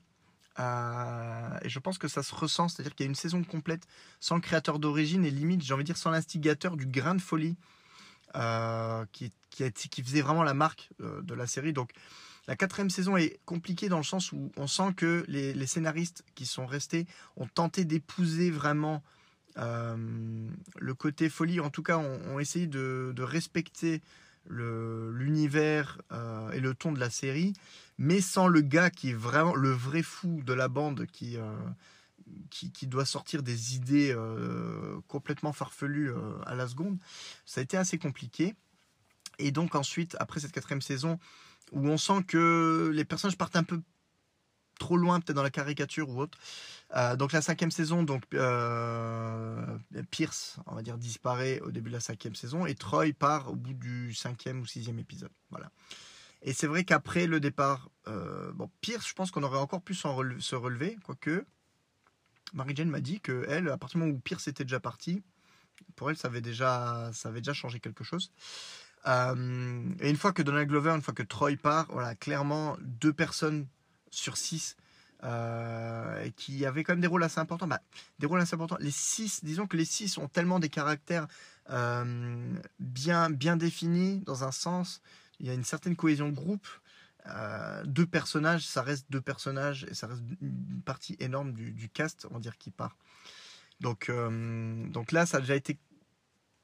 Euh, 0.58 1.58
et 1.62 1.68
je 1.68 1.78
pense 1.78 1.98
que 1.98 2.08
ça 2.08 2.22
se 2.22 2.34
ressent, 2.34 2.68
c'est-à-dire 2.68 2.94
qu'il 2.94 3.04
y 3.04 3.08
a 3.08 3.10
une 3.10 3.14
saison 3.14 3.42
complète 3.44 3.86
sans 4.20 4.40
créateur 4.40 4.78
d'origine 4.78 5.24
et 5.24 5.30
limite, 5.30 5.62
j'ai 5.62 5.72
envie 5.72 5.84
de 5.84 5.86
dire, 5.86 5.96
sans 5.96 6.10
l'instigateur 6.10 6.76
du 6.76 6.86
grain 6.86 7.14
de 7.14 7.22
folie 7.22 7.56
euh, 8.36 9.04
qui, 9.12 9.32
faisait 10.02 10.22
vraiment 10.22 10.42
la 10.42 10.54
marque 10.54 10.90
euh, 11.00 11.20
de 11.22 11.34
la 11.34 11.46
série. 11.46 11.72
Donc 11.72 11.90
la 12.48 12.56
quatrième 12.56 12.90
saison 12.90 13.16
est 13.16 13.38
compliquée 13.44 13.88
dans 13.88 13.98
le 13.98 14.04
sens 14.04 14.32
où 14.32 14.50
on 14.56 14.66
sent 14.66 14.94
que 14.96 15.24
les, 15.28 15.66
scénaristes 15.66 16.24
qui 16.34 16.46
sont 16.46 16.66
restés 16.66 17.06
ont 17.36 17.46
tenté 17.46 17.84
d'épouser 17.84 18.50
vraiment 18.50 19.02
euh, 19.58 19.96
le 20.78 20.94
côté 20.94 21.28
folie, 21.28 21.60
en 21.60 21.70
tout 21.70 21.82
cas 21.82 21.98
ont, 21.98 22.20
ont 22.34 22.38
essayé 22.38 22.66
de, 22.66 23.14
respecter 23.18 24.02
l'univers 24.48 26.00
et 26.52 26.58
le 26.58 26.74
ton 26.74 26.90
de 26.90 26.98
la 26.98 27.10
série, 27.10 27.52
mais 27.98 28.20
sans 28.20 28.48
le 28.48 28.60
gars 28.60 28.90
qui 28.90 29.10
est 29.10 29.14
vraiment 29.14 29.54
le 29.54 29.70
vrai 29.70 30.02
fou 30.02 30.40
de 30.44 30.52
la 30.52 30.66
bande 30.66 31.06
qui, 31.12 31.38
qui, 32.50 32.86
doit 32.86 33.04
sortir 33.04 33.42
des 33.42 33.76
idées 33.76 34.12
euh, 34.14 35.00
complètement 35.08 35.52
farfelues 35.52 36.12
euh, 36.12 36.38
à 36.46 36.54
la 36.54 36.68
seconde. 36.68 36.98
Ça 37.46 37.60
a 37.60 37.64
été 37.64 37.76
assez 37.76 37.98
compliqué. 37.98 38.54
Et 39.38 39.50
donc 39.50 39.74
ensuite, 39.74 40.16
après 40.20 40.40
cette 40.40 40.52
quatrième 40.52 40.82
saison, 40.82 41.18
où 41.72 41.88
on 41.88 41.96
sent 41.96 42.24
que 42.26 42.90
les 42.92 43.04
personnages 43.04 43.38
partent 43.38 43.56
un 43.56 43.64
peu 43.64 43.80
trop 44.78 44.96
loin, 44.96 45.20
peut-être 45.20 45.36
dans 45.36 45.42
la 45.42 45.50
caricature 45.50 46.10
ou 46.10 46.20
autre. 46.20 46.38
Euh, 46.96 47.16
donc 47.16 47.32
la 47.32 47.40
cinquième 47.40 47.70
saison, 47.70 48.02
donc 48.02 48.24
Pierce, 50.10 50.56
on 50.66 50.74
va 50.74 50.82
dire, 50.82 50.98
disparaît 50.98 51.60
au 51.60 51.70
début 51.70 51.88
de 51.88 51.94
la 51.94 52.00
cinquième 52.00 52.34
saison 52.34 52.66
et 52.66 52.74
Troy 52.74 53.12
part 53.18 53.50
au 53.50 53.54
bout 53.54 53.74
du 53.74 54.12
cinquième 54.14 54.60
ou 54.60 54.66
sixième 54.66 54.98
épisode. 54.98 55.30
Voilà. 55.50 55.70
Et 56.42 56.52
c'est 56.52 56.66
vrai 56.66 56.84
qu'après 56.84 57.26
le 57.26 57.40
départ, 57.40 57.88
bon, 58.06 58.70
Pierce, 58.80 59.08
je 59.08 59.14
pense 59.14 59.30
qu'on 59.30 59.44
aurait 59.44 59.58
encore 59.58 59.82
pu 59.82 59.94
se 59.94 60.54
relever, 60.54 60.98
quoique 61.04 61.46
Mary 62.52 62.74
Jane 62.76 62.90
m'a 62.90 63.00
dit 63.00 63.20
que 63.20 63.46
elle, 63.48 63.68
à 63.68 63.76
partir 63.76 63.98
du 63.98 64.06
moment 64.06 64.18
où 64.18 64.20
Pierce 64.20 64.48
était 64.48 64.64
déjà 64.64 64.80
parti, 64.80 65.22
pour 65.96 66.10
elle, 66.10 66.16
ça 66.16 66.28
avait 66.28 66.40
déjà, 66.40 67.10
ça 67.12 67.28
avait 67.28 67.40
déjà 67.40 67.52
changé 67.52 67.80
quelque 67.80 68.04
chose. 68.04 68.30
Euh, 69.06 69.82
et 70.00 70.10
une 70.10 70.16
fois 70.16 70.32
que 70.32 70.42
Donald 70.42 70.68
Glover, 70.68 70.90
une 70.90 71.02
fois 71.02 71.14
que 71.14 71.22
Troy 71.22 71.56
part, 71.56 71.86
voilà, 71.90 72.14
clairement, 72.14 72.76
deux 72.80 73.12
personnes 73.12 73.66
sur 74.10 74.36
six 74.36 74.76
euh, 75.24 76.28
qui 76.36 76.66
avaient 76.66 76.84
quand 76.84 76.92
même 76.92 77.00
des 77.00 77.06
rôles 77.06 77.22
assez 77.24 77.40
importants. 77.40 77.66
Bah, 77.66 77.80
des 78.18 78.26
rôles 78.26 78.40
assez 78.40 78.54
importants. 78.54 78.76
Les 78.80 78.90
six, 78.90 79.44
disons 79.44 79.66
que 79.66 79.76
les 79.76 79.84
six 79.84 80.18
ont 80.18 80.28
tellement 80.28 80.58
des 80.58 80.68
caractères 80.68 81.26
euh, 81.70 82.54
bien, 82.78 83.30
bien 83.30 83.56
définis 83.56 84.20
dans 84.20 84.44
un 84.44 84.52
sens. 84.52 85.00
Il 85.40 85.46
y 85.46 85.50
a 85.50 85.54
une 85.54 85.64
certaine 85.64 85.96
cohésion 85.96 86.28
de 86.28 86.34
groupe. 86.34 86.66
Euh, 87.26 87.84
deux 87.84 88.06
personnages, 88.06 88.66
ça 88.66 88.82
reste 88.82 89.06
deux 89.10 89.20
personnages 89.20 89.84
et 89.88 89.94
ça 89.94 90.08
reste 90.08 90.22
une 90.40 90.82
partie 90.84 91.16
énorme 91.20 91.52
du, 91.52 91.88
cast, 91.88 92.26
on 92.30 92.34
va 92.34 92.40
dire, 92.40 92.58
qui 92.58 92.70
part. 92.70 92.96
Donc, 93.80 94.08
euh, 94.08 94.86
donc 94.88 95.12
là, 95.12 95.26
ça 95.26 95.38
a 95.38 95.40
déjà 95.40 95.54
été 95.54 95.78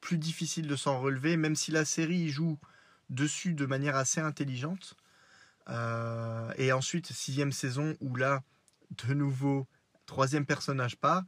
plus 0.00 0.18
difficile 0.18 0.66
de 0.66 0.76
s'en 0.76 1.00
relever, 1.00 1.36
même 1.36 1.56
si 1.56 1.70
la 1.70 1.84
série 1.84 2.28
joue 2.28 2.58
dessus 3.10 3.54
de 3.54 3.66
manière 3.66 3.96
assez 3.96 4.20
intelligente. 4.20 4.94
Euh, 5.68 6.52
et 6.56 6.72
ensuite, 6.72 7.12
sixième 7.12 7.52
saison, 7.52 7.96
où 8.00 8.16
là, 8.16 8.42
de 9.06 9.14
nouveau, 9.14 9.66
troisième 10.06 10.46
personnage 10.46 10.96
part. 10.96 11.22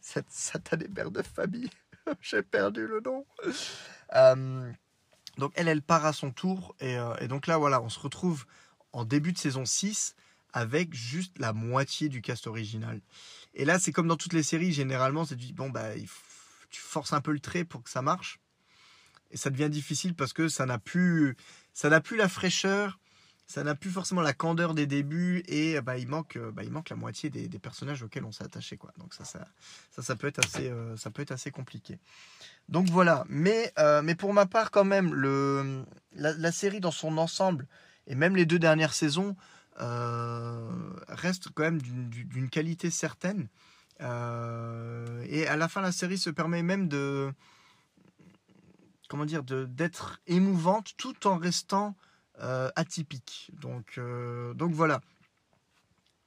Cette 0.00 0.30
satanée 0.30 0.88
mère 0.88 1.10
de 1.10 1.22
famille. 1.22 1.70
J'ai 2.20 2.42
perdu 2.42 2.86
le 2.86 3.00
nom. 3.00 3.24
Donc 5.38 5.52
elle, 5.54 5.68
elle 5.68 5.82
part 5.82 6.04
à 6.04 6.12
son 6.12 6.30
tour. 6.30 6.74
Et, 6.80 6.96
euh, 6.96 7.14
et 7.20 7.28
donc 7.28 7.46
là, 7.46 7.58
voilà, 7.58 7.80
on 7.82 7.88
se 7.88 7.98
retrouve 7.98 8.44
en 8.92 9.04
début 9.04 9.32
de 9.32 9.38
saison 9.38 9.64
6 9.64 10.14
avec 10.52 10.94
juste 10.94 11.38
la 11.38 11.52
moitié 11.52 12.08
du 12.08 12.20
cast 12.20 12.46
original. 12.46 13.00
Et 13.54 13.64
là, 13.64 13.78
c'est 13.78 13.92
comme 13.92 14.08
dans 14.08 14.16
toutes 14.16 14.34
les 14.34 14.42
séries, 14.42 14.72
généralement, 14.72 15.24
c'est 15.24 15.36
du 15.36 15.52
bon, 15.52 15.70
bah, 15.70 15.94
tu 16.70 16.80
forces 16.80 17.12
un 17.12 17.20
peu 17.20 17.32
le 17.32 17.40
trait 17.40 17.64
pour 17.64 17.82
que 17.82 17.90
ça 17.90 18.02
marche. 18.02 18.38
Et 19.30 19.36
ça 19.36 19.48
devient 19.48 19.70
difficile 19.70 20.14
parce 20.14 20.34
que 20.34 20.48
ça 20.48 20.66
n'a 20.66 20.78
plus, 20.78 21.36
ça 21.72 21.88
n'a 21.88 22.00
plus 22.00 22.16
la 22.16 22.28
fraîcheur, 22.28 22.98
ça 23.46 23.64
n'a 23.64 23.74
plus 23.74 23.90
forcément 23.90 24.22
la 24.22 24.32
candeur 24.32 24.74
des 24.74 24.86
débuts 24.86 25.42
et 25.46 25.80
bah, 25.80 25.98
il, 25.98 26.08
manque, 26.08 26.38
bah, 26.38 26.62
il 26.64 26.70
manque 26.70 26.88
la 26.88 26.96
moitié 26.96 27.28
des, 27.28 27.48
personnages 27.58 28.02
auxquels 28.02 28.24
on 28.24 28.32
s'est 28.32 28.44
attaché. 28.44 28.76
Quoi. 28.76 28.92
Donc 28.98 29.14
ça 29.14 29.24
ça, 29.24 29.46
ça, 29.90 30.02
ça, 30.02 30.16
peut 30.16 30.26
être 30.26 30.38
assez, 30.44 30.70
euh, 30.70 30.96
ça 30.96 31.10
peut 31.10 31.22
être 31.22 31.32
assez 31.32 31.50
compliqué. 31.50 31.98
Donc 32.68 32.88
voilà, 32.88 33.24
mais, 33.28 33.72
euh, 33.78 34.02
mais 34.02 34.14
pour 34.14 34.32
ma 34.32 34.46
part 34.46 34.70
quand 34.70 34.84
même, 34.84 35.12
le, 35.12 35.84
la, 36.14 36.52
série 36.52 36.80
dans 36.80 36.90
son 36.90 37.18
ensemble, 37.18 37.66
et 38.06 38.14
même 38.14 38.36
les 38.36 38.46
deux 38.46 38.58
dernières 38.58 38.94
saisons, 38.94 39.36
euh, 39.80 40.70
restent 41.08 41.50
quand 41.50 41.64
même 41.64 41.82
d'une 41.82 42.48
qualité 42.48 42.90
certaine. 42.90 43.48
et 44.00 44.04
à 44.04 45.56
la 45.56 45.68
fin, 45.68 45.80
la 45.80 45.92
série 45.92 46.18
se 46.18 46.30
permet 46.30 46.62
même 46.62 46.88
de 46.88 47.32
comment 49.08 49.26
dire 49.26 49.42
d'être 49.42 50.20
émouvante 50.26 50.92
tout 50.96 51.26
en 51.26 51.36
restant 51.36 51.88
euh, 51.88 52.11
atypique. 52.38 53.50
Donc, 53.60 53.98
euh, 53.98 54.54
donc 54.54 54.72
voilà. 54.72 55.00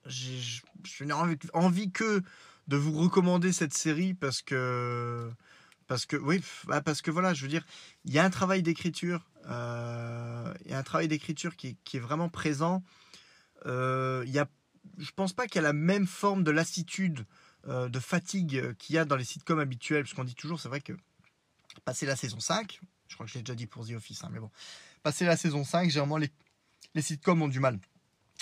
Je 0.06 1.04
n'ai 1.04 1.14
envie, 1.14 1.38
envie, 1.54 1.92
que 1.92 2.22
de 2.68 2.78
vous 2.78 2.98
recommander 2.98 3.52
cette 3.52 3.74
série 3.74 4.14
parce 4.14 4.42
que 4.42 5.32
parce 5.88 6.06
que 6.06 6.16
oui 6.16 6.44
bah, 6.66 6.82
parce 6.82 7.02
que 7.02 7.12
voilà 7.12 7.34
je 7.34 7.44
veux 7.44 7.48
dire 7.48 7.66
il 8.06 8.14
y 8.14 8.20
a 8.20 8.24
un 8.24 8.30
travail 8.30 8.64
d'écriture 8.64 9.28
euh, 9.48 10.54
il 10.64 10.72
y 10.72 10.74
a 10.74 10.78
un 10.80 10.84
travail 10.84 11.08
d'écriture 11.08 11.56
qui, 11.56 11.78
qui, 11.84 11.98
est 11.98 12.00
vraiment 12.00 12.30
présent 12.30 12.84
euh, 13.66 14.24
il 14.26 14.32
y 14.32 14.40
a 14.40 14.48
je 14.98 15.12
pense 15.12 15.34
pas 15.34 15.46
qu'il 15.48 15.56
y 15.56 15.60
a 15.60 15.68
la 15.68 15.74
même 15.74 16.08
forme 16.08 16.44
de 16.44 16.52
lassitude 16.52 17.26
de 17.68 18.00
fatigue 18.00 18.76
qu'il 18.76 18.96
y 18.96 19.00
a 19.00 19.06
dans 19.06 19.16
les 19.16 19.24
sitcoms 19.24 19.60
habituels 19.60 20.04
parce 20.04 20.14
qu'on 20.14 20.24
dit 20.24 20.36
toujours 20.36 20.60
c'est 20.60 20.70
vrai 20.70 20.82
que 20.82 20.94
passer 21.84 22.06
la 22.06 22.16
saison 22.16 22.40
5 22.40 22.80
je 23.08 23.14
crois 23.16 23.26
que 23.26 23.32
je 23.32 23.38
l'ai 23.38 23.44
déjà 23.44 23.56
dit 23.56 23.66
pour 23.66 23.88
The 23.88 23.92
Office 23.92 24.24
hein, 24.24 24.30
mais 24.32 24.40
bon 24.40 24.52
Passer 25.06 25.26
la 25.26 25.38
saison 25.38 25.64
5, 25.64 25.92
généralement 25.92 26.18
les, 26.18 26.32
les 26.96 27.04
sitcoms 27.04 27.40
ont 27.44 27.48
du 27.48 27.60
mal. 27.60 27.78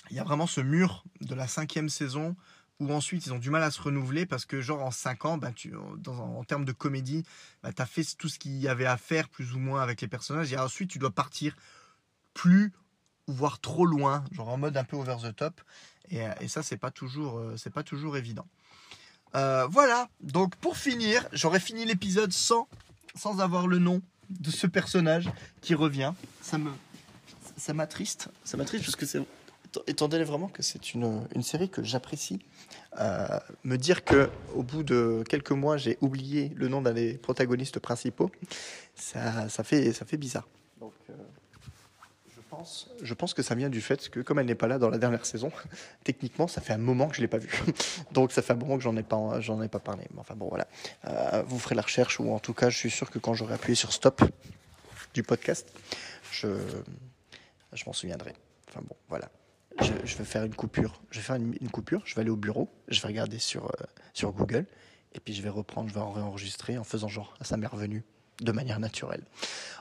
Il 0.10 0.16
y 0.16 0.20
a 0.20 0.24
vraiment 0.24 0.48
ce 0.48 0.62
mur 0.62 1.04
de 1.20 1.36
la 1.36 1.46
cinquième 1.46 1.90
saison 1.90 2.38
où 2.80 2.94
ensuite 2.94 3.26
ils 3.26 3.34
ont 3.34 3.38
du 3.38 3.50
mal 3.50 3.64
à 3.64 3.70
se 3.70 3.82
renouveler 3.82 4.26
parce 4.26 4.46
que 4.46 4.62
genre 4.62 4.82
en 4.82 4.90
5 4.90 5.26
ans, 5.26 5.38
bah, 5.38 5.52
tu, 5.54 5.74
dans, 5.98 6.38
en 6.38 6.44
termes 6.46 6.64
de 6.64 6.72
comédie, 6.72 7.26
bah, 7.64 7.74
tu 7.74 7.82
as 7.82 7.86
fait 7.86 8.06
tout 8.18 8.30
ce 8.30 8.40
qu'il 8.40 8.56
y 8.62 8.70
avait 8.70 8.86
à 8.86 8.96
faire 8.96 9.28
plus 9.28 9.54
ou 9.54 9.60
moins 9.60 9.82
avec 9.82 10.00
les 10.00 10.08
personnages 10.08 10.54
et 10.54 10.58
ensuite 10.58 10.90
tu 10.90 11.00
dois 11.00 11.12
partir 11.12 11.54
plus 12.34 12.72
voire 13.28 13.60
trop 13.60 13.86
loin, 13.86 14.24
genre 14.32 14.48
en 14.48 14.58
mode 14.58 14.78
un 14.78 14.86
peu 14.86 14.96
over 14.96 15.18
the 15.22 15.36
top 15.36 15.60
et, 16.12 16.22
et 16.40 16.48
ça 16.48 16.64
c'est 16.64 16.78
pas 16.78 16.92
toujours 16.92 17.40
euh, 17.40 17.58
c'est 17.58 17.74
pas 17.74 17.84
toujours 17.84 18.16
évident. 18.16 18.48
Euh, 19.36 19.68
voilà, 19.70 20.08
donc 20.22 20.56
pour 20.56 20.78
finir, 20.78 21.28
j'aurais 21.34 21.60
fini 21.60 21.84
l'épisode 21.84 22.32
sans, 22.32 22.70
sans 23.16 23.42
avoir 23.42 23.68
le 23.68 23.80
nom 23.80 24.02
de 24.30 24.52
ce 24.52 24.68
personnage 24.68 25.30
qui 25.62 25.76
revient. 25.76 26.14
Ça 26.42 26.58
me, 26.58 26.72
ça 27.58 27.74
m'attriste. 27.74 28.30
Ça 28.44 28.58
m'attriste 28.58 28.86
parce 28.86 28.96
que 28.96 29.06
c'est, 29.06 29.22
étant 29.88 30.08
donné 30.08 30.24
vraiment 30.24 30.48
que 30.48 30.62
c'est 30.62 30.94
une, 30.94 31.28
une 31.36 31.44
série 31.44 31.70
que 31.70 31.84
j'apprécie, 31.84 32.40
euh, 33.00 33.40
me 33.64 33.78
dire 33.78 34.04
que 34.04 34.30
au 34.56 34.64
bout 34.64 34.84
de 34.84 35.24
quelques 35.28 35.52
mois 35.52 35.78
j'ai 35.78 35.98
oublié 36.02 36.52
le 36.56 36.68
nom 36.68 36.82
d'un 36.82 36.94
des 36.94 37.14
protagonistes 37.14 37.80
principaux, 37.80 38.32
ça, 38.96 39.50
ça 39.50 39.64
fait, 39.64 39.94
ça 39.94 40.06
fait 40.06 40.18
bizarre. 40.18 40.48
Donc, 40.80 40.94
euh, 41.10 41.14
je 43.02 43.14
pense 43.14 43.34
que 43.34 43.42
ça 43.42 43.56
vient 43.56 43.70
du 43.70 43.82
fait 43.82 44.10
que, 44.10 44.20
comme 44.20 44.40
elle 44.40 44.46
n'est 44.46 44.56
pas 44.56 44.68
là 44.68 44.78
dans 44.78 44.90
la 44.90 44.98
dernière 44.98 45.26
saison, 45.26 45.52
techniquement, 46.04 46.48
ça 46.48 46.62
fait 46.62 46.74
un 46.74 46.78
moment 46.78 47.08
que 47.08 47.16
je 47.16 47.22
ne 47.22 47.24
l'ai 47.24 47.30
pas 47.30 47.38
vue. 47.38 47.52
Donc, 48.12 48.32
ça 48.32 48.42
fait 48.42 48.54
un 48.54 48.58
moment 48.58 48.78
que 48.78 48.84
j'en 48.84 48.96
ai 48.98 49.04
pas, 49.04 49.40
j'en 49.40 49.62
ai 49.62 49.68
pas 49.68 49.80
parlé. 49.80 50.04
Mais 50.14 50.20
enfin, 50.20 50.36
bon, 50.36 50.48
voilà. 50.50 50.68
Euh, 51.08 51.44
vous 51.48 51.60
ferez 51.60 51.76
la 51.76 51.82
recherche, 51.82 52.20
ou 52.20 52.32
en 52.32 52.40
tout 52.40 52.54
cas, 52.54 52.70
je 52.70 52.78
suis 52.78 52.92
sûr 52.92 53.10
que 53.10 53.20
quand 53.20 53.34
j'aurai 53.34 53.56
appuyé 53.56 53.76
sur 53.76 53.94
stop 53.94 54.22
du 55.14 55.24
podcast, 55.24 55.72
je, 56.32 56.48
je 57.74 57.84
m'en 57.86 57.94
souviendrai. 57.94 58.34
Enfin, 58.70 58.82
bon, 58.88 58.96
voilà. 59.10 59.30
Je, 59.82 60.16
vais 60.18 60.24
faire 60.24 60.44
une 60.44 60.56
coupure. 60.56 61.02
Je 61.10 61.20
vais 61.20 61.24
faire 61.24 61.36
une, 61.36 61.70
coupure. 61.70 62.04
Je 62.06 62.16
vais 62.16 62.22
aller 62.22 62.30
au 62.30 62.36
bureau. 62.36 62.70
Je 62.88 63.02
vais 63.02 63.08
regarder 63.08 63.40
sur, 63.40 63.66
euh, 63.66 63.86
sur 64.14 64.32
Google. 64.32 64.66
Et 65.14 65.20
puis, 65.20 65.34
je 65.34 65.42
vais 65.42 65.50
reprendre, 65.50 65.90
je 65.90 65.94
vais 65.94 66.00
en 66.00 66.12
réenregistrer 66.12 66.78
en 66.78 66.84
faisant 66.84 67.08
genre, 67.08 67.36
ça 67.42 67.58
m'est 67.58 67.68
revenu 67.68 68.04
de 68.42 68.52
manière 68.52 68.80
naturelle. 68.80 69.24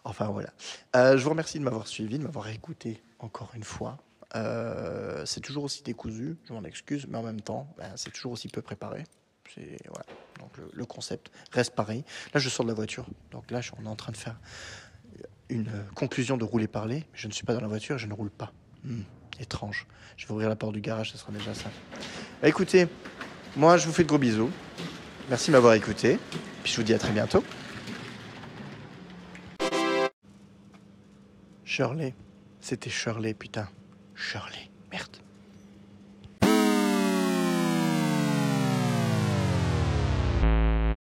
Enfin 0.05 0.27
voilà. 0.27 0.51
Euh, 0.97 1.17
je 1.17 1.25
vous 1.25 1.31
remercie 1.31 1.59
de 1.59 1.65
m'avoir 1.65 1.87
suivi, 1.87 2.19
de 2.19 2.25
m'avoir 2.25 2.49
écouté 2.49 3.03
encore 3.19 3.51
une 3.55 3.65
fois. 3.65 3.99
Euh, 4.35 5.25
c'est 5.27 5.41
toujours 5.41 5.65
aussi 5.65 5.83
décousu, 5.83 6.37
je 6.49 6.53
m'en 6.53 6.65
excuse, 6.65 7.07
mais 7.09 7.19
en 7.19 7.23
même 7.23 7.41
temps, 7.41 7.73
ben, 7.77 7.91
c'est 7.97 8.11
toujours 8.11 8.33
aussi 8.33 8.49
peu 8.49 8.63
préparé. 8.63 9.05
Voilà. 9.57 10.07
Donc 10.41 10.51
le, 10.73 10.87
concept 10.87 11.31
reste 11.53 11.75
pareil. 11.75 12.05
Là, 12.33 12.41
je 12.41 12.49
sors 12.49 12.65
de 12.65 12.71
la 12.71 12.75
voiture. 12.75 13.07
Donc 13.31 13.51
là, 13.51 13.61
on 13.79 13.85
est 13.85 13.89
en 13.89 13.97
train 13.97 14.13
de 14.13 14.17
faire 14.17 14.37
une 15.51 15.71
conclusion 15.95 16.39
de 16.39 16.45
rouler 16.45 16.69
parler. 16.69 17.05
Je 17.13 17.29
ne 17.29 17.33
suis 17.33 17.45
pas 17.45 17.53
dans 17.53 17.61
la 17.61 17.69
voiture, 17.69 17.99
je 17.99 18.07
ne 18.07 18.15
roule 18.15 18.31
pas. 18.31 18.53
Hmm, 18.85 19.03
étrange. 19.41 19.87
Je 20.17 20.27
vais 20.27 20.33
ouvrir 20.33 20.49
la 20.49 20.57
porte 20.57 20.73
du 20.73 20.81
garage, 20.81 21.13
ce 21.13 21.19
sera 21.19 21.33
déjà 21.33 21.53
ça. 21.55 21.71
Bah, 22.41 22.49
écoutez, 22.49 22.89
moi, 23.57 23.77
je 23.77 23.87
vous 23.87 23.93
fais 23.93 24.05
de 24.05 24.09
gros 24.09 24.19
bisous. 24.19 24.51
Merci 25.29 25.51
de 25.51 25.53
m'avoir 25.53 25.75
écouté. 25.75 26.19
Puis 26.63 26.73
je 26.73 26.77
vous 26.79 26.83
dis 26.83 26.95
à 26.95 26.99
très 26.99 27.13
bientôt. 27.13 27.45
Shirley. 31.75 32.15
C'était 32.61 32.91
Shirley, 32.91 33.33
putain. 33.33 33.67
Shirley. 34.15 34.71
Merde. 34.91 35.22